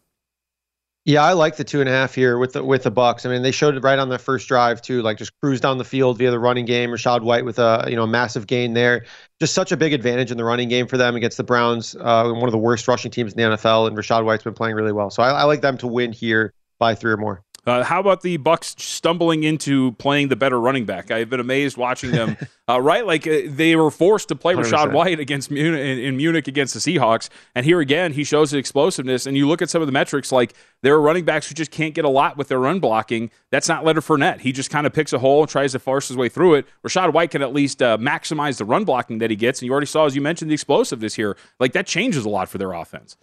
Yeah, 1.03 1.23
I 1.23 1.33
like 1.33 1.55
the 1.55 1.63
two 1.63 1.79
and 1.79 1.89
a 1.89 1.91
half 1.91 2.13
here 2.13 2.37
with 2.37 2.53
the 2.53 2.63
with 2.63 2.83
the 2.83 2.91
Bucks. 2.91 3.25
I 3.25 3.29
mean, 3.29 3.41
they 3.41 3.51
showed 3.51 3.75
it 3.75 3.83
right 3.83 3.97
on 3.97 4.09
the 4.09 4.19
first 4.19 4.47
drive 4.47 4.83
too, 4.83 5.01
like 5.01 5.17
just 5.17 5.31
cruise 5.41 5.59
down 5.59 5.79
the 5.79 5.83
field 5.83 6.19
via 6.19 6.29
the 6.29 6.37
running 6.37 6.65
game. 6.65 6.91
Rachaad 6.91 7.21
White 7.23 7.43
with 7.43 7.57
a 7.57 7.85
you 7.87 7.95
know 7.95 8.05
massive 8.05 8.45
gain 8.45 8.73
there. 8.73 9.05
Just 9.39 9.55
such 9.55 9.71
a 9.71 9.77
big 9.77 9.93
advantage 9.93 10.29
in 10.29 10.37
the 10.37 10.43
running 10.43 10.69
game 10.69 10.85
for 10.85 10.97
them 10.97 11.15
against 11.15 11.37
the 11.37 11.43
Browns, 11.43 11.95
uh, 11.99 12.31
one 12.31 12.47
of 12.47 12.51
the 12.51 12.59
worst 12.59 12.87
rushing 12.87 13.09
teams 13.09 13.33
in 13.33 13.37
the 13.37 13.57
NFL, 13.57 13.87
and 13.87 13.97
Rachaad 13.97 14.25
White's 14.25 14.43
been 14.43 14.53
playing 14.53 14.75
really 14.75 14.91
well. 14.91 15.09
So 15.09 15.23
I, 15.23 15.31
I 15.31 15.43
like 15.45 15.61
them 15.61 15.75
to 15.79 15.87
win 15.87 16.11
here 16.11 16.53
by 16.77 16.93
three 16.93 17.11
or 17.11 17.17
more. 17.17 17.43
Uh, 17.65 17.83
how 17.83 17.99
about 17.99 18.21
the 18.21 18.37
Bucks 18.37 18.75
stumbling 18.79 19.43
into 19.43 19.91
playing 19.93 20.29
the 20.29 20.35
better 20.35 20.59
running 20.59 20.85
back? 20.85 21.11
I've 21.11 21.29
been 21.29 21.39
amazed 21.39 21.77
watching 21.77 22.09
them. 22.09 22.35
uh, 22.69 22.81
right, 22.81 23.05
like 23.05 23.27
uh, 23.27 23.41
they 23.45 23.75
were 23.75 23.91
forced 23.91 24.29
to 24.29 24.35
play 24.35 24.55
100%. 24.55 24.63
Rachaad 24.63 24.93
White 24.93 25.19
against 25.19 25.51
Munich 25.51 25.79
in, 25.79 25.99
in, 25.99 26.17
Munich 26.17 26.47
against 26.47 26.73
the 26.73 26.79
Seahawks, 26.79 27.29
and 27.53 27.63
here 27.63 27.79
again 27.79 28.13
he 28.13 28.23
shows 28.23 28.49
his 28.49 28.57
explosiveness. 28.57 29.27
And 29.27 29.37
you 29.37 29.47
look 29.47 29.61
at 29.61 29.69
some 29.69 29.81
of 29.81 29.87
the 29.87 29.91
metrics, 29.91 30.31
like 30.31 30.55
there 30.81 30.95
are 30.95 31.01
running 31.01 31.23
backs 31.23 31.47
who 31.47 31.53
just 31.53 31.69
can't 31.69 31.93
get 31.93 32.03
a 32.03 32.09
lot 32.09 32.35
with 32.35 32.47
their 32.47 32.59
run 32.59 32.79
blocking. 32.79 33.29
That's 33.51 33.69
not 33.69 33.85
Leonard 33.85 34.05
Fournette. 34.05 34.39
He 34.39 34.51
just 34.51 34.71
kind 34.71 34.87
of 34.87 34.93
picks 34.93 35.13
a 35.13 35.19
hole 35.19 35.41
and 35.41 35.49
tries 35.49 35.73
to 35.73 35.79
force 35.79 36.07
his 36.07 36.17
way 36.17 36.29
through 36.29 36.55
it. 36.55 36.65
Rachaad 36.83 37.13
White 37.13 37.29
can 37.29 37.43
at 37.43 37.53
least 37.53 37.83
uh, 37.83 37.95
maximize 37.99 38.57
the 38.57 38.65
run 38.65 38.85
blocking 38.85 39.19
that 39.19 39.29
he 39.29 39.35
gets, 39.35 39.61
and 39.61 39.67
you 39.67 39.71
already 39.71 39.85
saw, 39.85 40.05
as 40.05 40.15
you 40.15 40.21
mentioned, 40.21 40.49
the 40.49 40.55
explosiveness 40.55 41.13
here. 41.13 41.37
Like 41.59 41.73
that 41.73 41.85
changes 41.85 42.25
a 42.25 42.29
lot 42.29 42.49
for 42.49 42.57
their 42.57 42.73
offense. 42.73 43.17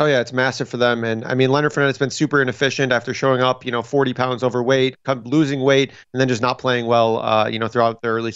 Oh 0.00 0.06
yeah, 0.06 0.20
it's 0.22 0.32
massive 0.32 0.66
for 0.66 0.78
them. 0.78 1.04
And 1.04 1.26
I 1.26 1.34
mean, 1.34 1.50
Leonard 1.50 1.72
Fournette 1.72 1.88
has 1.88 1.98
been 1.98 2.08
super 2.08 2.40
inefficient 2.40 2.90
after 2.90 3.12
showing 3.12 3.42
up, 3.42 3.66
you 3.66 3.70
know, 3.70 3.82
40 3.82 4.14
pounds 4.14 4.42
overweight, 4.42 4.96
losing 5.24 5.60
weight, 5.60 5.90
and 6.14 6.20
then 6.20 6.26
just 6.26 6.40
not 6.40 6.58
playing 6.58 6.86
well, 6.86 7.18
uh, 7.18 7.48
you 7.48 7.58
know, 7.58 7.68
throughout 7.68 8.00
the 8.00 8.08
early 8.08 8.32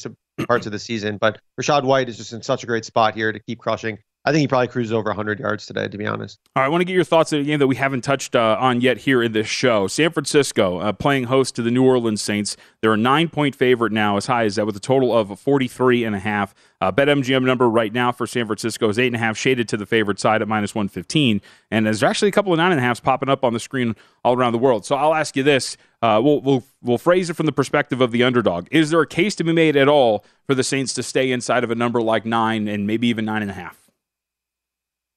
parts 0.46 0.66
of 0.66 0.72
the 0.72 0.78
season. 0.78 1.16
But 1.16 1.40
Rachaad 1.58 1.84
White 1.84 2.10
is 2.10 2.18
just 2.18 2.34
in 2.34 2.42
such 2.42 2.64
a 2.64 2.66
great 2.66 2.84
spot 2.84 3.14
here 3.14 3.32
to 3.32 3.40
keep 3.40 3.60
crushing. 3.60 3.98
I 4.26 4.32
think 4.32 4.40
he 4.40 4.48
probably 4.48 4.68
cruises 4.68 4.92
over 4.92 5.10
100 5.10 5.38
yards 5.38 5.66
today, 5.66 5.86
to 5.86 5.98
be 5.98 6.06
honest. 6.06 6.40
All 6.56 6.62
right, 6.62 6.66
I 6.66 6.68
want 6.70 6.80
to 6.80 6.86
get 6.86 6.94
your 6.94 7.04
thoughts 7.04 7.34
on 7.34 7.40
a 7.40 7.42
game 7.42 7.58
that 7.58 7.66
we 7.66 7.76
haven't 7.76 8.00
touched 8.00 8.34
uh, 8.34 8.56
on 8.58 8.80
yet 8.80 8.96
here 8.96 9.22
in 9.22 9.32
this 9.32 9.46
show. 9.46 9.86
San 9.86 10.12
Francisco 10.12 10.78
uh, 10.78 10.92
playing 10.94 11.24
host 11.24 11.54
to 11.56 11.62
the 11.62 11.70
New 11.70 11.84
Orleans 11.84 12.22
Saints. 12.22 12.56
They're 12.80 12.94
a 12.94 12.96
nine 12.96 13.28
point 13.28 13.54
favorite 13.54 13.92
now, 13.92 14.16
as 14.16 14.24
high 14.24 14.44
as 14.44 14.56
that, 14.56 14.64
with 14.64 14.76
a 14.76 14.80
total 14.80 15.14
of 15.14 15.38
43 15.38 16.04
and 16.04 16.16
a 16.16 16.18
half. 16.18 16.54
Uh, 16.80 16.90
BetMGM 16.90 17.44
number 17.44 17.68
right 17.68 17.92
now 17.92 18.12
for 18.12 18.26
San 18.26 18.46
Francisco 18.46 18.88
is 18.88 18.98
eight 18.98 19.08
and 19.08 19.16
a 19.16 19.18
half, 19.18 19.36
shaded 19.36 19.68
to 19.68 19.76
the 19.76 19.84
favorite 19.84 20.18
side 20.18 20.40
at 20.40 20.48
minus 20.48 20.74
115. 20.74 21.42
And 21.70 21.84
there's 21.84 22.02
actually 22.02 22.28
a 22.28 22.32
couple 22.32 22.52
of 22.52 22.56
nine 22.56 22.72
and 22.72 22.80
a 22.80 22.82
halfs 22.82 23.00
popping 23.00 23.28
up 23.28 23.44
on 23.44 23.52
the 23.52 23.60
screen 23.60 23.94
all 24.24 24.34
around 24.34 24.52
the 24.52 24.58
world. 24.58 24.86
So 24.86 24.96
I'll 24.96 25.14
ask 25.14 25.36
you 25.36 25.42
this: 25.42 25.76
uh, 26.00 26.18
we'll, 26.24 26.40
we'll 26.40 26.64
we'll 26.82 26.98
phrase 26.98 27.28
it 27.28 27.34
from 27.34 27.44
the 27.44 27.52
perspective 27.52 28.00
of 28.00 28.10
the 28.10 28.22
underdog. 28.22 28.68
Is 28.70 28.88
there 28.88 29.02
a 29.02 29.06
case 29.06 29.34
to 29.34 29.44
be 29.44 29.52
made 29.52 29.76
at 29.76 29.88
all 29.88 30.24
for 30.46 30.54
the 30.54 30.64
Saints 30.64 30.94
to 30.94 31.02
stay 31.02 31.30
inside 31.30 31.62
of 31.62 31.70
a 31.70 31.74
number 31.74 32.00
like 32.00 32.24
nine 32.24 32.68
and 32.68 32.86
maybe 32.86 33.06
even 33.08 33.26
nine 33.26 33.42
and 33.42 33.50
a 33.50 33.54
half? 33.54 33.83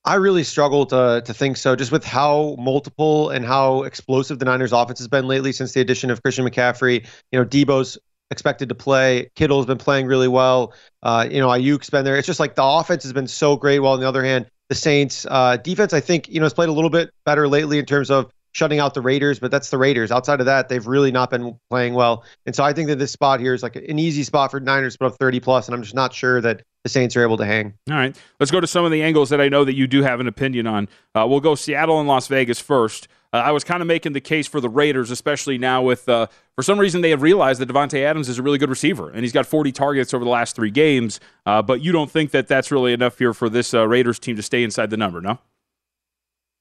I 0.08 0.16
really 0.16 0.46
struggle 0.46 0.86
to 0.86 1.22
to 1.26 1.34
think 1.34 1.58
so, 1.58 1.76
just 1.76 1.92
with 1.92 2.06
how 2.06 2.56
multiple 2.58 3.30
and 3.30 3.46
how 3.46 3.84
explosive 3.84 4.40
the 4.40 4.46
Niners' 4.46 4.72
offense 4.72 5.00
has 5.00 5.10
been 5.10 5.28
lately 5.28 5.52
since 5.52 5.74
the 5.74 5.82
addition 5.82 6.10
of 6.10 6.24
Christian 6.24 6.48
McCaffrey. 6.48 7.06
You 7.34 7.40
know, 7.40 7.46
Deebo's 7.46 7.98
expected 8.32 8.70
to 8.70 8.76
play. 8.76 9.30
Kittle's 9.36 9.66
been 9.66 9.78
playing 9.78 10.06
really 10.08 10.30
well. 10.30 10.74
Uh, 11.04 11.28
you 11.30 11.42
know, 11.42 11.50
Aiyuk's 11.50 11.90
been 11.90 12.06
there. 12.06 12.16
It's 12.16 12.26
just 12.26 12.40
like 12.40 12.56
the 12.56 12.64
offense 12.64 13.04
has 13.04 13.12
been 13.12 13.28
so 13.28 13.58
great. 13.58 13.80
While 13.80 13.94
on 13.94 14.00
the 14.00 14.08
other 14.08 14.24
hand, 14.24 14.50
the 14.70 14.76
Saints 14.76 15.26
uh, 15.30 15.58
defense, 15.58 15.92
I 15.92 16.00
think, 16.00 16.30
you 16.30 16.40
know, 16.40 16.46
has 16.46 16.54
played 16.54 16.70
a 16.70 16.74
little 16.74 16.90
bit 16.90 17.10
better 17.26 17.50
lately 17.50 17.78
in 17.78 17.86
terms 17.86 18.10
of 18.10 18.32
shutting 18.54 18.80
out 18.80 18.94
the 18.94 19.02
Raiders, 19.02 19.40
but 19.40 19.52
that's 19.52 19.70
the 19.70 19.78
Raiders. 19.78 20.12
Outside 20.12 20.40
of 20.40 20.46
that, 20.46 20.70
they've 20.70 20.88
really 20.88 21.12
not 21.12 21.30
been 21.30 21.60
playing 21.70 21.94
well. 21.94 22.24
And 22.46 22.56
so 22.56 22.64
I 22.64 22.72
think 22.72 22.88
that 22.88 22.98
this 22.98 23.12
spot 23.12 23.40
here 23.40 23.54
is 23.54 23.62
like 23.62 23.76
an 23.76 24.00
easy 24.00 24.24
spot 24.24 24.52
for 24.52 24.60
Niners 24.60 24.96
put 24.96 25.08
up 25.08 25.18
30 25.20 25.42
plus, 25.42 25.68
and 25.68 25.76
I'm 25.76 25.84
just 25.84 25.96
not 25.96 26.14
sure 26.14 26.42
that 26.42 26.64
the 26.88 26.92
Saints 26.92 27.16
are 27.16 27.24
able 27.24 27.38
to 27.38 27.46
hang. 27.46 27.74
All 27.90 27.96
right, 27.96 28.16
let's 28.40 28.52
go 28.52 28.60
to 28.60 28.68
some 28.68 28.86
of 28.86 28.92
the 28.92 29.04
angles 29.04 29.30
that 29.30 29.42
I 29.42 29.50
know 29.50 29.66
that 29.66 29.76
you 29.76 29.88
do 29.88 30.04
have 30.04 30.20
an 30.20 30.28
opinion 30.28 30.68
on. 30.68 30.88
Uh, 31.14 31.26
we'll 31.28 31.42
go 31.42 31.54
Seattle 31.56 32.00
and 32.00 32.08
Las 32.08 32.28
Vegas 32.28 32.60
first. 32.60 33.08
Uh, 33.34 33.38
I 33.38 33.52
was 33.52 33.66
kind 33.66 33.82
of 33.82 33.88
making 33.88 34.14
the 34.14 34.22
case 34.22 34.48
for 34.48 34.62
the 34.62 34.70
Raiders, 34.70 35.12
especially 35.12 35.58
now 35.58 35.82
with, 35.82 36.08
uh, 36.08 36.28
for 36.56 36.64
some 36.64 36.80
reason, 36.80 37.02
they 37.02 37.10
have 37.10 37.22
realized 37.22 37.60
that 37.60 37.68
Davante 37.68 38.02
Adams 38.04 38.30
is 38.30 38.40
a 38.40 38.42
really 38.42 38.58
good 38.58 38.70
receiver, 38.70 39.10
and 39.10 39.22
he's 39.22 39.34
got 39.34 39.46
40 39.46 39.74
targets 39.74 40.14
over 40.14 40.24
the 40.24 40.32
last 40.32 40.56
three 40.56 40.72
games. 40.72 41.20
Uh, 41.46 41.62
but 41.62 41.82
you 41.82 41.92
don't 41.92 42.10
think 42.10 42.32
that 42.32 42.48
that's 42.48 42.72
really 42.72 42.94
enough 42.94 43.18
here 43.20 43.34
for 43.34 43.50
this 43.50 43.74
uh, 43.74 43.86
Raiders 43.86 44.18
team 44.18 44.38
to 44.38 44.42
stay 44.42 44.64
inside 44.64 44.90
the 44.90 44.98
number, 44.98 45.20
no? 45.20 45.40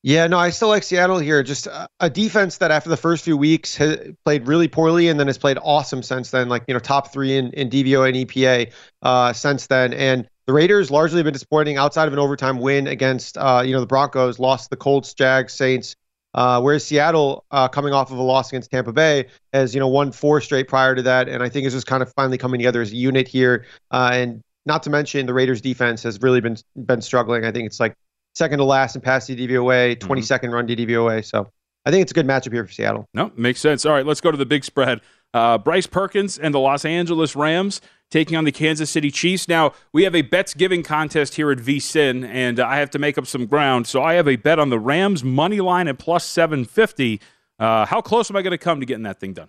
Yeah, 0.07 0.29
no, 0.29 0.39
I 0.39 0.51
still 0.51 0.69
like 0.69 0.85
Seattle 0.85 1.19
here. 1.19 1.43
Just 1.43 1.67
a, 1.67 1.89
a 1.99 2.09
defense 2.09 2.59
that 2.59 2.71
after 2.71 2.89
the 2.89 2.97
first 2.97 3.25
few 3.25 3.37
weeks 3.37 3.75
has 3.75 3.99
played 4.25 4.47
really 4.47 4.69
poorly 4.69 5.09
and 5.09 5.19
then 5.19 5.27
has 5.27 5.37
played 5.37 5.59
awesome 5.61 6.01
since 6.01 6.31
then, 6.31 6.49
like, 6.49 6.63
you 6.69 6.75
know, 6.75 6.79
top 6.79 7.13
three 7.13 7.37
in, 7.37 7.51
in 7.55 7.69
DVOA 7.69 8.11
and 8.11 8.17
EPA 8.17 8.73
uh, 9.03 9.33
since 9.33 9.67
then. 9.67 9.93
And 9.93 10.29
the 10.47 10.53
Raiders 10.53 10.93
largely 10.93 11.17
have 11.19 11.25
been 11.25 11.33
disappointing 11.33 11.77
outside 11.77 12.07
of 12.07 12.13
an 12.13 12.21
overtime 12.21 12.59
win 12.59 12.87
against, 12.87 13.37
uh, 13.37 13.65
you 13.67 13.73
know, 13.73 13.81
the 13.81 13.87
Broncos, 13.89 14.39
lost 14.39 14.71
the 14.71 14.77
Colts, 14.77 15.13
Jags, 15.13 15.55
Saints. 15.55 15.97
Uh, 16.35 16.61
whereas 16.61 16.87
Seattle, 16.87 17.45
uh, 17.51 17.67
coming 17.67 17.93
off 17.93 18.13
of 18.13 18.19
a 18.19 18.23
loss 18.23 18.51
against 18.51 18.71
Tampa 18.71 18.93
Bay, 18.93 19.27
has 19.53 19.75
you 19.75 19.81
know 19.81 19.89
won 19.89 20.13
four 20.13 20.41
straight 20.41 20.69
prior 20.69 20.95
to 20.95 21.03
that, 21.03 21.29
and 21.29 21.43
I 21.43 21.49
think 21.49 21.67
is 21.67 21.73
just 21.73 21.89
kind 21.89 22.03
of 22.03 22.13
finally 22.13 22.39
coming 22.39 22.61
together 22.61 22.81
as 22.81 22.93
a 22.93 22.97
unit 22.97 23.27
here. 23.27 23.65
Uh, 23.91 24.11
and 24.13 24.43
not 24.67 24.83
to 24.83 24.91
mention 24.91 25.27
the 25.27 25.35
Raiders' 25.35 25.63
defense 25.63 26.03
has 26.05 26.21
really 26.21 26.41
been 26.41 26.59
been 26.77 27.01
struggling. 27.01 27.45
I 27.45 27.51
think 27.51 27.67
it's 27.67 27.81
like 27.81 27.97
second 28.37 28.59
to 28.59 28.65
last 28.65 28.95
in 28.95 29.01
pass 29.01 29.27
DVOA, 29.27 29.97
22nd 29.97 30.27
mm-hmm. 30.27 30.51
run 30.51 30.67
DVOA. 30.69 31.25
So 31.25 31.51
I 31.87 31.91
think 31.91 32.03
it's 32.03 32.13
a 32.13 32.15
good 32.15 32.27
matchup 32.27 32.53
here 32.53 32.65
for 32.65 32.73
Seattle. 32.73 33.09
No, 33.15 33.33
makes 33.37 33.61
sense. 33.61 33.87
All 33.87 33.93
right, 33.93 34.05
let's 34.05 34.21
go 34.21 34.31
to 34.31 34.37
the 34.37 34.47
big 34.47 34.65
spread. 34.65 35.01
Uh, 35.33 35.59
Bryce 35.59 35.87
Perkins 35.87 36.39
and 36.39 36.55
the 36.55 36.61
Los 36.61 36.85
Angeles 36.85 37.35
Rams 37.35 37.81
taking 38.11 38.37
on 38.37 38.45
the 38.45 38.53
Kansas 38.53 38.91
City 38.91 39.11
Chiefs. 39.11 39.49
Now, 39.49 39.73
we 39.93 40.05
have 40.05 40.15
a 40.15 40.23
bets 40.23 40.55
giving 40.55 40.83
contest 40.83 41.35
here 41.35 41.51
at 41.51 41.59
VSIN, 41.59 42.27
and 42.27 42.61
I 42.61 42.79
have 42.79 42.91
to 42.91 42.99
make 42.99 43.19
up 43.19 43.27
some 43.27 43.47
ground. 43.47 43.87
So 43.87 44.03
I 44.03 44.15
have 44.15 44.29
a 44.29 44.37
bet 44.37 44.59
on 44.59 44.71
the 44.71 44.79
Rams 44.79 45.25
money 45.25 45.61
line 45.61 45.89
at 45.89 45.99
plus 45.99 46.25
750. 46.25 47.21
Uh, 47.59 47.87
how 47.87 48.01
close 48.01 48.31
am 48.31 48.37
I 48.37 48.43
going 48.43 48.53
to 48.53 48.59
come 48.59 48.81
to 48.81 48.87
getting 48.87 49.05
that 49.05 49.19
thing 49.19 49.33
done? 49.33 49.49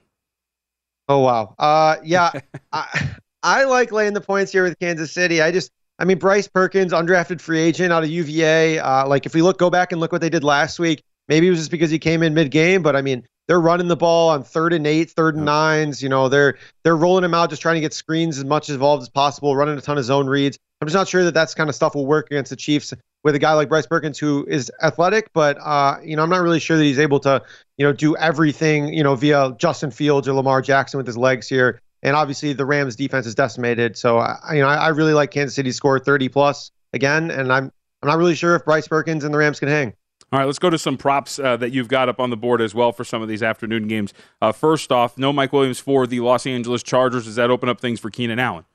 Oh, 1.10 1.20
wow. 1.20 1.56
Uh, 1.60 1.98
yeah, 2.04 2.32
I, 2.72 3.16
I 3.44 3.64
like 3.66 3.92
laying 3.92 4.14
the 4.14 4.22
points 4.22 4.52
here 4.52 4.64
with 4.64 4.80
Kansas 4.80 5.12
City. 5.12 5.42
I 5.42 5.52
just, 5.52 5.72
I 6.00 6.06
mean, 6.06 6.20
Bryce 6.20 6.48
Perkins, 6.48 6.94
undrafted 6.94 7.42
free 7.42 7.60
agent 7.60 7.92
out 7.92 8.04
of 8.04 8.10
UVA. 8.10 8.80
Uh, 8.80 9.08
like, 9.08 9.26
if 9.26 9.34
we 9.34 9.42
look, 9.42 9.58
go 9.58 9.70
back 9.70 9.92
and 9.92 10.00
look 10.00 10.12
what 10.12 10.22
they 10.22 10.30
did 10.30 10.44
last 10.44 10.80
week, 10.80 11.02
maybe 11.28 11.48
it 11.48 11.50
was 11.50 11.60
just 11.60 11.72
because 11.72 11.90
he 11.90 12.00
came 12.00 12.24
in 12.24 12.34
mid 12.34 12.52
game, 12.52 12.84
but 12.84 12.96
I 12.96 13.02
mean, 13.02 13.24
they're 13.48 13.62
running 13.62 13.88
the 13.88 13.96
ball 13.96 14.30
on 14.30 14.44
third 14.44 14.74
and 14.74 14.86
eight, 14.86 15.10
third 15.10 15.36
and 15.36 15.46
nines. 15.46 16.04
You 16.04 16.10
know, 16.10 16.30
they're 16.30 16.58
they're 16.84 16.98
rolling 16.98 17.24
him 17.24 17.34
out, 17.34 17.50
just 17.50 17.62
trying 17.62 17.76
to 17.76 17.82
get 17.82 17.94
screens 17.94 18.38
as 18.38 18.46
much 18.46 18.70
involved 18.70 19.02
as 19.02 19.10
possible, 19.10 19.56
running 19.56 19.78
a 19.78 19.82
ton 19.82 19.98
of 19.98 20.04
zone 20.04 20.28
reads. 20.28 20.58
I'm 20.82 20.88
just 20.88 20.96
not 20.96 21.08
sure 21.08 21.24
that 21.24 21.34
that's 21.34 21.56
kind 21.56 21.70
of 21.70 21.76
stuff 21.76 21.96
will 21.96 22.06
work 22.06 22.28
against 22.28 22.50
the 22.50 22.56
Chiefs 22.56 22.94
with 23.24 23.36
a 23.36 23.40
guy 23.40 23.54
like 23.54 23.68
Bryce 23.68 23.88
Perkins 23.88 24.20
who 24.20 24.46
is 24.48 24.72
athletic, 24.84 25.32
but 25.34 25.58
uh, 25.60 25.98
you 26.04 26.16
know, 26.16 26.24
I'm 26.24 26.30
not 26.30 26.42
really 26.42 26.60
sure 26.60 26.78
that 26.78 26.84
he's 26.84 27.00
able 27.00 27.20
to, 27.22 27.42
you 27.78 27.86
know, 27.86 27.94
do 27.94 28.16
everything, 28.18 28.94
you 28.94 29.04
know, 29.04 29.16
via 29.16 29.56
Justin 29.58 29.92
Fields 29.92 30.28
or 30.28 30.34
Lamar 30.34 30.62
Jackson 30.62 30.98
with 30.98 31.08
his 31.08 31.18
legs 31.18 31.48
here. 31.50 31.82
And 32.04 32.16
obviously, 32.16 32.54
the 32.54 32.66
Rams' 32.66 32.96
defense 32.96 33.26
is 33.26 33.36
decimated. 33.36 33.98
So, 33.98 34.20
I, 34.20 34.54
you 34.54 34.62
know, 34.62 34.68
I, 34.68 34.76
I 34.76 34.88
really 34.90 35.14
like 35.14 35.32
Kansas 35.32 35.56
City 35.56 35.72
score 35.72 36.00
30 36.00 36.30
plus 36.30 36.72
again, 36.94 37.32
and 37.32 37.52
I'm 37.52 37.72
I'm 38.02 38.10
not 38.10 38.18
really 38.18 38.36
sure 38.36 38.56
if 38.56 38.64
Bryce 38.64 38.88
Perkins 38.88 39.24
and 39.24 39.34
the 39.34 39.38
Rams 39.38 39.60
can 39.60 39.70
hang. 39.70 39.94
All 40.32 40.40
right, 40.40 40.46
let's 40.46 40.60
go 40.60 40.70
to 40.70 40.78
some 40.78 40.98
props 40.98 41.40
uh, 41.40 41.56
that 41.58 41.72
you've 41.72 41.88
got 41.88 42.10
up 42.10 42.20
on 42.20 42.30
the 42.30 42.38
board 42.38 42.62
as 42.62 42.76
well 42.76 42.92
for 42.92 43.06
some 43.06 43.22
of 43.22 43.30
these 43.30 43.42
afternoon 43.42 43.88
games. 43.88 44.14
Uh, 44.42 44.52
first 44.52 44.92
off, 44.92 45.18
no 45.18 45.32
Mike 45.32 45.54
Williams 45.54 45.80
for 45.80 46.06
the 46.06 46.20
Los 46.20 46.46
Angeles 46.46 46.84
Chargers. 46.84 47.26
Does 47.26 47.36
that 47.36 47.50
open 47.50 47.70
up 47.70 47.80
things 47.80 48.00
for 48.00 48.10
Keenan 48.10 48.38
Allen? 48.38 48.66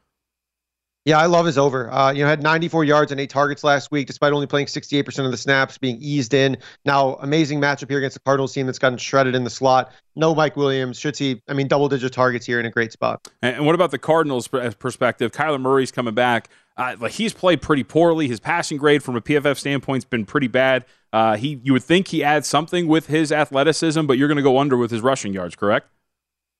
Yeah, 1.05 1.19
I 1.19 1.27
love 1.27 1.47
his 1.47 1.59
over. 1.59 1.93
Uh, 1.93 2.12
you 2.12 2.23
know, 2.23 2.29
had 2.29 2.45
94 2.45 2.85
yards 2.85 3.11
and 3.11 3.21
eight 3.21 3.31
targets 3.31 3.65
last 3.65 3.91
week, 3.91 4.07
despite 4.07 4.33
only 4.33 4.47
playing 4.47 4.67
68% 4.67 5.25
of 5.25 5.33
the 5.33 5.37
snaps, 5.37 5.77
being 5.77 5.99
eased 6.01 6.33
in. 6.33 6.57
Now, 6.85 7.15
amazing 7.15 7.61
matchup 7.61 7.88
here 7.88 7.99
against 7.99 8.15
the 8.15 8.21
Cardinals 8.21 8.53
team 8.53 8.67
that's 8.67 8.79
gotten 8.79 8.99
shredded 8.99 9.35
in 9.35 9.43
the 9.43 9.51
slot. 9.51 9.93
No 10.15 10.33
Mike 10.33 10.57
Williams. 10.57 11.01
Should 11.01 11.17
see, 11.17 11.43
I 11.49 11.55
mean, 11.55 11.67
double 11.67 11.88
digit 11.88 12.12
targets 12.12 12.47
here 12.47 12.61
in 12.61 12.67
a 12.67 12.71
great 12.71 12.93
spot. 12.93 13.27
And 13.43 13.67
what 13.67 13.75
about 13.75 13.91
the 13.91 13.99
Cardinals' 13.99 14.47
perspective? 14.47 15.33
Kyler 15.33 15.61
Murray's 15.61 15.91
coming 15.91 16.15
back. 16.15 16.49
Uh, 16.77 16.95
like 17.01 17.12
he's 17.12 17.33
played 17.33 17.61
pretty 17.61 17.83
poorly. 17.83 18.29
His 18.29 18.38
passing 18.41 18.79
grade 18.79 19.03
from 19.03 19.17
a 19.17 19.21
PFF 19.21 19.59
standpoint 19.59 20.05
has 20.05 20.05
been 20.05 20.25
pretty 20.25 20.49
bad. 20.49 20.85
Uh, 21.12 21.37
he, 21.37 21.61
you 21.62 21.73
would 21.73 21.83
think 21.83 22.09
he 22.09 22.23
adds 22.23 22.47
something 22.47 22.87
with 22.87 23.09
his 23.09 23.33
athleticism, 23.33 24.07
but 24.07 24.19
you're 24.19 24.29
going 24.29 24.37
to 24.37 24.43
go 24.43 24.59
under 24.59 24.77
with 24.77 24.91
his 24.91 25.03
rushing 25.03 25.35
yards, 25.35 25.57
correct? 25.57 25.88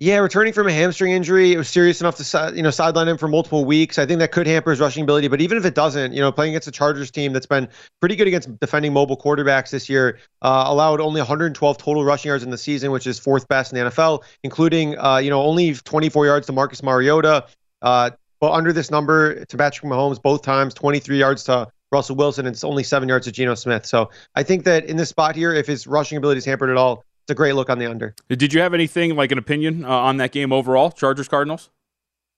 Yeah, 0.03 0.17
returning 0.17 0.53
from 0.53 0.67
a 0.67 0.73
hamstring 0.73 1.13
injury, 1.13 1.53
it 1.53 1.57
was 1.57 1.69
serious 1.69 2.01
enough 2.01 2.17
to 2.17 2.53
you 2.57 2.63
know 2.65 2.73
sideline 2.73 3.07
him 3.07 3.17
for 3.17 3.29
multiple 3.29 3.65
weeks. 3.65 4.01
I 4.01 4.05
think 4.05 4.19
that 4.19 4.33
could 4.33 4.49
hamper 4.49 4.71
his 4.71 4.81
rushing 4.81 5.05
ability. 5.05 5.29
But 5.29 5.41
even 5.41 5.57
if 5.57 5.65
it 5.65 5.77
doesn't, 5.77 6.13
you 6.13 6.21
know, 6.21 6.33
playing 6.33 6.55
against 6.55 6.67
a 6.67 6.73
Chargers 6.73 7.13
team 7.13 7.33
that's 7.33 7.47
been 7.47 7.69
pretty 8.01 8.17
good 8.17 8.27
against 8.27 8.59
defending 8.59 8.93
mobile 8.93 9.17
quarterbacks 9.17 9.71
this 9.71 9.89
year, 9.89 10.19
uh, 10.43 10.65
allowed 10.67 11.01
only 11.01 11.21
112 11.21 11.79
total 11.79 12.05
rushing 12.05 12.31
yards 12.31 12.43
in 12.43 12.51
the 12.51 12.59
season, 12.59 12.91
which 12.91 13.07
is 13.07 13.21
fourth 13.21 13.47
best 13.47 13.73
in 13.73 13.79
the 13.79 13.91
NFL, 13.93 14.25
including 14.43 14.99
uh, 14.99 15.19
you 15.19 15.31
know 15.31 15.41
only 15.41 15.73
24 15.73 16.27
yards 16.27 16.49
to 16.49 16.53
Marcus 16.53 16.83
Mariota. 16.83 17.47
Uh, 17.81 18.11
but 18.41 18.51
under 18.51 18.73
this 18.73 18.91
number 18.91 19.45
to 19.45 19.57
Patrick 19.57 19.89
Mahomes 19.89 20.21
both 20.21 20.43
times, 20.43 20.75
23 20.75 21.17
yards 21.17 21.45
to 21.45 21.69
Russell 21.93 22.17
Wilson, 22.17 22.45
and 22.47 22.55
it's 22.57 22.65
only 22.65 22.83
seven 22.83 23.09
yards 23.09 23.27
to 23.27 23.31
Geno 23.31 23.55
Smith. 23.55 23.87
So 23.87 24.11
I 24.35 24.43
think 24.43 24.65
that 24.65 24.85
in 24.87 24.97
this 24.97 25.11
spot 25.11 25.37
here, 25.37 25.55
if 25.55 25.69
his 25.69 25.87
rushing 25.87 26.19
ability 26.19 26.39
is 26.39 26.45
hampered 26.45 26.71
at 26.71 26.77
all, 26.77 27.05
it's 27.23 27.31
a 27.31 27.35
great 27.35 27.55
look 27.55 27.71
on 27.71 27.79
the 27.79 27.87
under. 27.87 28.15
Did 28.29 28.53
you 28.53 28.61
have 28.61 28.75
anything 28.75 29.15
like 29.15 29.31
an 29.33 29.39
opinion 29.39 29.85
uh, 29.85 29.89
on 29.89 30.17
that 30.17 30.33
game 30.33 30.53
overall, 30.53 30.91
Chargers 30.91 31.29
Cardinals? 31.29 31.71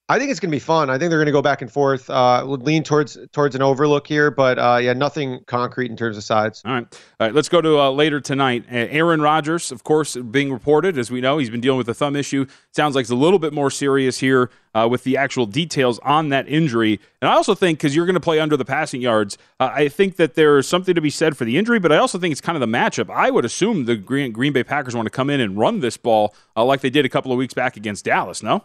I 0.07 0.19
think 0.19 0.31
it's 0.31 0.39
going 0.39 0.51
to 0.51 0.55
be 0.55 0.61
fun. 0.61 0.91
I 0.91 0.99
think 0.99 1.09
they're 1.09 1.19
going 1.19 1.27
to 1.27 1.33
go 1.33 1.41
back 1.41 1.63
and 1.63 1.73
forth. 1.73 2.11
Uh, 2.11 2.45
lean 2.45 2.83
towards 2.83 3.17
towards 3.33 3.55
an 3.55 3.63
overlook 3.63 4.07
here, 4.07 4.31
but 4.31 4.59
uh, 4.59 4.79
yeah, 4.79 4.93
nothing 4.93 5.41
concrete 5.47 5.91
in 5.91 5.97
terms 5.97 6.19
of 6.19 6.25
sides. 6.25 6.61
All 6.67 6.75
right, 6.75 6.87
all 7.19 7.27
right. 7.27 7.35
Let's 7.35 7.49
go 7.49 7.63
to 7.63 7.81
uh, 7.81 7.91
later 7.91 8.21
tonight. 8.21 8.67
Aaron 8.69 9.23
Rodgers, 9.23 9.73
of 9.73 9.83
course, 9.83 10.15
being 10.15 10.53
reported 10.53 10.99
as 10.99 11.11
we 11.11 11.23
know, 11.23 11.39
he's 11.39 11.49
been 11.49 11.63
dealing 11.63 11.79
with 11.79 11.89
a 11.89 11.95
thumb 11.95 12.17
issue. 12.17 12.45
Sounds 12.73 12.95
like 12.95 13.05
it's 13.05 13.11
a 13.11 13.15
little 13.15 13.39
bit 13.39 13.55
more 13.55 13.71
serious 13.71 14.19
here 14.19 14.51
uh, 14.75 14.87
with 14.91 15.05
the 15.05 15.17
actual 15.17 15.47
details 15.47 15.99
on 16.01 16.29
that 16.29 16.47
injury. 16.49 17.01
And 17.23 17.31
I 17.31 17.35
also 17.35 17.55
think 17.55 17.79
because 17.79 17.97
you're 17.97 18.07
going 18.07 18.13
to 18.13 18.21
play 18.21 18.41
under 18.41 18.59
the 18.59 18.65
passing 18.67 19.01
yards, 19.01 19.39
uh, 19.59 19.71
I 19.73 19.89
think 19.89 20.17
that 20.17 20.35
there's 20.35 20.69
something 20.69 20.95
to 20.95 21.01
be 21.01 21.09
said 21.09 21.35
for 21.35 21.47
the 21.47 21.57
injury. 21.57 21.79
But 21.79 21.93
I 21.93 21.97
also 21.97 22.19
think 22.19 22.33
it's 22.33 22.43
kind 22.43 22.57
of 22.57 22.61
the 22.61 22.67
matchup. 22.79 23.09
I 23.09 23.31
would 23.31 23.47
assume 23.47 23.87
the 23.87 23.97
Green, 23.97 24.33
Green 24.33 24.53
Bay 24.53 24.65
Packers 24.65 24.95
want 24.95 25.07
to 25.07 25.11
come 25.11 25.31
in 25.31 25.41
and 25.41 25.57
run 25.57 25.81
this 25.81 25.97
ball 25.97 26.35
uh, 26.59 26.63
like 26.63 26.83
they 26.83 26.91
did 26.91 27.07
a 27.07 27.09
couple 27.09 27.33
of 27.33 27.39
weeks 27.39 27.55
back 27.55 27.79
against 27.79 28.05
Dallas. 28.05 28.43
No. 28.43 28.65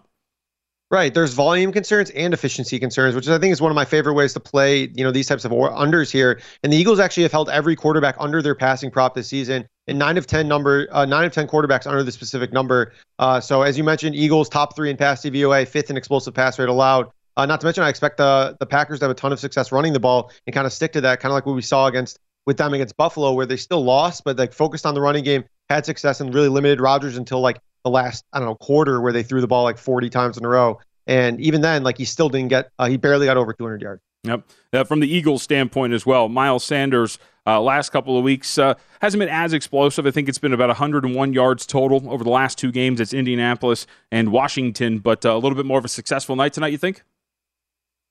Right. 0.91 1.13
There's 1.13 1.33
volume 1.35 1.71
concerns 1.71 2.09
and 2.11 2.33
efficiency 2.33 2.79
concerns, 2.79 3.13
which 3.13 3.27
I 3.27 3.37
think 3.37 3.51
is 3.51 3.61
one 3.61 3.71
of 3.71 3.75
my 3.75 3.85
favorite 3.85 4.15
ways 4.15 4.33
to 4.33 4.39
play, 4.39 4.89
you 4.95 5.03
know, 5.03 5.11
these 5.11 5.27
types 5.27 5.45
of 5.45 5.51
unders 5.51 6.09
here. 6.09 6.41
And 6.63 6.73
the 6.73 6.77
Eagles 6.77 6.99
actually 6.99 7.23
have 7.23 7.31
held 7.31 7.47
every 7.49 7.75
quarterback 7.75 8.15
under 8.17 8.41
their 8.41 8.55
passing 8.55 8.89
prop 8.89 9.13
this 9.13 9.27
season. 9.27 9.67
And 9.87 9.99
nine 9.99 10.17
of 10.17 10.25
ten 10.25 10.47
number, 10.47 10.87
uh, 10.91 11.05
nine 11.05 11.25
of 11.25 11.31
ten 11.31 11.47
quarterbacks 11.47 11.85
under 11.85 12.01
the 12.01 12.11
specific 12.11 12.51
number. 12.51 12.93
Uh, 13.19 13.39
so 13.39 13.61
as 13.61 13.77
you 13.77 13.83
mentioned, 13.83 14.15
Eagles 14.15 14.49
top 14.49 14.75
three 14.75 14.89
in 14.89 14.97
pass 14.97 15.21
DVOA, 15.21 15.67
fifth 15.67 15.91
in 15.91 15.97
explosive 15.97 16.33
pass 16.33 16.57
rate 16.57 16.69
allowed. 16.69 17.11
Uh, 17.37 17.45
not 17.45 17.61
to 17.61 17.67
mention, 17.67 17.83
I 17.83 17.89
expect 17.89 18.17
the 18.17 18.57
the 18.59 18.65
Packers 18.65 18.97
to 18.99 19.05
have 19.05 19.11
a 19.11 19.15
ton 19.15 19.31
of 19.31 19.39
success 19.39 19.71
running 19.71 19.93
the 19.93 19.99
ball 19.99 20.31
and 20.47 20.55
kind 20.55 20.65
of 20.65 20.73
stick 20.73 20.93
to 20.93 21.01
that, 21.01 21.19
kind 21.19 21.31
of 21.31 21.35
like 21.35 21.45
what 21.45 21.55
we 21.55 21.61
saw 21.61 21.85
against 21.85 22.17
with 22.47 22.57
them 22.57 22.73
against 22.73 22.97
Buffalo, 22.97 23.33
where 23.33 23.45
they 23.45 23.57
still 23.57 23.83
lost, 23.83 24.23
but 24.23 24.39
like 24.39 24.53
focused 24.53 24.87
on 24.87 24.95
the 24.95 25.01
running 25.01 25.23
game, 25.23 25.43
had 25.69 25.85
success, 25.85 26.19
and 26.19 26.33
really 26.33 26.49
limited 26.49 26.81
Rodgers 26.81 27.15
until 27.15 27.41
like 27.41 27.59
the 27.83 27.89
last 27.89 28.25
I 28.33 28.39
don't 28.39 28.47
know 28.47 28.55
quarter 28.55 29.01
where 29.01 29.13
they 29.13 29.23
threw 29.23 29.41
the 29.41 29.47
ball 29.47 29.63
like 29.63 29.77
40 29.77 30.09
times 30.09 30.37
in 30.37 30.45
a 30.45 30.49
row. 30.49 30.79
And 31.07 31.41
even 31.41 31.61
then, 31.61 31.83
like 31.83 31.97
he 31.97 32.05
still 32.05 32.29
didn't 32.29 32.49
get, 32.49 32.69
uh, 32.77 32.87
he 32.87 32.97
barely 32.97 33.25
got 33.25 33.35
over 33.35 33.51
200 33.51 33.81
yards. 33.81 34.01
Yep. 34.25 34.43
Uh, 34.73 34.83
from 34.83 34.99
the 34.99 35.07
Eagles' 35.07 35.41
standpoint 35.41 35.93
as 35.93 36.05
well, 36.05 36.27
Miles 36.27 36.63
Sanders, 36.63 37.17
uh, 37.47 37.59
last 37.59 37.89
couple 37.91 38.17
of 38.17 38.23
weeks, 38.23 38.57
uh, 38.57 38.75
hasn't 39.01 39.19
been 39.19 39.29
as 39.29 39.53
explosive. 39.53 40.05
I 40.05 40.11
think 40.11 40.27
it's 40.27 40.37
been 40.37 40.53
about 40.53 40.67
101 40.67 41.33
yards 41.33 41.65
total 41.65 42.07
over 42.11 42.23
the 42.23 42.29
last 42.29 42.57
two 42.57 42.71
games. 42.71 42.99
It's 42.99 43.13
Indianapolis 43.13 43.87
and 44.11 44.31
Washington, 44.31 44.99
but 44.99 45.25
uh, 45.25 45.33
a 45.33 45.39
little 45.39 45.55
bit 45.55 45.65
more 45.65 45.79
of 45.79 45.85
a 45.85 45.89
successful 45.89 46.35
night 46.35 46.53
tonight, 46.53 46.71
you 46.73 46.77
think? 46.77 47.01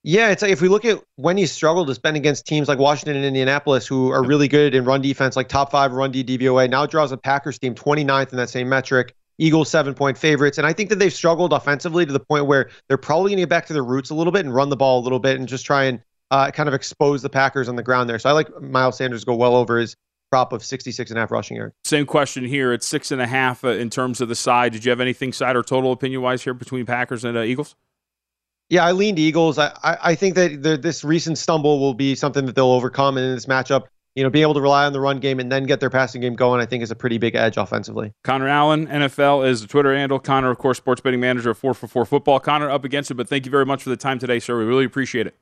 Yeah, 0.03 0.31
it's 0.31 0.43
like 0.43 0.53
if 0.53 0.63
we 0.63 0.69
look 0.69 0.85
at 0.85 1.03
when 1.17 1.37
he's 1.37 1.53
struggled, 1.53 1.91
it's 1.91 1.99
been 1.99 2.17
against 2.17 2.47
teams 2.47 2.69
like 2.69 2.79
Washington 2.79 3.17
and 3.17 3.25
Indianapolis, 3.25 3.87
who 3.87 4.11
are 4.11 4.25
really 4.25 4.49
good 4.49 4.75
in 4.75 4.85
run 4.85 5.03
defense, 5.03 5.37
like 5.37 5.49
top 5.49 5.71
five 5.71 5.93
run 5.93 6.13
D 6.13 6.25
DVOA. 6.25 6.71
Now 6.71 6.87
draws 6.87 7.13
a 7.13 7.17
Packers 7.17 7.59
team 7.59 7.75
29th 7.75 8.31
in 8.31 8.39
that 8.39 8.49
same 8.49 8.69
metric. 8.69 9.15
Eagles 9.39 9.71
seven 9.71 9.95
point 9.95 10.19
favorites. 10.19 10.59
And 10.59 10.67
I 10.67 10.73
think 10.73 10.91
that 10.91 10.99
they've 10.99 11.13
struggled 11.13 11.53
offensively 11.53 12.05
to 12.05 12.13
the 12.13 12.21
point 12.21 12.47
where 12.47 12.71
they're 12.89 12.99
probably 12.99 13.31
going 13.31 13.39
to 13.39 13.43
get 13.43 13.49
back 13.49 13.67
to 13.67 13.73
their 13.73 13.85
roots 13.85 14.11
a 14.11 14.15
little 14.15 14.33
bit 14.33 14.45
and 14.45 14.55
run 14.55 14.69
the 14.69 14.77
ball 14.77 15.01
a 15.01 15.03
little 15.03 15.21
bit 15.21 15.39
and 15.39 15.49
just 15.49 15.65
try 15.65 15.85
and 15.85 16.01
uh, 16.31 16.51
kind 16.51 16.69
of 16.69 16.75
expose 16.75 17.23
the 17.23 17.31
Packers 17.31 17.69
on 17.69 17.77
the 17.77 17.83
ground 17.83 18.11
there. 18.11 18.19
So 18.19 18.29
I 18.29 18.33
like 18.33 18.61
Miles 18.61 18.99
Sanders 18.99 19.25
go 19.25 19.35
well 19.35 19.57
over 19.57 19.79
his 19.79 19.97
prop 20.31 20.53
of 20.53 20.63
66 20.63 21.11
and 21.11 21.19
a 21.19 21.21
half 21.21 21.31
rushing 21.31 21.57
yards. 21.57 21.75
Same 21.85 22.05
question 22.05 22.45
here. 22.45 22.73
It's 22.73 22.87
six 22.87 23.11
and 23.11 23.23
a 23.23 23.27
half 23.27 23.65
uh, 23.65 23.69
in 23.69 23.91
terms 23.91 24.21
of 24.21 24.29
the 24.29 24.35
side. 24.35 24.73
Did 24.73 24.85
you 24.85 24.91
have 24.91 25.01
anything 25.01 25.33
side 25.33 25.57
or 25.57 25.63
total 25.63 25.93
opinion 25.93 26.21
wise 26.21 26.43
here 26.43 26.55
between 26.55 26.85
Packers 26.85 27.25
and 27.25 27.37
uh, 27.37 27.43
Eagles? 27.43 27.77
Yeah, 28.69 28.85
I 28.85 28.93
leaned 28.93 29.19
Eagles. 29.19 29.59
I, 29.59 29.69
I, 29.83 29.99
I 30.03 30.15
think 30.15 30.35
that 30.35 30.63
the, 30.63 30.77
this 30.77 31.03
recent 31.03 31.39
stumble 31.39 31.81
will 31.81 31.95
be 31.95 32.15
something 32.15 32.45
that 32.45 32.55
they'll 32.55 32.67
overcome 32.67 33.17
in 33.17 33.35
this 33.35 33.47
matchup 33.47 33.85
you 34.19 34.25
know, 34.25 34.31
being 34.31 34.43
able 34.43 34.55
to 34.55 34.61
rely 34.61 34.85
on 34.85 34.93
the 34.93 34.99
run 34.99 35.21
game 35.21 35.39
and 35.39 35.53
then 35.53 35.63
get 35.63 35.79
their 35.79 35.91
passing 35.91 36.21
game 36.21 36.35
going, 36.35 36.61
I 36.61 36.67
think 36.67 36.83
is 36.83 36.91
a 36.91 36.97
pretty 36.97 37.19
big 37.19 37.37
edge 37.37 37.57
offensively. 37.57 38.13
Connor 38.25 38.49
Allen, 38.49 38.89
NFL 38.89 39.47
is 39.47 39.61
the 39.61 39.69
Twitter 39.69 39.95
handle. 39.95 40.19
Connor, 40.19 40.51
of 40.51 40.59
course, 40.59 40.77
sports 40.77 41.01
betting 41.01 41.21
manager 41.21 41.51
of 41.51 41.59
4 41.59 41.73
for 41.73 41.87
4 41.87 42.05
football. 42.05 42.41
Connor, 42.41 42.69
up 42.69 42.85
against 42.85 43.13
it, 43.13 43.15
but 43.15 43.29
thank 43.29 43.47
you 43.47 43.53
very 43.53 43.65
much 43.65 43.85
for 43.85 43.91
the 43.91 43.97
time 43.97 44.19
today, 44.19 44.41
sir. 44.41 44.59
We 44.59 44.65
really 44.65 44.85
appreciate 44.85 45.29
it. 45.29 45.37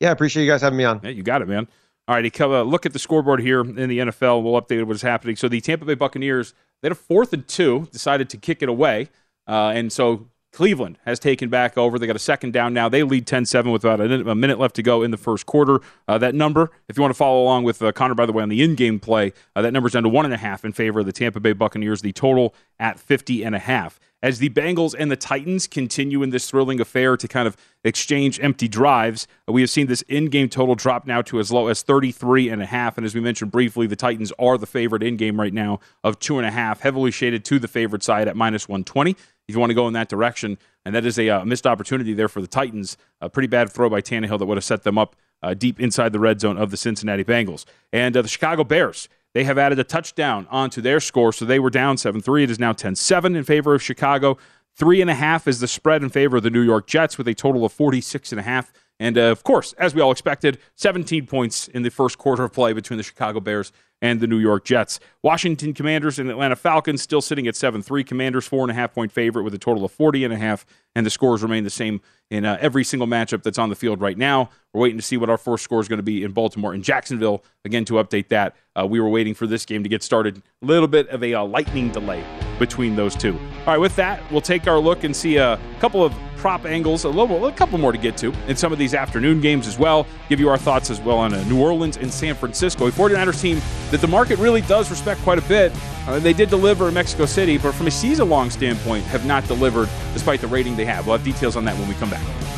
Yeah, 0.00 0.08
I 0.08 0.10
appreciate 0.10 0.42
you 0.42 0.50
guys 0.50 0.62
having 0.62 0.76
me 0.76 0.82
on. 0.82 1.00
Yeah, 1.04 1.10
you 1.10 1.22
got 1.22 1.42
it, 1.42 1.48
man. 1.48 1.68
All 2.08 2.16
right, 2.16 2.32
come, 2.32 2.50
uh, 2.50 2.62
look 2.62 2.86
at 2.86 2.92
the 2.92 2.98
scoreboard 2.98 3.40
here 3.40 3.60
in 3.60 3.88
the 3.88 4.00
NFL. 4.00 4.42
We'll 4.42 4.60
update 4.60 4.82
what's 4.82 5.02
happening. 5.02 5.36
So 5.36 5.48
the 5.48 5.60
Tampa 5.60 5.84
Bay 5.84 5.94
Buccaneers, 5.94 6.54
they 6.82 6.86
had 6.86 6.92
a 6.92 6.96
fourth 6.96 7.32
and 7.32 7.46
two, 7.46 7.86
decided 7.92 8.28
to 8.30 8.36
kick 8.36 8.62
it 8.62 8.68
away. 8.68 9.10
Uh, 9.46 9.70
and 9.76 9.92
so 9.92 10.26
Cleveland 10.52 10.98
has 11.04 11.18
taken 11.18 11.48
back 11.48 11.76
over. 11.76 11.98
They 11.98 12.06
got 12.06 12.16
a 12.16 12.20
second 12.20 12.52
down 12.52 12.72
now. 12.72 12.88
They 12.88 13.02
lead 13.02 13.26
10 13.26 13.46
7 13.46 13.70
with 13.70 13.84
about 13.84 14.00
a 14.00 14.34
minute 14.34 14.58
left 14.58 14.76
to 14.76 14.82
go 14.82 15.02
in 15.02 15.10
the 15.10 15.16
first 15.16 15.46
quarter. 15.46 15.80
Uh, 16.06 16.18
that 16.18 16.34
number, 16.34 16.70
if 16.88 16.96
you 16.96 17.02
want 17.02 17.10
to 17.12 17.18
follow 17.18 17.42
along 17.42 17.64
with 17.64 17.82
uh, 17.82 17.92
Connor, 17.92 18.14
by 18.14 18.26
the 18.26 18.32
way, 18.32 18.42
on 18.42 18.48
the 18.48 18.62
in 18.62 18.74
game 18.74 18.98
play, 18.98 19.32
uh, 19.54 19.62
that 19.62 19.72
number's 19.72 19.92
down 19.92 20.02
to 20.04 20.08
1.5 20.08 20.64
in 20.64 20.72
favor 20.72 21.00
of 21.00 21.06
the 21.06 21.12
Tampa 21.12 21.40
Bay 21.40 21.52
Buccaneers, 21.52 22.02
the 22.02 22.12
total 22.12 22.54
at 22.78 22.98
50 22.98 23.44
and 23.44 23.54
a 23.54 23.58
half. 23.58 24.00
As 24.20 24.40
the 24.40 24.50
Bengals 24.50 24.96
and 24.98 25.12
the 25.12 25.16
Titans 25.16 25.68
continue 25.68 26.24
in 26.24 26.30
this 26.30 26.50
thrilling 26.50 26.80
affair 26.80 27.16
to 27.16 27.28
kind 27.28 27.46
of 27.46 27.56
exchange 27.84 28.40
empty 28.40 28.66
drives, 28.66 29.28
uh, 29.48 29.52
we 29.52 29.60
have 29.60 29.70
seen 29.70 29.86
this 29.86 30.02
in-game 30.02 30.48
total 30.48 30.74
drop 30.74 31.06
now 31.06 31.22
to 31.22 31.38
as 31.38 31.52
low 31.52 31.68
as 31.68 31.82
33 31.82 32.48
and 32.48 32.60
a 32.60 32.66
half. 32.66 32.98
And 32.98 33.06
as 33.06 33.14
we 33.14 33.20
mentioned 33.20 33.52
briefly, 33.52 33.86
the 33.86 33.94
Titans 33.94 34.32
are 34.36 34.58
the 34.58 34.66
favorite 34.66 35.04
in-game 35.04 35.38
right 35.38 35.54
now 35.54 35.78
of 36.02 36.18
two 36.18 36.36
and 36.38 36.46
a 36.46 36.50
half, 36.50 36.80
heavily 36.80 37.12
shaded 37.12 37.44
to 37.44 37.60
the 37.60 37.68
favorite 37.68 38.02
side 38.02 38.26
at 38.26 38.36
minus 38.36 38.68
120 38.68 39.12
if 39.12 39.54
you 39.54 39.60
want 39.60 39.70
to 39.70 39.74
go 39.74 39.86
in 39.86 39.94
that 39.94 40.08
direction. 40.08 40.58
And 40.84 40.94
that 40.96 41.04
is 41.04 41.16
a 41.18 41.28
uh, 41.28 41.44
missed 41.44 41.66
opportunity 41.66 42.12
there 42.12 42.28
for 42.28 42.40
the 42.40 42.48
Titans. 42.48 42.96
A 43.20 43.30
pretty 43.30 43.46
bad 43.46 43.70
throw 43.70 43.88
by 43.88 44.00
Tannehill 44.00 44.40
that 44.40 44.46
would 44.46 44.56
have 44.56 44.64
set 44.64 44.82
them 44.82 44.98
up 44.98 45.14
uh, 45.42 45.54
deep 45.54 45.80
inside 45.80 46.12
the 46.12 46.18
red 46.18 46.40
zone 46.40 46.58
of 46.58 46.70
the 46.70 46.76
Cincinnati 46.76 47.24
Bengals. 47.24 47.64
And 47.92 48.16
uh, 48.16 48.22
the 48.22 48.28
Chicago 48.28 48.64
Bears, 48.64 49.08
they 49.38 49.44
have 49.44 49.56
added 49.56 49.78
a 49.78 49.84
touchdown 49.84 50.48
onto 50.50 50.80
their 50.80 50.98
score. 50.98 51.32
So 51.32 51.44
they 51.44 51.60
were 51.60 51.70
down 51.70 51.96
7 51.96 52.20
3. 52.20 52.42
It 52.42 52.50
is 52.50 52.58
now 52.58 52.72
10 52.72 52.96
7 52.96 53.36
in 53.36 53.44
favor 53.44 53.72
of 53.72 53.80
Chicago. 53.80 54.36
Three 54.74 55.00
and 55.00 55.08
a 55.08 55.14
half 55.14 55.46
is 55.46 55.60
the 55.60 55.68
spread 55.68 56.02
in 56.02 56.08
favor 56.08 56.38
of 56.38 56.42
the 56.42 56.50
New 56.50 56.60
York 56.60 56.88
Jets 56.88 57.16
with 57.16 57.28
a 57.28 57.34
total 57.34 57.64
of 57.64 57.72
46 57.72 58.32
and 58.32 58.40
a 58.40 58.42
half. 58.42 58.72
And 59.00 59.16
uh, 59.16 59.22
of 59.22 59.44
course, 59.44 59.74
as 59.74 59.94
we 59.94 60.00
all 60.00 60.10
expected, 60.10 60.58
17 60.76 61.26
points 61.26 61.68
in 61.68 61.82
the 61.82 61.90
first 61.90 62.18
quarter 62.18 62.44
of 62.44 62.52
play 62.52 62.72
between 62.72 62.96
the 62.96 63.02
Chicago 63.02 63.40
Bears 63.40 63.72
and 64.00 64.20
the 64.20 64.26
New 64.26 64.38
York 64.38 64.64
Jets. 64.64 65.00
Washington 65.22 65.74
Commanders 65.74 66.18
and 66.18 66.30
Atlanta 66.30 66.56
Falcons 66.56 67.02
still 67.02 67.20
sitting 67.20 67.46
at 67.46 67.56
7 67.56 67.82
3. 67.82 68.04
Commanders, 68.04 68.46
four 68.46 68.62
and 68.62 68.70
a 68.70 68.74
half 68.74 68.94
point 68.94 69.12
favorite 69.12 69.42
with 69.42 69.54
a 69.54 69.58
total 69.58 69.84
of 69.84 69.92
40 69.92 70.24
and 70.24 70.32
a 70.32 70.36
half. 70.36 70.64
And 70.94 71.04
the 71.04 71.10
scores 71.10 71.42
remain 71.42 71.64
the 71.64 71.70
same 71.70 72.00
in 72.30 72.44
uh, 72.44 72.58
every 72.60 72.84
single 72.84 73.06
matchup 73.06 73.42
that's 73.42 73.58
on 73.58 73.68
the 73.68 73.74
field 73.74 74.00
right 74.00 74.16
now. 74.16 74.50
We're 74.72 74.82
waiting 74.82 74.98
to 74.98 75.04
see 75.04 75.16
what 75.16 75.30
our 75.30 75.38
first 75.38 75.64
score 75.64 75.80
is 75.80 75.88
going 75.88 75.98
to 75.98 76.04
be 76.04 76.22
in 76.22 76.32
Baltimore 76.32 76.72
and 76.72 76.84
Jacksonville. 76.84 77.42
Again, 77.64 77.84
to 77.86 77.94
update 77.94 78.28
that, 78.28 78.54
uh, 78.78 78.86
we 78.86 79.00
were 79.00 79.08
waiting 79.08 79.34
for 79.34 79.46
this 79.46 79.64
game 79.64 79.82
to 79.82 79.88
get 79.88 80.02
started. 80.02 80.42
A 80.62 80.66
little 80.66 80.88
bit 80.88 81.08
of 81.08 81.22
a 81.22 81.34
uh, 81.34 81.44
lightning 81.44 81.90
delay 81.90 82.24
between 82.58 82.96
those 82.96 83.16
two. 83.16 83.38
All 83.60 83.66
right, 83.66 83.78
with 83.78 83.96
that, 83.96 84.30
we'll 84.30 84.40
take 84.40 84.66
our 84.66 84.78
look 84.78 85.04
and 85.04 85.14
see 85.14 85.36
a 85.36 85.58
couple 85.80 86.04
of 86.04 86.12
prop 86.38 86.64
angles, 86.64 87.04
a 87.04 87.08
little, 87.08 87.46
a 87.46 87.52
couple 87.52 87.78
more 87.78 87.92
to 87.92 87.98
get 87.98 88.16
to 88.18 88.32
in 88.46 88.56
some 88.56 88.72
of 88.72 88.78
these 88.78 88.94
afternoon 88.94 89.40
games 89.40 89.66
as 89.66 89.78
well. 89.78 90.06
Give 90.28 90.40
you 90.40 90.48
our 90.48 90.56
thoughts 90.56 90.90
as 90.90 91.00
well 91.00 91.18
on 91.18 91.34
uh, 91.34 91.42
New 91.44 91.60
Orleans 91.60 91.96
and 91.96 92.12
San 92.12 92.34
Francisco, 92.34 92.86
a 92.86 92.90
49ers 92.90 93.40
team 93.40 93.60
that 93.90 94.00
the 94.00 94.06
market 94.06 94.38
really 94.38 94.62
does 94.62 94.90
respect 94.90 95.20
quite 95.22 95.38
a 95.38 95.42
bit. 95.42 95.72
Uh, 96.06 96.18
they 96.18 96.32
did 96.32 96.48
deliver 96.48 96.88
in 96.88 96.94
Mexico 96.94 97.26
City, 97.26 97.58
but 97.58 97.74
from 97.74 97.86
a 97.86 97.90
season 97.90 98.28
long 98.30 98.50
standpoint, 98.50 99.04
have 99.04 99.26
not 99.26 99.46
delivered 99.46 99.88
despite 100.14 100.40
the 100.40 100.46
rating 100.46 100.76
they 100.76 100.84
have. 100.84 101.06
We'll 101.06 101.16
have 101.16 101.24
details 101.24 101.56
on 101.56 101.64
that 101.66 101.76
when 101.76 101.88
we 101.88 101.94
come 101.94 102.10
back. 102.10 102.57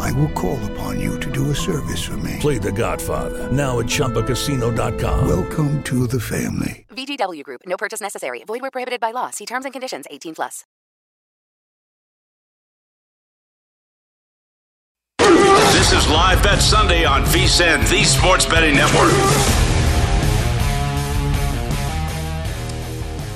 I 0.00 0.12
will 0.12 0.30
call 0.30 0.58
upon 0.72 0.98
you 0.98 1.20
to 1.20 1.30
do 1.30 1.50
a 1.50 1.54
service 1.54 2.02
for 2.02 2.16
me. 2.16 2.36
Play 2.40 2.58
The 2.58 2.72
Godfather 2.72 3.50
now 3.52 3.78
at 3.78 3.86
ChumbaCasino.com. 3.86 5.28
Welcome 5.28 5.82
to 5.84 6.06
the 6.06 6.20
family. 6.20 6.86
VGW 6.90 7.44
Group. 7.44 7.60
No 7.66 7.76
purchase 7.76 8.00
necessary. 8.00 8.42
Void 8.44 8.62
where 8.62 8.70
prohibited 8.70 9.00
by 9.00 9.12
law. 9.12 9.30
See 9.30 9.46
terms 9.46 9.64
and 9.64 9.72
conditions. 9.72 10.06
18 10.10 10.34
plus. 10.34 10.64
This 15.72 15.92
is 15.92 16.08
Live 16.08 16.42
Bet 16.42 16.60
Sunday 16.60 17.04
on 17.04 17.22
VSIN, 17.22 17.88
the 17.88 18.04
Sports 18.04 18.44
Betting 18.46 18.74
Network. 18.74 19.59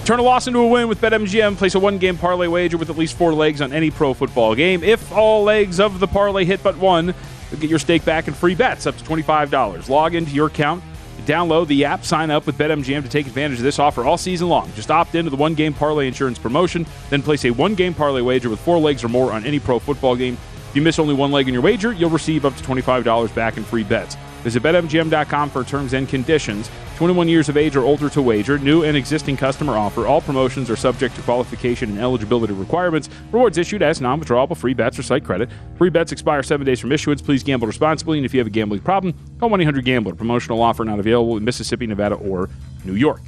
Turn 0.05 0.19
a 0.19 0.23
loss 0.23 0.47
into 0.47 0.59
a 0.59 0.67
win 0.67 0.89
with 0.89 1.01
BetMGM. 1.01 1.57
Place 1.57 1.75
a 1.75 1.79
one 1.79 1.97
game 1.97 2.19
parlay 2.19 2.47
wager 2.47 2.77
with 2.77 2.91
at 2.91 2.99
least 2.99 3.17
four 3.17 3.33
legs 3.33 3.63
on 3.63 3.73
any 3.73 3.91
pro 3.91 4.13
football 4.13 4.55
game. 4.55 4.85
If 4.85 5.11
all 5.11 5.45
legs 5.45 5.81
of 5.81 5.99
the 5.99 6.07
parlay 6.07 6.45
hit 6.45 6.63
but 6.63 6.77
one, 6.77 7.15
you'll 7.51 7.61
get 7.61 7.71
your 7.71 7.79
stake 7.79 8.05
back 8.05 8.27
and 8.27 8.37
free 8.37 8.55
bets 8.55 8.87
up 8.87 8.99
to 8.99 9.05
$25. 9.05 9.89
Log 9.89 10.15
into 10.15 10.33
your 10.33 10.49
account, 10.49 10.85
download 11.23 11.69
the 11.69 11.87
app, 11.87 12.05
sign 12.05 12.31
up 12.31 12.45
with 12.45 12.59
BetMGM 12.59 13.03
to 13.03 13.09
take 13.09 13.27
advantage 13.27 13.57
of 13.57 13.65
this 13.65 13.79
offer 13.79 14.05
all 14.05 14.19
season 14.19 14.47
long. 14.51 14.71
Just 14.75 14.91
opt 14.91 15.15
into 15.15 15.31
the 15.31 15.37
one 15.37 15.55
game 15.55 15.73
parlay 15.73 16.07
insurance 16.07 16.39
promotion, 16.39 16.85
then 17.09 17.23
place 17.23 17.47
a 17.47 17.51
one 17.51 17.75
game 17.75 17.95
parlay 17.95 18.21
wager 18.21 18.51
with 18.51 18.61
four 18.61 18.79
legs 18.79 19.05
or 19.05 19.09
more 19.09 19.33
on 19.33 19.43
any 19.47 19.59
pro 19.59 19.79
football 19.79 20.15
game. 20.17 20.37
If 20.69 20.77
you 20.77 20.83
miss 20.83 20.99
only 20.99 21.15
one 21.15 21.33
leg 21.33 21.49
in 21.49 21.55
your 21.55 21.63
wager, 21.63 21.95
you'll 21.95 22.11
receive 22.11 22.45
up 22.45 22.55
to 22.57 22.63
$25 22.63 23.35
back 23.35 23.57
in 23.57 23.65
free 23.65 23.85
bets. 23.85 24.19
Visit 24.45 24.63
BetMGM.com 24.63 25.49
for 25.49 25.65
terms 25.65 25.95
and 25.95 26.07
conditions. 26.07 26.71
21 26.97 27.29
years 27.29 27.49
of 27.49 27.57
age 27.57 27.77
or 27.77 27.83
older 27.83 28.11
to 28.11 28.21
wager. 28.21 28.59
New 28.59 28.85
and 28.85 28.95
existing 28.95 29.39
customer 29.39 29.73
offer. 29.73 30.07
All 30.07 30.21
promotions 30.21 30.69
are 30.69 30.77
subject 30.77 31.17
to 31.17 31.23
qualification 31.23 31.89
and 31.89 31.99
eligibility 31.99 32.53
requirements. 32.53 33.09
Rewards 33.33 33.57
issued 33.57 33.81
as 33.81 34.03
non-withdrawable 34.03 34.55
free 34.55 34.75
bets 34.75 34.99
or 34.99 35.03
site 35.03 35.25
credit. 35.25 35.49
Free 35.79 35.89
bets 35.89 36.13
expire 36.13 36.43
seven 36.43 36.67
days 36.67 36.79
from 36.79 36.93
issuance. 36.93 37.23
Please 37.23 37.43
gamble 37.43 37.67
responsibly. 37.67 38.19
And 38.19 38.27
if 38.27 38.35
you 38.35 38.39
have 38.39 38.47
a 38.47 38.51
gambling 38.51 38.83
problem, 38.83 39.15
call 39.41 39.49
1-800-GAMBLER. 39.49 40.15
Promotional 40.15 40.61
offer 40.61 40.85
not 40.85 40.99
available 40.99 41.39
in 41.39 41.45
Mississippi, 41.45 41.87
Nevada, 41.87 42.17
or 42.17 42.51
New 42.85 42.95
York. 42.95 43.23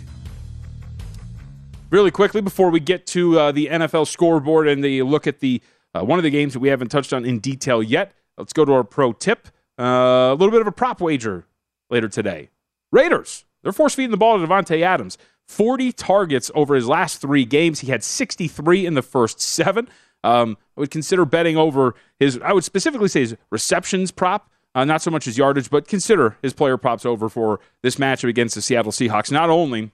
Really 1.88 2.10
quickly 2.10 2.42
before 2.42 2.68
we 2.68 2.78
get 2.78 3.06
to 3.08 3.38
uh, 3.40 3.52
the 3.52 3.68
NFL 3.68 4.06
scoreboard 4.06 4.68
and 4.68 4.84
the 4.84 5.00
look 5.02 5.26
at 5.26 5.40
the 5.40 5.62
uh, 5.94 6.04
one 6.04 6.18
of 6.18 6.24
the 6.24 6.30
games 6.30 6.52
that 6.52 6.60
we 6.60 6.68
haven't 6.68 6.88
touched 6.88 7.14
on 7.14 7.24
in 7.24 7.38
detail 7.38 7.82
yet, 7.82 8.12
let's 8.36 8.52
go 8.52 8.66
to 8.66 8.72
our 8.74 8.84
pro 8.84 9.14
tip. 9.14 9.48
Uh, 9.78 10.32
a 10.32 10.36
little 10.38 10.50
bit 10.50 10.60
of 10.60 10.66
a 10.66 10.72
prop 10.72 11.00
wager 11.00 11.46
later 11.90 12.08
today. 12.08 12.50
Raiders 12.90 13.44
they're 13.66 13.72
force 13.72 13.96
feeding 13.96 14.12
the 14.12 14.16
ball 14.16 14.38
to 14.38 14.46
Davante 14.46 14.80
Adams. 14.82 15.18
40 15.48 15.90
targets 15.90 16.52
over 16.54 16.76
his 16.76 16.86
last 16.86 17.20
three 17.20 17.44
games. 17.44 17.80
He 17.80 17.88
had 17.88 18.04
63 18.04 18.86
in 18.86 18.94
the 18.94 19.02
first 19.02 19.40
seven. 19.40 19.88
Um, 20.22 20.56
I 20.76 20.82
would 20.82 20.92
consider 20.92 21.24
betting 21.24 21.56
over 21.56 21.96
his, 22.20 22.38
I 22.44 22.52
would 22.52 22.62
specifically 22.62 23.08
say 23.08 23.20
his 23.20 23.36
receptions 23.50 24.12
prop, 24.12 24.48
uh, 24.76 24.84
not 24.84 25.02
so 25.02 25.10
much 25.10 25.24
his 25.24 25.36
yardage, 25.36 25.68
but 25.68 25.88
consider 25.88 26.36
his 26.42 26.52
player 26.52 26.76
props 26.76 27.04
over 27.04 27.28
for 27.28 27.58
this 27.82 27.96
matchup 27.96 28.28
against 28.28 28.54
the 28.54 28.62
Seattle 28.62 28.92
Seahawks. 28.92 29.32
Not 29.32 29.50
only 29.50 29.90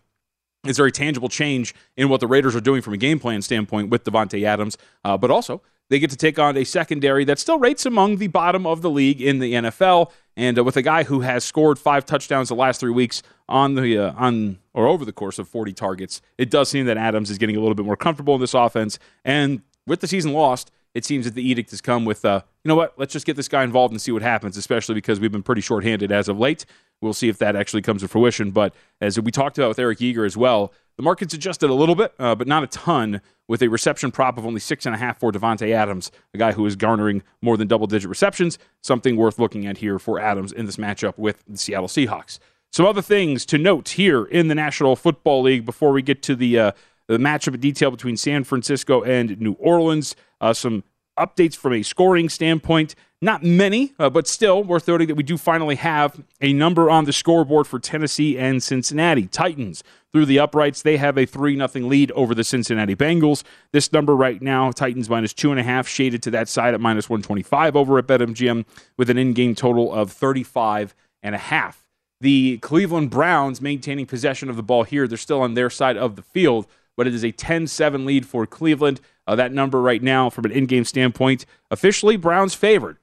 is 0.67 0.77
there 0.77 0.85
a 0.85 0.93
tangible 0.93 1.31
change 1.31 1.75
in 1.97 2.11
what 2.11 2.21
the 2.21 2.27
Raiders 2.27 2.55
are 2.55 2.61
doing 2.61 2.83
from 2.83 2.93
a 2.93 2.99
game 2.99 3.19
plan 3.19 3.41
standpoint 3.41 3.89
with 3.89 4.05
Davante 4.05 4.45
Adams, 4.45 4.77
uh, 5.03 5.17
but 5.17 5.31
also 5.31 5.63
they 5.91 5.99
get 5.99 6.11
to 6.11 6.17
take 6.17 6.39
on 6.39 6.57
a 6.57 6.65
secondary 6.65 7.25
that 7.25 7.39
still 7.39 7.59
rates 7.59 7.85
among 7.85 8.17
the 8.17 8.29
bottom 8.29 8.67
of 8.67 8.83
the 8.83 8.91
league 8.91 9.21
in 9.21 9.39
the 9.39 9.53
NFL, 9.53 10.11
and 10.37 10.59
uh, 10.59 10.65
with 10.65 10.77
a 10.77 10.83
guy 10.83 11.05
who 11.05 11.21
has 11.21 11.45
scored 11.45 11.79
five 11.79 12.07
touchdowns 12.07 12.49
the 12.49 12.55
last 12.55 12.81
three 12.81 12.93
weeks 12.93 13.23
on 13.49 13.75
the 13.75 13.99
uh, 13.99 14.13
on 14.17 14.59
or 14.73 14.87
over 14.87 15.05
the 15.05 15.13
course 15.13 15.39
of 15.39 15.49
40 15.49 15.73
targets, 15.73 16.23
it 16.39 16.51
does 16.51 16.69
seem 16.69 16.87
that 16.87 16.97
Adams 16.97 17.31
is 17.31 17.39
getting 17.39 17.57
a 17.57 17.61
little 17.61 17.75
bit 17.75 17.85
more 17.85 17.97
comfortable 17.97 18.35
in 18.35 18.41
this 18.41 18.55
offense. 18.55 18.99
And 19.25 19.63
with 19.87 20.01
the 20.01 20.07
season 20.07 20.33
lost, 20.33 20.71
it 20.95 21.05
seems 21.05 21.25
that 21.25 21.35
the 21.35 21.47
edict 21.47 21.71
has 21.71 21.81
come 21.81 22.05
with, 22.05 22.25
uh, 22.25 22.43
you 22.65 22.69
know 22.69 22.75
what, 22.75 22.95
let's 22.99 23.13
just 23.13 23.27
get 23.27 23.37
this 23.37 23.49
guy 23.49 23.65
involved 23.65 23.93
and 23.93 24.01
see 24.01 24.13
what 24.13 24.23
happens, 24.23 24.57
especially 24.57 24.95
because 24.95 25.21
we've 25.21 25.33
been 25.33 25.43
pretty 25.43 25.63
shorthanded 25.63 26.13
as 26.13 26.29
of 26.29 26.39
late. 26.39 26.67
We'll 27.01 27.15
see 27.15 27.29
if 27.29 27.39
that 27.39 27.57
actually 27.57 27.83
comes 27.83 28.03
to 28.03 28.09
fruition. 28.09 28.51
But 28.51 28.75
as 29.01 29.19
we 29.19 29.31
talked 29.31 29.59
about 29.59 29.69
with 29.69 29.79
Eric 29.79 30.01
Eager 30.01 30.25
as 30.25 30.37
well, 30.37 30.73
the 30.97 31.03
market's 31.03 31.35
adjusted 31.35 31.71
a 31.71 31.75
little 31.75 31.95
bit, 31.95 32.15
uh, 32.19 32.35
but 32.35 32.47
not 32.47 32.63
a 32.63 32.67
ton, 32.67 33.21
with 33.53 33.61
a 33.61 33.69
reception 33.69 34.11
prop 34.11 34.39
of 34.39 34.47
only 34.47 34.59
six 34.59 34.87
and 34.87 34.95
a 34.95 34.99
half 34.99 35.21
for 35.21 35.31
Davante 35.31 35.75
Adams, 35.75 36.11
a 36.33 36.39
guy 36.39 36.53
who 36.53 36.65
is 36.65 36.75
garnering 36.75 37.23
more 37.43 37.59
than 37.59 37.69
double-digit 37.69 38.09
receptions. 38.09 38.59
Something 38.81 39.15
worth 39.15 39.39
looking 39.39 39.67
at 39.67 39.77
here 39.77 39.99
for 39.99 40.19
Adams 40.19 40.53
in 40.53 40.65
this 40.65 40.77
matchup 40.77 41.19
with 41.19 41.45
the 41.47 41.59
Seattle 41.59 41.87
Seahawks. 41.87 42.39
Some 42.71 42.87
other 42.87 43.03
things 43.03 43.45
to 43.45 43.59
note 43.59 43.91
here 43.91 44.25
in 44.25 44.49
the 44.49 44.55
National 44.55 44.97
Football 44.97 45.43
League 45.43 45.67
before 45.67 45.93
we 45.93 46.01
get 46.01 46.23
to 46.23 46.35
the 46.35 46.59
uh, 46.59 46.73
the 47.09 47.19
matchup 47.19 47.61
detail 47.61 47.91
between 47.91 48.17
San 48.17 48.43
Francisco 48.43 49.03
and 49.03 49.39
New 49.39 49.53
Orleans. 49.59 50.17
Uh, 50.41 50.55
some 50.55 50.83
updates 51.19 51.57
from 51.57 51.73
a 51.73 51.83
scoring 51.83 52.29
standpoint. 52.29 52.95
Not 53.21 53.45
many, 53.45 53.95
uh, 54.01 54.11
but 54.11 54.27
still 54.27 54.65
worth 54.65 54.89
noting 54.89 55.07
that 55.07 55.15
we 55.15 55.23
do 55.23 55.39
finally 55.39 55.77
have 55.77 56.21
a 56.41 56.53
number 56.53 56.91
on 56.91 57.05
the 57.05 57.13
scoreboard 57.13 57.69
for 57.69 57.79
Tennessee 57.79 58.37
and 58.37 58.61
Cincinnati. 58.61 59.29
Titans 59.29 59.85
through 60.13 60.27
the 60.27 60.41
uprights, 60.41 60.83
they 60.83 60.97
have 60.97 61.17
a 61.17 61.25
3 61.25 61.57
0 61.57 61.87
lead 61.87 62.11
over 62.13 62.35
the 62.35 62.45
Cincinnati 62.45 62.95
Bengals. 62.95 63.45
This 63.73 63.93
number 63.93 64.15
right 64.15 64.43
now, 64.43 64.73
Titans 64.73 65.09
minus 65.09 65.33
2.5, 65.33 65.87
shaded 65.87 66.23
to 66.25 66.31
that 66.33 66.49
side 66.49 66.75
at 66.75 66.81
minus 66.81 67.09
125 67.09 67.77
over 67.77 67.99
at 67.99 68.07
BetMGM 68.07 68.65
with 68.99 69.09
an 69.09 69.19
in 69.19 69.33
game 69.33 69.55
total 69.55 69.93
of 69.93 70.13
35 70.13 70.95
and 71.23 71.35
a 71.35 71.39
half. 71.39 71.89
The 72.21 72.59
Cleveland 72.59 73.11
Browns 73.11 73.61
maintaining 73.61 74.07
possession 74.07 74.51
of 74.51 74.57
the 74.57 74.63
ball 74.63 74.83
here. 74.83 75.09
They're 75.09 75.17
still 75.19 75.41
on 75.41 75.55
their 75.55 75.71
side 75.71 75.97
of 75.97 76.17
the 76.17 76.23
field, 76.23 76.67
but 76.97 77.07
it 77.07 77.15
is 77.15 77.25
a 77.25 77.33
10 77.33 77.67
7 77.67 78.05
lead 78.05 78.27
for 78.27 78.47
Cleveland. 78.47 79.01
Uh, 79.27 79.37
that 79.37 79.53
number 79.53 79.81
right 79.81 80.03
now, 80.03 80.29
from 80.31 80.45
an 80.45 80.51
in 80.51 80.67
game 80.67 80.85
standpoint, 80.85 81.47
officially 81.71 82.17
Browns 82.17 82.55
favored. 82.55 82.99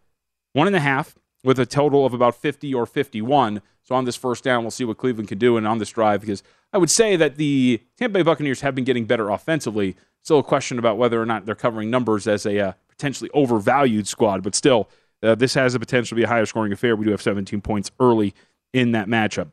One 0.53 0.67
and 0.67 0.75
a 0.75 0.81
half 0.81 1.15
with 1.43 1.59
a 1.59 1.65
total 1.65 2.05
of 2.05 2.13
about 2.13 2.35
50 2.35 2.73
or 2.73 2.85
51. 2.85 3.61
So 3.83 3.95
on 3.95 4.05
this 4.05 4.15
first 4.15 4.43
down, 4.43 4.63
we'll 4.63 4.71
see 4.71 4.83
what 4.83 4.97
Cleveland 4.97 5.29
can 5.29 5.37
do. 5.37 5.57
And 5.57 5.67
on 5.67 5.77
this 5.77 5.89
drive, 5.89 6.21
because 6.21 6.43
I 6.73 6.77
would 6.77 6.91
say 6.91 7.15
that 7.15 7.37
the 7.37 7.81
Tampa 7.97 8.19
Bay 8.19 8.23
Buccaneers 8.23 8.61
have 8.61 8.75
been 8.75 8.83
getting 8.83 9.05
better 9.05 9.29
offensively. 9.29 9.95
Still 10.21 10.39
a 10.39 10.43
question 10.43 10.77
about 10.77 10.97
whether 10.97 11.21
or 11.21 11.25
not 11.25 11.45
they're 11.45 11.55
covering 11.55 11.89
numbers 11.89 12.27
as 12.27 12.45
a 12.45 12.59
uh, 12.59 12.73
potentially 12.89 13.29
overvalued 13.33 14.07
squad, 14.07 14.43
but 14.43 14.53
still, 14.53 14.89
uh, 15.23 15.35
this 15.35 15.53
has 15.53 15.73
the 15.73 15.79
potential 15.79 16.09
to 16.09 16.15
be 16.15 16.23
a 16.23 16.27
higher 16.27 16.45
scoring 16.45 16.73
affair. 16.73 16.95
We 16.95 17.05
do 17.05 17.11
have 17.11 17.21
17 17.21 17.61
points 17.61 17.91
early 17.99 18.33
in 18.73 18.91
that 18.91 19.07
matchup. 19.07 19.51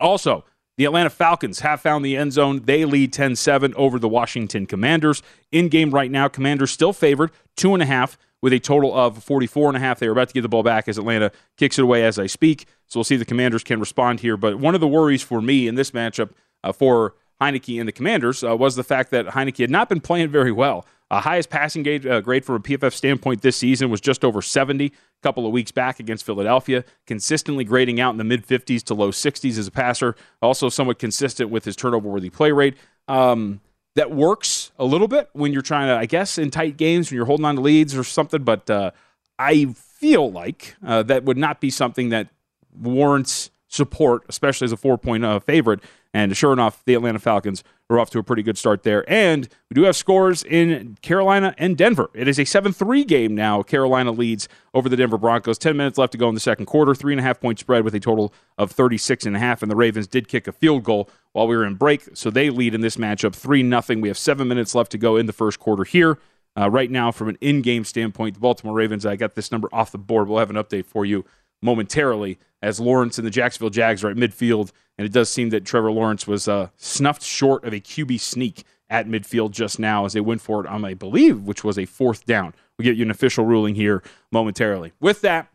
Also, 0.00 0.44
the 0.76 0.84
Atlanta 0.84 1.10
Falcons 1.10 1.60
have 1.60 1.80
found 1.80 2.04
the 2.04 2.16
end 2.16 2.32
zone. 2.32 2.62
They 2.64 2.84
lead 2.84 3.12
10 3.12 3.36
7 3.36 3.74
over 3.74 3.98
the 3.98 4.08
Washington 4.08 4.66
Commanders. 4.66 5.22
In 5.52 5.68
game 5.68 5.90
right 5.90 6.10
now, 6.10 6.28
Commanders 6.28 6.70
still 6.70 6.92
favored, 6.92 7.30
two 7.56 7.74
and 7.74 7.82
a 7.82 7.86
half, 7.86 8.18
with 8.42 8.52
a 8.52 8.58
total 8.58 8.94
of 8.94 9.22
44 9.22 9.68
and 9.68 9.76
a 9.76 9.80
half. 9.80 9.98
They 9.98 10.06
are 10.06 10.12
about 10.12 10.28
to 10.28 10.34
get 10.34 10.42
the 10.42 10.48
ball 10.48 10.62
back 10.62 10.88
as 10.88 10.98
Atlanta 10.98 11.30
kicks 11.56 11.78
it 11.78 11.82
away 11.82 12.04
as 12.04 12.18
I 12.18 12.26
speak. 12.26 12.66
So 12.88 12.98
we'll 12.98 13.04
see 13.04 13.14
if 13.14 13.20
the 13.20 13.24
Commanders 13.24 13.64
can 13.64 13.80
respond 13.80 14.20
here. 14.20 14.36
But 14.36 14.58
one 14.58 14.74
of 14.74 14.80
the 14.80 14.88
worries 14.88 15.22
for 15.22 15.40
me 15.40 15.68
in 15.68 15.76
this 15.76 15.92
matchup 15.92 16.30
uh, 16.62 16.72
for 16.72 17.14
Heinicke 17.40 17.78
and 17.78 17.88
the 17.88 17.92
Commanders 17.92 18.42
uh, 18.44 18.56
was 18.56 18.76
the 18.76 18.84
fact 18.84 19.10
that 19.12 19.26
Heinicke 19.28 19.58
had 19.58 19.70
not 19.70 19.88
been 19.88 20.00
playing 20.00 20.28
very 20.28 20.52
well. 20.52 20.86
Uh, 21.10 21.20
highest 21.20 21.50
passing 21.50 21.82
grade, 21.82 22.06
uh, 22.06 22.20
grade 22.20 22.44
from 22.44 22.56
a 22.56 22.60
PFF 22.60 22.92
standpoint 22.92 23.42
this 23.42 23.56
season 23.56 23.90
was 23.90 24.00
just 24.00 24.24
over 24.24 24.40
70 24.40 24.86
a 24.86 24.90
couple 25.22 25.46
of 25.46 25.52
weeks 25.52 25.70
back 25.70 26.00
against 26.00 26.24
Philadelphia, 26.24 26.84
consistently 27.06 27.62
grading 27.62 28.00
out 28.00 28.10
in 28.10 28.16
the 28.16 28.24
mid 28.24 28.46
50s 28.46 28.82
to 28.84 28.94
low 28.94 29.10
60s 29.10 29.58
as 29.58 29.66
a 29.66 29.70
passer, 29.70 30.16
also 30.40 30.68
somewhat 30.68 30.98
consistent 30.98 31.50
with 31.50 31.64
his 31.64 31.76
turnover 31.76 32.08
worthy 32.08 32.30
play 32.30 32.52
rate. 32.52 32.76
Um, 33.06 33.60
that 33.96 34.10
works 34.10 34.72
a 34.78 34.84
little 34.84 35.06
bit 35.06 35.28
when 35.34 35.52
you're 35.52 35.62
trying 35.62 35.88
to, 35.88 35.94
I 35.94 36.06
guess, 36.06 36.36
in 36.38 36.50
tight 36.50 36.76
games 36.76 37.10
when 37.10 37.16
you're 37.16 37.26
holding 37.26 37.46
on 37.46 37.56
to 37.56 37.60
leads 37.60 37.96
or 37.96 38.02
something, 38.02 38.42
but 38.42 38.68
uh, 38.68 38.90
I 39.38 39.66
feel 39.66 40.32
like 40.32 40.74
uh, 40.84 41.02
that 41.04 41.24
would 41.24 41.36
not 41.38 41.60
be 41.60 41.70
something 41.70 42.08
that 42.08 42.28
warrants 42.76 43.50
support, 43.74 44.22
especially 44.28 44.66
as 44.66 44.72
a 44.72 44.76
four 44.76 44.96
point 44.96 45.24
uh, 45.24 45.40
favorite. 45.40 45.80
And 46.14 46.36
sure 46.36 46.52
enough, 46.52 46.84
the 46.84 46.94
Atlanta 46.94 47.18
Falcons 47.18 47.64
are 47.90 47.98
off 47.98 48.08
to 48.10 48.20
a 48.20 48.22
pretty 48.22 48.44
good 48.44 48.56
start 48.56 48.84
there. 48.84 49.04
And 49.10 49.48
we 49.68 49.74
do 49.74 49.82
have 49.82 49.96
scores 49.96 50.44
in 50.44 50.96
Carolina 51.02 51.56
and 51.58 51.76
Denver. 51.76 52.08
It 52.14 52.28
is 52.28 52.38
a 52.38 52.44
7 52.44 52.72
3 52.72 53.04
game 53.04 53.34
now. 53.34 53.62
Carolina 53.62 54.12
leads 54.12 54.48
over 54.72 54.88
the 54.88 54.96
Denver 54.96 55.18
Broncos. 55.18 55.58
10 55.58 55.76
minutes 55.76 55.98
left 55.98 56.12
to 56.12 56.18
go 56.18 56.28
in 56.28 56.34
the 56.34 56.40
second 56.40 56.66
quarter. 56.66 56.94
Three 56.94 57.12
and 57.12 57.20
a 57.20 57.24
half 57.24 57.40
point 57.40 57.58
spread 57.58 57.84
with 57.84 57.94
a 57.96 58.00
total 58.00 58.32
of 58.56 58.70
36 58.70 59.26
and 59.26 59.34
a 59.34 59.40
half. 59.40 59.60
And 59.60 59.70
the 59.70 59.76
Ravens 59.76 60.06
did 60.06 60.28
kick 60.28 60.46
a 60.46 60.52
field 60.52 60.84
goal 60.84 61.10
while 61.32 61.48
we 61.48 61.56
were 61.56 61.66
in 61.66 61.74
break. 61.74 62.08
So 62.14 62.30
they 62.30 62.48
lead 62.50 62.74
in 62.74 62.80
this 62.80 62.96
matchup 62.96 63.34
3 63.34 63.68
0. 63.68 64.00
We 64.00 64.08
have 64.08 64.18
seven 64.18 64.46
minutes 64.46 64.74
left 64.76 64.92
to 64.92 64.98
go 64.98 65.16
in 65.16 65.26
the 65.26 65.32
first 65.32 65.58
quarter 65.58 65.82
here. 65.82 66.18
Uh, 66.56 66.70
right 66.70 66.92
now, 66.92 67.10
from 67.10 67.28
an 67.28 67.36
in 67.40 67.62
game 67.62 67.82
standpoint, 67.82 68.34
the 68.34 68.40
Baltimore 68.40 68.76
Ravens, 68.76 69.04
I 69.04 69.16
got 69.16 69.34
this 69.34 69.50
number 69.50 69.68
off 69.72 69.90
the 69.90 69.98
board. 69.98 70.28
We'll 70.28 70.38
have 70.38 70.50
an 70.50 70.56
update 70.56 70.86
for 70.86 71.04
you 71.04 71.24
momentarily 71.64 72.38
as 72.62 72.78
Lawrence 72.78 73.18
and 73.18 73.26
the 73.26 73.30
Jacksonville 73.30 73.70
Jags 73.70 74.04
are 74.04 74.10
at 74.10 74.16
midfield. 74.16 74.70
And 74.96 75.06
it 75.06 75.12
does 75.12 75.30
seem 75.30 75.50
that 75.50 75.64
Trevor 75.64 75.90
Lawrence 75.90 76.26
was 76.26 76.46
uh, 76.46 76.68
snuffed 76.76 77.22
short 77.22 77.64
of 77.64 77.72
a 77.72 77.80
QB 77.80 78.20
sneak 78.20 78.64
at 78.90 79.08
midfield 79.08 79.50
just 79.50 79.78
now 79.78 80.04
as 80.04 80.12
they 80.12 80.20
went 80.20 80.42
for 80.42 80.60
it 80.60 80.66
on, 80.66 80.84
I 80.84 80.94
believe, 80.94 81.42
which 81.42 81.64
was 81.64 81.78
a 81.78 81.86
fourth 81.86 82.26
down. 82.26 82.54
We'll 82.78 82.84
get 82.84 82.96
you 82.96 83.04
an 83.04 83.10
official 83.10 83.46
ruling 83.46 83.74
here 83.74 84.02
momentarily. 84.30 84.92
With 85.00 85.22
that, 85.22 85.48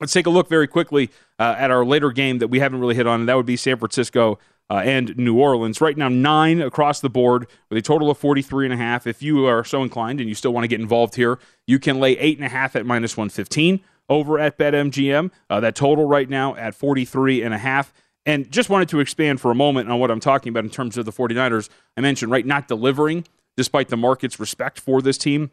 let's 0.00 0.12
take 0.12 0.26
a 0.26 0.30
look 0.30 0.48
very 0.48 0.66
quickly 0.66 1.10
uh, 1.38 1.54
at 1.56 1.70
our 1.70 1.84
later 1.84 2.10
game 2.10 2.38
that 2.38 2.48
we 2.48 2.58
haven't 2.58 2.80
really 2.80 2.96
hit 2.96 3.06
on, 3.06 3.20
and 3.20 3.28
that 3.28 3.36
would 3.36 3.46
be 3.46 3.56
San 3.56 3.78
Francisco 3.78 4.38
uh, 4.70 4.82
and 4.84 5.16
New 5.16 5.38
Orleans. 5.38 5.80
Right 5.80 5.96
now, 5.96 6.08
nine 6.08 6.60
across 6.60 7.00
the 7.00 7.08
board 7.08 7.46
with 7.70 7.78
a 7.78 7.82
total 7.82 8.10
of 8.10 8.18
43 8.18 8.66
and 8.66 8.74
a 8.74 8.76
half. 8.76 9.06
If 9.06 9.22
you 9.22 9.46
are 9.46 9.64
so 9.64 9.82
inclined 9.82 10.20
and 10.20 10.28
you 10.28 10.34
still 10.34 10.52
want 10.52 10.64
to 10.64 10.68
get 10.68 10.80
involved 10.80 11.14
here, 11.14 11.38
you 11.66 11.78
can 11.78 12.00
lay 12.00 12.18
eight 12.18 12.38
and 12.38 12.44
a 12.44 12.50
half 12.50 12.76
at 12.76 12.84
minus 12.84 13.16
115 13.16 13.80
over 14.08 14.38
at 14.38 14.58
BetMGM. 14.58 15.30
Uh, 15.48 15.60
that 15.60 15.74
total 15.74 16.06
right 16.06 16.28
now 16.28 16.54
at 16.56 16.74
43 16.74 17.42
and 17.42 17.54
a 17.54 17.58
half. 17.58 17.92
And 18.26 18.50
just 18.50 18.68
wanted 18.68 18.88
to 18.90 19.00
expand 19.00 19.40
for 19.40 19.50
a 19.50 19.54
moment 19.54 19.90
on 19.90 19.98
what 20.00 20.10
I'm 20.10 20.20
talking 20.20 20.50
about 20.50 20.64
in 20.64 20.70
terms 20.70 20.98
of 20.98 21.06
the 21.06 21.12
49ers. 21.12 21.70
I 21.96 22.02
mentioned, 22.02 22.30
right, 22.30 22.44
not 22.44 22.68
delivering 22.68 23.24
despite 23.56 23.88
the 23.88 23.96
market's 23.96 24.38
respect 24.38 24.78
for 24.78 25.02
this 25.02 25.18
team. 25.18 25.50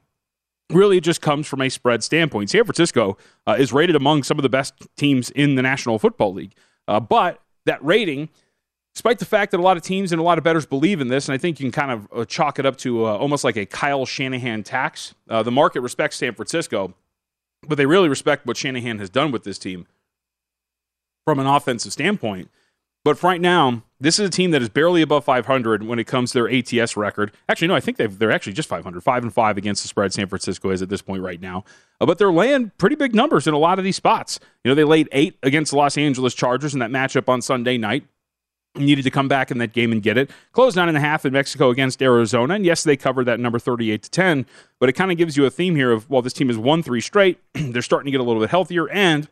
Really, 0.70 0.98
it 0.98 1.02
just 1.02 1.22
comes 1.22 1.48
from 1.48 1.62
a 1.62 1.70
spread 1.70 2.04
standpoint. 2.04 2.50
San 2.50 2.64
Francisco 2.64 3.18
uh, 3.48 3.56
is 3.58 3.72
rated 3.72 3.96
among 3.96 4.24
some 4.24 4.38
of 4.38 4.44
the 4.44 4.50
best 4.50 4.74
teams 4.98 5.30
in 5.32 5.56
the 5.56 5.62
National 5.62 5.98
Football 6.00 6.34
League. 6.34 6.54
Uh, 6.88 7.00
but 7.00 7.42
that 7.66 7.84
rating, 7.84 8.30
despite 8.94 9.20
the 9.20 9.26
fact 9.26 9.52
that 9.52 9.60
a 9.60 9.64
lot 9.64 9.78
of 9.78 9.84
teams 9.84 10.12
and 10.12 10.20
a 10.20 10.24
lot 10.24 10.38
of 10.38 10.44
bettors 10.44 10.66
believe 10.66 11.02
in 11.02 11.08
this, 11.08 11.28
and 11.28 11.34
I 11.34 11.38
think 11.38 11.60
you 11.60 11.66
can 11.66 11.72
kind 11.72 11.92
of 11.92 12.08
uh, 12.14 12.26
chalk 12.26 12.60
it 12.60 12.66
up 12.66 12.78
to 12.78 13.06
uh, 13.06 13.16
almost 13.16 13.44
like 13.44 13.58
a 13.58 13.66
Kyle 13.66 14.06
Shanahan 14.06 14.64
tax, 14.64 15.16
uh, 15.30 15.44
the 15.44 15.52
market 15.52 15.82
respects 15.82 16.18
San 16.18 16.34
Francisco 16.36 16.94
but 17.68 17.78
they 17.78 17.86
really 17.86 18.10
respect 18.10 18.46
what 18.46 18.58
Shanahan 18.58 19.00
has 19.00 19.10
done 19.10 19.32
with 19.32 19.44
this 19.44 19.58
team 19.58 19.88
from 21.26 21.40
an 21.40 21.48
offensive 21.48 21.94
standpoint. 21.94 22.50
But 23.04 23.22
right 23.22 23.40
now, 23.40 23.84
this 24.00 24.18
is 24.18 24.28
a 24.28 24.32
team 24.32 24.50
that 24.50 24.64
is 24.64 24.70
barely 24.70 25.04
above 25.04 25.26
500 25.26 25.84
when 25.84 26.00
it 26.00 26.06
comes 26.06 26.32
to 26.32 26.42
their 26.42 26.52
ATS 26.52 26.98
record. 26.98 27.32
Actually, 27.48 27.68
no, 27.68 27.76
I 27.76 27.80
think 27.80 27.98
they're 27.98 28.32
actually 28.32 28.54
just 28.54 28.68
500, 28.68 29.04
five 29.04 29.22
and 29.22 29.32
five 29.32 29.58
against 29.58 29.84
the 29.84 29.88
spread. 29.88 30.12
San 30.12 30.28
Francisco 30.28 30.72
is 30.72 30.82
at 30.82 30.90
this 30.90 31.04
point 31.04 31.22
right 31.22 31.40
now, 31.40 31.64
uh, 32.02 32.08
but 32.08 32.18
they're 32.18 32.32
laying 32.32 32.72
pretty 32.80 32.96
big 32.96 33.14
numbers 33.14 33.46
in 33.46 33.54
a 33.54 33.60
lot 33.60 33.78
of 33.78 33.86
these 33.86 33.96
spots. 33.96 34.40
You 34.64 34.72
know, 34.72 34.76
they 34.76 34.84
laid 34.84 35.08
eight 35.12 35.38
against 35.44 35.72
the 35.72 35.78
Los 35.78 36.00
Angeles 36.00 36.34
Chargers 36.34 36.74
in 36.74 36.80
that 36.80 36.90
matchup 36.90 37.30
on 37.30 37.44
Sunday 37.44 37.78
night 37.78 38.08
needed 38.78 39.04
to 39.04 39.12
come 39.12 39.28
back 39.28 39.52
in 39.52 39.58
that 39.60 39.74
game 39.74 39.92
and 39.92 40.02
get 40.02 40.18
it. 40.18 40.30
Closed 40.52 40.76
nine 40.76 40.88
and 40.88 40.98
a 40.98 41.02
half 41.02 41.26
in 41.26 41.34
Mexico 41.34 41.70
against 41.70 42.02
Arizona, 42.02 42.56
and 42.56 42.66
yes, 42.66 42.84
they 42.84 42.98
covered 42.98 43.26
that 43.26 43.40
number 43.40 43.60
thirty-eight 43.60 44.04
to 44.04 44.10
ten. 44.10 44.46
But 44.80 44.90
it 44.90 44.94
kind 44.94 45.12
of 45.12 45.18
gives 45.18 45.38
you 45.38 45.46
a 45.46 45.50
theme 45.50 45.76
here 45.76 45.92
of 45.92 46.10
well, 46.10 46.22
this 46.22 46.34
team 46.34 46.48
has 46.48 46.58
won 46.58 46.84
three 46.84 47.02
straight. 47.02 47.40
they're 47.54 47.82
starting 47.82 48.06
to 48.06 48.12
get 48.12 48.20
a 48.20 48.24
little 48.24 48.42
bit 48.42 48.50
healthier, 48.50 48.90
and 48.90 49.30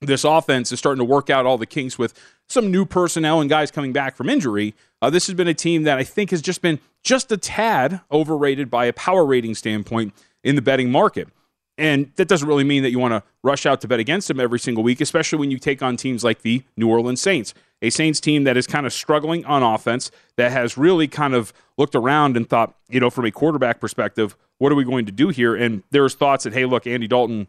this 0.00 0.24
offense 0.24 0.72
is 0.72 0.78
starting 0.78 0.98
to 0.98 1.04
work 1.04 1.30
out 1.30 1.46
all 1.46 1.58
the 1.58 1.66
kinks 1.66 1.98
with 1.98 2.14
some 2.48 2.70
new 2.70 2.84
personnel 2.84 3.40
and 3.40 3.48
guys 3.48 3.70
coming 3.70 3.92
back 3.92 4.16
from 4.16 4.28
injury. 4.28 4.74
Uh, 5.00 5.10
this 5.10 5.26
has 5.26 5.34
been 5.34 5.48
a 5.48 5.54
team 5.54 5.84
that 5.84 5.98
I 5.98 6.04
think 6.04 6.30
has 6.30 6.42
just 6.42 6.62
been 6.62 6.78
just 7.02 7.30
a 7.32 7.36
tad 7.36 8.00
overrated 8.10 8.70
by 8.70 8.86
a 8.86 8.92
power 8.92 9.24
rating 9.24 9.54
standpoint 9.54 10.14
in 10.42 10.56
the 10.56 10.62
betting 10.62 10.90
market. 10.90 11.28
And 11.76 12.12
that 12.16 12.28
doesn't 12.28 12.46
really 12.46 12.64
mean 12.64 12.84
that 12.84 12.90
you 12.90 12.98
want 12.98 13.12
to 13.12 13.22
rush 13.42 13.66
out 13.66 13.80
to 13.80 13.88
bet 13.88 13.98
against 13.98 14.28
them 14.28 14.38
every 14.38 14.60
single 14.60 14.84
week, 14.84 15.00
especially 15.00 15.38
when 15.38 15.50
you 15.50 15.58
take 15.58 15.82
on 15.82 15.96
teams 15.96 16.22
like 16.22 16.42
the 16.42 16.62
New 16.76 16.88
Orleans 16.88 17.20
Saints 17.20 17.52
a 17.84 17.90
Saints 17.90 18.20
team 18.20 18.44
that 18.44 18.56
is 18.56 18.66
kind 18.66 18.86
of 18.86 18.92
struggling 18.92 19.44
on 19.44 19.62
offense, 19.62 20.10
that 20.36 20.52
has 20.52 20.76
really 20.76 21.06
kind 21.06 21.34
of 21.34 21.52
looked 21.76 21.94
around 21.94 22.36
and 22.36 22.48
thought, 22.48 22.74
you 22.88 23.00
know, 23.00 23.10
from 23.10 23.24
a 23.24 23.30
quarterback 23.30 23.80
perspective, 23.80 24.36
what 24.58 24.72
are 24.72 24.74
we 24.74 24.84
going 24.84 25.06
to 25.06 25.12
do 25.12 25.28
here? 25.28 25.54
And 25.54 25.82
there's 25.90 26.14
thoughts 26.14 26.44
that, 26.44 26.52
hey, 26.52 26.64
look, 26.64 26.86
Andy 26.86 27.06
Dalton 27.06 27.46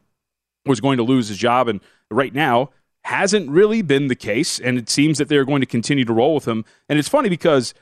was 0.65 0.81
going 0.81 0.97
to 0.97 1.03
lose 1.03 1.27
his 1.27 1.37
job. 1.37 1.67
And 1.67 1.79
right 2.11 2.33
now, 2.33 2.71
hasn't 3.03 3.49
really 3.49 3.81
been 3.83 4.07
the 4.07 4.15
case. 4.15 4.59
And 4.59 4.77
it 4.77 4.89
seems 4.89 5.19
that 5.19 5.29
they're 5.29 5.45
going 5.45 5.61
to 5.61 5.67
continue 5.67 6.05
to 6.05 6.13
roll 6.13 6.35
with 6.35 6.47
him. 6.47 6.65
And 6.89 6.97
it's 6.97 7.07
funny 7.07 7.29
because 7.29 7.73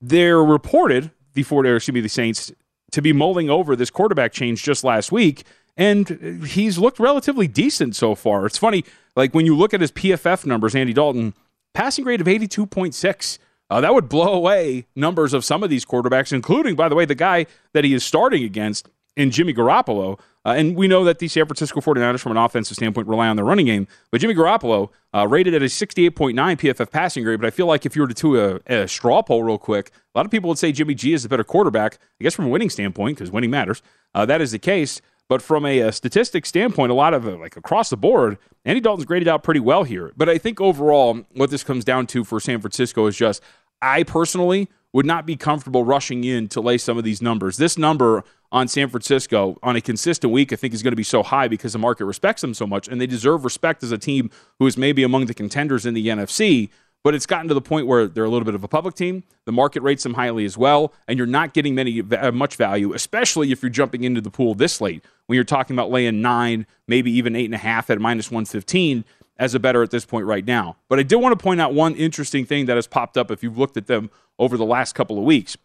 they're 0.00 0.42
reported, 0.42 1.10
the 1.34 1.42
Ford, 1.42 1.66
or 1.66 1.76
excuse 1.76 1.94
me, 1.94 2.00
the 2.00 2.08
Saints, 2.08 2.50
to 2.92 3.02
be 3.02 3.12
mulling 3.12 3.50
over 3.50 3.76
this 3.76 3.90
quarterback 3.90 4.32
change 4.32 4.62
just 4.62 4.82
last 4.82 5.12
week. 5.12 5.44
And 5.76 6.44
he's 6.46 6.78
looked 6.78 6.98
relatively 6.98 7.46
decent 7.46 7.94
so 7.94 8.14
far. 8.14 8.46
It's 8.46 8.58
funny, 8.58 8.84
like 9.16 9.34
when 9.34 9.46
you 9.46 9.56
look 9.56 9.72
at 9.74 9.80
his 9.80 9.92
PFF 9.92 10.46
numbers, 10.46 10.74
Andy 10.74 10.92
Dalton, 10.92 11.34
passing 11.74 12.04
grade 12.04 12.20
of 12.20 12.26
82.6. 12.26 13.38
Uh, 13.70 13.80
that 13.80 13.94
would 13.94 14.08
blow 14.08 14.32
away 14.34 14.86
numbers 14.96 15.32
of 15.32 15.44
some 15.44 15.62
of 15.62 15.70
these 15.70 15.84
quarterbacks, 15.84 16.32
including, 16.32 16.74
by 16.74 16.88
the 16.88 16.96
way, 16.96 17.04
the 17.04 17.14
guy 17.14 17.46
that 17.72 17.84
he 17.84 17.94
is 17.94 18.04
starting 18.04 18.42
against 18.42 18.88
in 19.16 19.30
Jimmy 19.30 19.54
Garoppolo. 19.54 20.18
Uh, 20.44 20.54
and 20.56 20.74
we 20.74 20.88
know 20.88 21.04
that 21.04 21.18
the 21.18 21.28
San 21.28 21.44
Francisco 21.44 21.80
49ers, 21.80 22.20
from 22.20 22.32
an 22.32 22.38
offensive 22.38 22.76
standpoint, 22.76 23.06
rely 23.06 23.28
on 23.28 23.36
their 23.36 23.44
running 23.44 23.66
game. 23.66 23.86
But 24.10 24.22
Jimmy 24.22 24.34
Garoppolo 24.34 24.88
uh, 25.14 25.28
rated 25.28 25.54
at 25.54 25.62
a 25.62 25.66
68.9 25.66 26.34
PFF 26.34 26.90
passing 26.90 27.24
grade. 27.24 27.40
But 27.40 27.46
I 27.46 27.50
feel 27.50 27.66
like 27.66 27.84
if 27.84 27.94
you 27.94 28.02
were 28.02 28.08
to 28.08 28.14
do 28.14 28.60
a, 28.66 28.82
a, 28.82 28.88
straw 28.88 29.22
poll 29.22 29.42
real 29.42 29.58
quick, 29.58 29.90
a 30.14 30.18
lot 30.18 30.24
of 30.24 30.32
people 30.32 30.48
would 30.48 30.58
say 30.58 30.72
Jimmy 30.72 30.94
G 30.94 31.12
is 31.12 31.22
the 31.22 31.28
better 31.28 31.44
quarterback. 31.44 31.98
I 32.20 32.24
guess 32.24 32.34
from 32.34 32.46
a 32.46 32.48
winning 32.48 32.70
standpoint, 32.70 33.18
because 33.18 33.30
winning 33.30 33.50
matters. 33.50 33.82
Uh, 34.14 34.24
that 34.26 34.40
is 34.40 34.52
the 34.52 34.58
case. 34.58 35.02
But 35.30 35.42
from 35.42 35.64
a, 35.64 35.78
a 35.78 35.92
standpoint, 35.92 36.90
a 36.90 36.94
lot 36.94 37.14
of 37.14 37.24
uh, 37.24 37.36
like 37.36 37.56
across 37.56 37.88
the 37.88 37.96
board, 37.96 38.36
Andy 38.64 38.80
Dalton's 38.80 39.04
graded 39.04 39.28
out 39.28 39.44
pretty 39.44 39.60
well 39.60 39.84
here. 39.84 40.12
But 40.16 40.28
I 40.28 40.38
think 40.38 40.60
overall, 40.60 41.24
what 41.34 41.50
this 41.50 41.62
comes 41.62 41.84
down 41.84 42.08
to 42.08 42.24
for 42.24 42.40
San 42.40 42.60
Francisco 42.60 43.06
is 43.06 43.16
just 43.16 43.40
I 43.80 44.02
personally 44.02 44.68
would 44.92 45.06
not 45.06 45.26
be 45.26 45.36
comfortable 45.36 45.84
rushing 45.84 46.24
in 46.24 46.48
to 46.48 46.60
lay 46.60 46.78
some 46.78 46.98
of 46.98 47.04
these 47.04 47.22
numbers. 47.22 47.58
This 47.58 47.78
number 47.78 48.24
on 48.50 48.66
San 48.66 48.88
Francisco 48.88 49.56
on 49.62 49.76
a 49.76 49.80
consistent 49.80 50.32
week, 50.32 50.52
I 50.52 50.56
think, 50.56 50.74
is 50.74 50.82
going 50.82 50.90
to 50.90 50.96
be 50.96 51.04
so 51.04 51.22
high 51.22 51.46
because 51.46 51.74
the 51.74 51.78
market 51.78 52.06
respects 52.06 52.40
them 52.40 52.52
so 52.52 52.66
much, 52.66 52.88
and 52.88 53.00
they 53.00 53.06
deserve 53.06 53.44
respect 53.44 53.84
as 53.84 53.92
a 53.92 53.98
team 53.98 54.30
who 54.58 54.66
is 54.66 54.76
maybe 54.76 55.04
among 55.04 55.26
the 55.26 55.34
contenders 55.34 55.86
in 55.86 55.94
the 55.94 56.08
NFC. 56.08 56.70
But 57.02 57.14
it's 57.14 57.24
gotten 57.24 57.48
to 57.48 57.54
the 57.54 57.62
point 57.62 57.86
where 57.86 58.06
they're 58.06 58.24
a 58.24 58.28
little 58.28 58.44
bit 58.44 58.54
of 58.54 58.62
a 58.62 58.68
public 58.68 58.94
team. 58.94 59.24
The 59.46 59.52
market 59.52 59.82
rates 59.82 60.02
them 60.02 60.14
highly 60.14 60.44
as 60.44 60.58
well, 60.58 60.92
and 61.08 61.16
you're 61.16 61.26
not 61.26 61.54
getting 61.54 61.74
many 61.74 62.02
uh, 62.02 62.30
much 62.30 62.56
value, 62.56 62.92
especially 62.92 63.52
if 63.52 63.62
you're 63.62 63.70
jumping 63.70 64.04
into 64.04 64.20
the 64.20 64.30
pool 64.30 64.54
this 64.54 64.80
late 64.80 65.02
when 65.26 65.36
you're 65.36 65.44
talking 65.44 65.74
about 65.74 65.90
laying 65.90 66.20
nine, 66.20 66.66
maybe 66.86 67.10
even 67.12 67.34
eight 67.34 67.46
and 67.46 67.54
a 67.54 67.58
half 67.58 67.88
at 67.88 67.98
minus 68.00 68.30
115 68.30 69.04
as 69.38 69.54
a 69.54 69.58
better 69.58 69.82
at 69.82 69.90
this 69.90 70.04
point 70.04 70.26
right 70.26 70.44
now. 70.44 70.76
But 70.88 70.98
I 70.98 71.02
did 71.02 71.16
want 71.16 71.36
to 71.38 71.42
point 71.42 71.60
out 71.60 71.72
one 71.72 71.94
interesting 71.94 72.44
thing 72.44 72.66
that 72.66 72.76
has 72.76 72.86
popped 72.86 73.16
up 73.16 73.30
if 73.30 73.42
you've 73.42 73.56
looked 73.56 73.78
at 73.78 73.86
them 73.86 74.10
over 74.38 74.58
the 74.58 74.66
last 74.66 74.94
couple 74.94 75.18
of 75.18 75.24
weeks. 75.24 75.56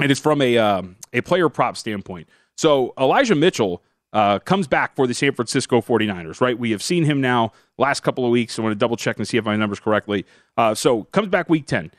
And 0.00 0.10
it's 0.10 0.20
from 0.20 0.40
a, 0.40 0.56
um, 0.56 0.96
a 1.12 1.20
player 1.20 1.50
prop 1.50 1.76
standpoint. 1.76 2.28
So 2.56 2.94
Elijah 2.98 3.34
Mitchell 3.34 3.82
uh, 4.14 4.38
comes 4.38 4.68
back 4.68 4.94
for 4.94 5.06
the 5.06 5.12
San 5.12 5.32
Francisco 5.34 5.80
49ers, 5.80 6.40
right? 6.40 6.56
We 6.56 6.70
have 6.70 6.82
seen 6.82 7.04
him 7.04 7.20
now 7.20 7.52
last 7.76 8.00
couple 8.00 8.24
of 8.24 8.30
weeks. 8.30 8.58
I 8.58 8.62
want 8.62 8.70
to 8.70 8.78
double 8.78 8.96
check 8.96 9.18
and 9.18 9.26
see 9.26 9.36
if 9.36 9.44
my 9.44 9.56
numbers 9.56 9.80
correctly. 9.80 10.24
Uh, 10.56 10.74
so 10.74 11.04
comes 11.04 11.28
back 11.28 11.50
week 11.50 11.66
10 11.66 11.90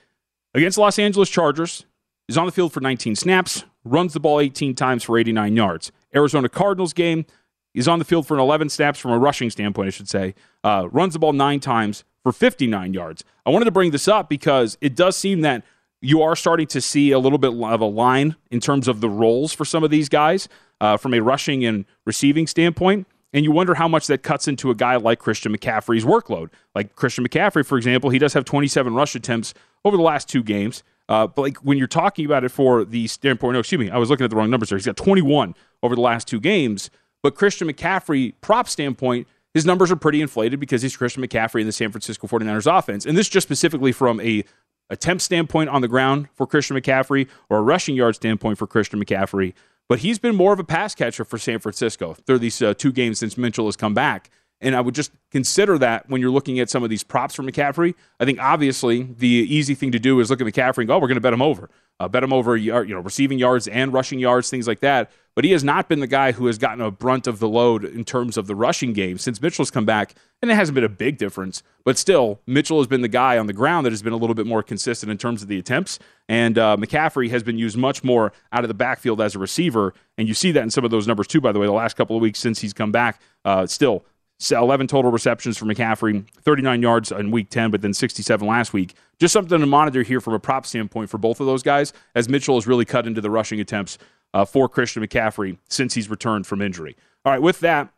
against 0.53 0.78
Los 0.78 0.97
Angeles 0.97 1.30
Chargers. 1.30 1.86
He's 2.28 2.38
on 2.38 2.45
the 2.45 2.53
field 2.53 2.72
for 2.72 2.80
19 2.80 3.18
snaps, 3.18 3.66
runs 3.84 4.13
the 4.13 4.22
ball 4.22 4.39
18 4.39 4.74
times 4.74 5.03
for 5.03 5.20
89 5.20 5.55
yards. 5.55 5.91
Arizona 6.16 6.47
Cardinals 6.47 6.93
game, 6.93 7.26
he's 7.74 7.88
on 7.88 7.99
the 7.99 8.05
field 8.05 8.26
for 8.26 8.34
an 8.34 8.39
11 8.39 8.70
snaps 8.70 8.97
from 8.97 9.11
a 9.11 9.20
rushing 9.20 9.49
standpoint, 9.49 9.88
I 9.88 9.91
should 9.91 10.09
say. 10.09 10.34
Uh, 10.63 10.88
runs 10.91 11.13
the 11.13 11.20
ball 11.20 11.34
nine 11.34 11.59
times 11.59 12.05
for 12.24 12.32
59 12.32 12.93
yards. 12.93 13.26
I 13.45 13.49
wanted 13.49 13.66
to 13.66 13.72
bring 13.72 13.91
this 13.91 14.07
up 14.07 14.30
because 14.30 14.78
it 14.80 14.95
does 14.95 15.18
seem 15.18 15.41
that 15.41 15.63
you 16.01 16.22
are 16.22 16.36
starting 16.36 16.68
to 16.68 16.80
see 16.80 17.11
a 17.11 17.20
little 17.20 17.38
bit 17.38 17.51
of 17.51 17.82
a 17.82 17.86
line 17.86 18.36
in 18.51 18.61
terms 18.61 18.88
of 18.88 19.01
the 19.01 19.09
roles 19.09 19.51
for 19.51 19.66
some 19.66 19.84
of 19.84 19.89
these 19.89 20.07
guys 20.07 20.47
uh, 20.82 20.97
from 20.97 21.13
a 21.13 21.19
rushing 21.19 21.65
and 21.65 21.86
receiving 22.05 22.47
standpoint. 22.47 23.07
And 23.34 23.43
you 23.43 23.51
wonder 23.51 23.73
how 23.76 23.88
much 23.88 24.07
that 24.07 24.23
cuts 24.23 24.47
into 24.47 24.71
a 24.71 24.76
guy 24.76 24.95
like 24.95 25.19
Christian 25.19 25.55
McCaffrey's 25.55 26.05
workload. 26.05 26.49
Like 26.73 26.95
Christian 26.95 27.28
McCaffrey, 27.28 27.65
for 27.65 27.78
example, 27.78 28.09
he 28.09 28.19
does 28.19 28.34
have 28.34 28.45
27 28.45 28.93
rush 28.93 29.13
attempts 29.13 29.53
over 29.84 29.97
the 29.97 30.03
last 30.03 30.30
two 30.30 30.41
games. 30.41 30.84
Uh, 31.09 31.28
but 31.28 31.41
like 31.41 31.57
when 31.57 31.78
you're 31.78 31.88
talking 31.88 32.26
about 32.26 32.43
it 32.43 32.49
for 32.49 32.86
the 32.86 33.07
standpoint, 33.07 33.53
no, 33.53 33.59
excuse 33.59 33.80
me, 33.80 33.89
I 33.89 33.97
was 33.97 34.09
looking 34.09 34.23
at 34.23 34.30
the 34.30 34.36
wrong 34.36 34.49
numbers 34.49 34.69
there. 34.69 34.78
He's 34.78 34.86
got 34.86 34.97
21 34.97 35.53
over 35.84 35.95
the 35.95 36.01
last 36.01 36.28
two 36.28 36.39
games. 36.39 36.89
But 37.21 37.36
Christian 37.36 37.67
McCaffrey, 37.67 38.34
prop 38.41 38.69
standpoint, 38.69 39.28
his 39.53 39.65
numbers 39.65 39.91
are 39.91 39.95
pretty 39.95 40.21
inflated 40.21 40.59
because 40.59 40.82
he's 40.82 40.95
Christian 40.95 41.23
McCaffrey 41.23 41.61
in 41.61 41.67
the 41.67 41.73
San 41.73 41.91
Francisco 41.91 42.28
49ers 42.28 42.78
offense. 42.78 43.05
And 43.05 43.17
this 43.17 43.30
just 43.30 43.47
specifically 43.47 43.91
from 43.91 44.19
a 44.21 44.43
attempt 44.89 45.23
standpoint 45.23 45.69
on 45.69 45.82
the 45.82 45.88
ground 45.88 46.28
for 46.34 46.45
Christian 46.45 46.78
McCaffrey 46.78 47.28
or 47.49 47.57
a 47.57 47.61
rushing 47.61 47.95
yard 47.95 48.15
standpoint 48.15 48.57
for 48.57 48.67
Christian 48.67 49.03
McCaffrey. 49.03 49.53
But 49.88 49.99
he's 49.99 50.17
been 50.17 50.36
more 50.36 50.53
of 50.53 50.59
a 50.59 50.63
pass 50.63 50.95
catcher 50.95 51.25
for 51.25 51.38
San 51.38 51.59
Francisco 51.59 52.13
through 52.13 52.39
these 52.39 52.61
uh, 52.61 52.73
two 52.73 52.91
games 52.91 53.19
since 53.19 53.38
Mitchell 53.38 53.65
has 53.65 53.75
come 53.75 53.93
back. 53.93 54.31
And 54.61 54.75
I 54.75 54.81
would 54.81 54.95
just 54.95 55.11
consider 55.31 55.77
that 55.79 56.09
when 56.09 56.21
you're 56.21 56.31
looking 56.31 56.59
at 56.59 56.69
some 56.69 56.83
of 56.83 56.89
these 56.89 57.03
props 57.03 57.36
for 57.36 57.43
McCaffrey. 57.43 57.93
I 58.19 58.25
think 58.25 58.39
obviously 58.39 59.03
the 59.03 59.27
easy 59.27 59.75
thing 59.75 59.91
to 59.91 59.99
do 59.99 60.19
is 60.19 60.29
look 60.29 60.41
at 60.41 60.47
McCaffrey 60.47 60.79
and 60.79 60.88
go, 60.88 60.95
oh, 60.95 60.99
we're 60.99 61.07
going 61.07 61.15
to 61.15 61.21
bet 61.21 61.33
him 61.33 61.41
over. 61.41 61.69
Uh, 62.00 62.10
bet 62.10 62.24
him 62.24 62.34
over, 62.34 62.58
you 62.58 62.72
know, 62.72 63.00
receiving 63.00 63.39
yards 63.39 63.68
and 63.70 63.93
rushing 63.93 64.20
yards, 64.20 64.50
things 64.50 64.68
like 64.68 64.82
that. 64.82 65.12
But 65.34 65.46
he 65.46 65.52
has 65.52 65.64
not 65.64 65.89
been 65.89 66.00
the 66.00 66.08
guy 66.08 66.32
who 66.32 66.48
has 66.48 66.58
gotten 66.58 66.82
a 66.82 66.91
brunt 66.91 67.28
of 67.28 67.39
the 67.39 67.48
load 67.48 67.84
in 67.84 68.06
terms 68.06 68.38
of 68.38 68.48
the 68.48 68.56
rushing 68.56 68.93
game 68.93 69.18
since 69.18 69.41
Mitchell's 69.41 69.72
come 69.72 69.86
back. 69.86 70.14
And 70.41 70.52
it 70.52 70.56
hasn't 70.56 70.76
been 70.76 70.84
a 70.84 70.89
big 70.89 71.18
difference, 71.18 71.64
but 71.84 71.98
still, 71.98 72.41
Mitchell 72.46 72.78
has 72.80 72.88
been 72.88 73.02
the 73.02 73.08
guy 73.08 73.38
on 73.38 73.48
the 73.48 73.54
ground 73.54 73.86
that 73.86 73.91
has 73.91 74.02
been 74.02 74.14
a 74.14 74.18
little 74.18 74.36
bit 74.36 74.46
more 74.46 74.62
consistent 74.62 75.12
in 75.12 75.18
terms 75.18 75.41
of 75.41 75.48
the 75.48 75.58
attempts. 75.58 75.98
And 76.30 76.58
uh, 76.58 76.78
McCaffrey 76.78 77.30
has 77.32 77.43
been 77.43 77.58
used 77.58 77.78
much 77.78 78.04
more 78.04 78.32
out 78.52 78.64
of 78.64 78.68
the 78.68 78.74
backfield 78.74 79.22
as 79.22 79.36
a 79.36 79.39
receiver. 79.39 79.93
And 80.18 80.28
you 80.28 80.34
see 80.34 80.52
that 80.52 80.64
in 80.64 80.72
some 80.72 80.86
of 80.86 80.91
those 80.91 81.08
numbers 81.08 81.28
too, 81.28 81.41
by 81.41 81.52
the 81.52 81.60
way, 81.60 81.66
the 81.66 81.74
last 81.74 81.96
couple 81.96 82.16
of 82.16 82.22
weeks 82.22 82.39
since 82.39 82.60
he's 82.60 82.74
come 82.74 82.91
back. 82.91 83.22
Uh, 83.43 83.66
still, 83.66 84.06
11 84.51 84.88
total 84.88 85.11
receptions 85.11 85.57
for 85.57 85.65
McCaffrey, 85.65 86.25
39 86.41 86.81
yards 86.81 87.11
in 87.11 87.31
week 87.31 87.49
10, 87.49 87.71
but 87.71 87.81
then 87.81 87.93
67 87.93 88.47
last 88.47 88.73
week. 88.73 88.93
Just 89.19 89.31
something 89.31 89.59
to 89.59 89.65
monitor 89.65 90.03
here 90.03 90.19
from 90.19 90.33
a 90.33 90.39
prop 90.39 90.65
standpoint 90.65 91.09
for 91.09 91.17
both 91.17 91.39
of 91.39 91.45
those 91.45 91.63
guys, 91.63 91.93
as 92.15 92.27
Mitchell 92.27 92.55
has 92.55 92.67
really 92.67 92.86
cut 92.86 93.07
into 93.07 93.21
the 93.21 93.29
rushing 93.29 93.59
attempts 93.59 93.97
uh, 94.33 94.43
for 94.43 94.67
Christian 94.67 95.03
McCaffrey 95.03 95.57
since 95.69 95.93
he's 95.93 96.09
returned 96.09 96.45
from 96.45 96.61
injury. 96.61 96.95
All 97.23 97.31
right, 97.31 97.41
with 97.41 97.61
that, 97.61 97.93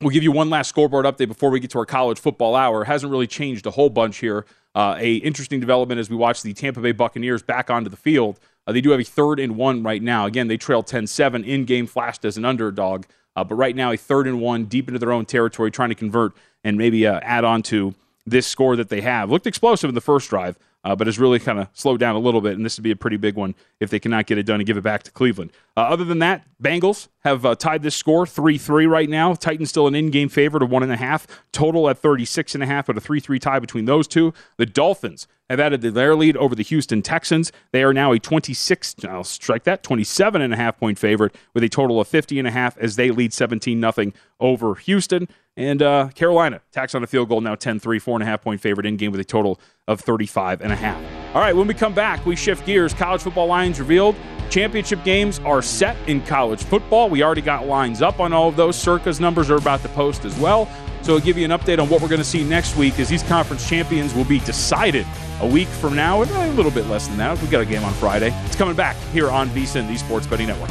we'll 0.00 0.10
give 0.10 0.24
you 0.24 0.32
one 0.32 0.50
last 0.50 0.68
scoreboard 0.68 1.06
update 1.06 1.28
before 1.28 1.50
we 1.50 1.60
get 1.60 1.70
to 1.70 1.78
our 1.78 1.86
college 1.86 2.18
football 2.18 2.56
hour. 2.56 2.84
Hasn't 2.84 3.10
really 3.10 3.28
changed 3.28 3.66
a 3.66 3.70
whole 3.70 3.90
bunch 3.90 4.18
here. 4.18 4.46
Uh, 4.74 4.96
a 4.98 5.16
interesting 5.16 5.60
development 5.60 5.98
as 5.98 6.10
we 6.10 6.16
watch 6.16 6.42
the 6.42 6.52
Tampa 6.52 6.80
Bay 6.80 6.92
Buccaneers 6.92 7.42
back 7.42 7.70
onto 7.70 7.90
the 7.90 7.96
field. 7.96 8.38
Uh, 8.66 8.72
they 8.72 8.80
do 8.80 8.90
have 8.90 9.00
a 9.00 9.04
third 9.04 9.40
and 9.40 9.56
one 9.56 9.82
right 9.82 10.02
now. 10.02 10.26
Again, 10.26 10.48
they 10.48 10.56
trail 10.56 10.82
10-7 10.82 11.44
in 11.46 11.64
game 11.64 11.86
flashed 11.86 12.24
as 12.24 12.36
an 12.36 12.44
underdog. 12.44 13.04
Uh, 13.36 13.44
but 13.44 13.54
right 13.54 13.76
now, 13.76 13.92
a 13.92 13.96
third 13.96 14.26
and 14.26 14.40
one 14.40 14.64
deep 14.64 14.88
into 14.88 14.98
their 14.98 15.12
own 15.12 15.24
territory, 15.24 15.70
trying 15.70 15.90
to 15.90 15.94
convert 15.94 16.32
and 16.64 16.76
maybe 16.76 17.06
uh, 17.06 17.20
add 17.22 17.44
on 17.44 17.62
to 17.62 17.94
this 18.26 18.46
score 18.46 18.76
that 18.76 18.88
they 18.88 19.00
have. 19.00 19.30
Looked 19.30 19.46
explosive 19.46 19.88
in 19.88 19.94
the 19.94 20.00
first 20.00 20.30
drive, 20.30 20.58
uh, 20.84 20.94
but 20.96 21.06
has 21.06 21.18
really 21.18 21.38
kind 21.38 21.58
of 21.58 21.68
slowed 21.72 22.00
down 22.00 22.16
a 22.16 22.18
little 22.18 22.40
bit, 22.40 22.54
and 22.54 22.64
this 22.64 22.76
would 22.78 22.84
be 22.84 22.90
a 22.90 22.96
pretty 22.96 23.16
big 23.16 23.34
one 23.34 23.54
if 23.80 23.90
they 23.90 23.98
cannot 23.98 24.26
get 24.26 24.38
it 24.38 24.44
done 24.44 24.60
and 24.60 24.66
give 24.66 24.76
it 24.76 24.82
back 24.82 25.02
to 25.04 25.10
Cleveland. 25.10 25.52
Uh, 25.76 25.80
other 25.80 26.04
than 26.04 26.18
that, 26.18 26.46
Bengals 26.62 27.08
have 27.20 27.44
uh, 27.44 27.54
tied 27.54 27.82
this 27.82 27.96
score 27.96 28.26
3 28.26 28.58
3 28.58 28.86
right 28.86 29.08
now. 29.08 29.34
Titans 29.34 29.70
still 29.70 29.86
an 29.86 29.94
in 29.94 30.10
game 30.10 30.28
favorite 30.28 30.62
of 30.62 30.70
1.5, 30.70 31.26
total 31.52 31.88
at 31.88 32.00
36.5, 32.00 32.86
but 32.86 32.96
a 32.96 33.00
3 33.00 33.20
3 33.20 33.38
tie 33.38 33.58
between 33.58 33.84
those 33.84 34.06
two. 34.06 34.32
The 34.56 34.66
Dolphins 34.66 35.26
have 35.50 35.60
added 35.60 35.82
their 35.82 36.14
lead 36.14 36.36
over 36.36 36.54
the 36.54 36.62
Houston 36.62 37.02
Texans. 37.02 37.52
They 37.72 37.82
are 37.82 37.92
now 37.92 38.12
a 38.12 38.18
26, 38.18 38.96
I'll 39.04 39.24
strike 39.24 39.64
that, 39.64 39.82
27 39.82 40.40
and 40.40 40.54
a 40.54 40.56
half 40.56 40.78
point 40.78 40.98
favorite 40.98 41.34
with 41.52 41.64
a 41.64 41.68
total 41.68 42.00
of 42.00 42.08
50 42.08 42.38
and 42.38 42.48
a 42.48 42.50
half 42.50 42.78
as 42.78 42.96
they 42.96 43.10
lead 43.10 43.32
17 43.32 43.78
nothing 43.78 44.14
over 44.38 44.76
Houston. 44.76 45.28
And 45.56 45.82
uh, 45.82 46.08
Carolina 46.14 46.62
tacks 46.72 46.94
on 46.94 47.02
a 47.02 47.06
field 47.06 47.28
goal 47.28 47.40
now 47.40 47.56
10 47.56 47.80
3, 47.80 47.98
four 47.98 48.14
and 48.14 48.22
a 48.22 48.26
half 48.26 48.40
point 48.40 48.60
favorite 48.60 48.86
in 48.86 48.96
game 48.96 49.10
with 49.10 49.20
a 49.20 49.24
total 49.24 49.60
of 49.88 50.00
35 50.00 50.62
and 50.62 50.72
a 50.72 50.76
half. 50.76 51.02
All 51.34 51.40
right, 51.40 51.54
when 51.54 51.66
we 51.66 51.74
come 51.74 51.92
back, 51.92 52.24
we 52.24 52.36
shift 52.36 52.64
gears. 52.64 52.94
College 52.94 53.20
football 53.20 53.46
lines 53.46 53.78
revealed. 53.78 54.16
Championship 54.48 55.04
games 55.04 55.38
are 55.40 55.62
set 55.62 55.96
in 56.08 56.22
college 56.22 56.62
football. 56.62 57.10
We 57.10 57.22
already 57.22 57.42
got 57.42 57.66
lines 57.66 58.02
up 58.02 58.20
on 58.20 58.32
all 58.32 58.48
of 58.48 58.56
those. 58.56 58.76
Circa's 58.76 59.20
numbers 59.20 59.50
are 59.50 59.56
about 59.56 59.82
to 59.82 59.88
post 59.90 60.24
as 60.24 60.36
well. 60.38 60.68
So 61.02 61.14
I'll 61.14 61.20
give 61.20 61.38
you 61.38 61.44
an 61.44 61.50
update 61.50 61.78
on 61.78 61.88
what 61.88 62.02
we're 62.02 62.08
going 62.08 62.20
to 62.20 62.24
see 62.24 62.44
next 62.44 62.76
week 62.76 62.98
as 62.98 63.08
these 63.08 63.22
conference 63.22 63.68
champions 63.68 64.14
will 64.14 64.24
be 64.24 64.40
decided 64.40 65.06
a 65.40 65.46
week 65.46 65.68
from 65.68 65.96
now, 65.96 66.22
a 66.22 66.52
little 66.52 66.70
bit 66.70 66.86
less 66.86 67.08
than 67.08 67.16
that. 67.16 67.40
We've 67.40 67.50
got 67.50 67.62
a 67.62 67.66
game 67.66 67.84
on 67.84 67.92
Friday. 67.94 68.32
It's 68.44 68.56
coming 68.56 68.76
back 68.76 68.96
here 69.12 69.30
on 69.30 69.48
VSIN, 69.50 69.88
the 69.88 69.96
Sports 69.96 70.26
Betting 70.26 70.48
Network. 70.48 70.70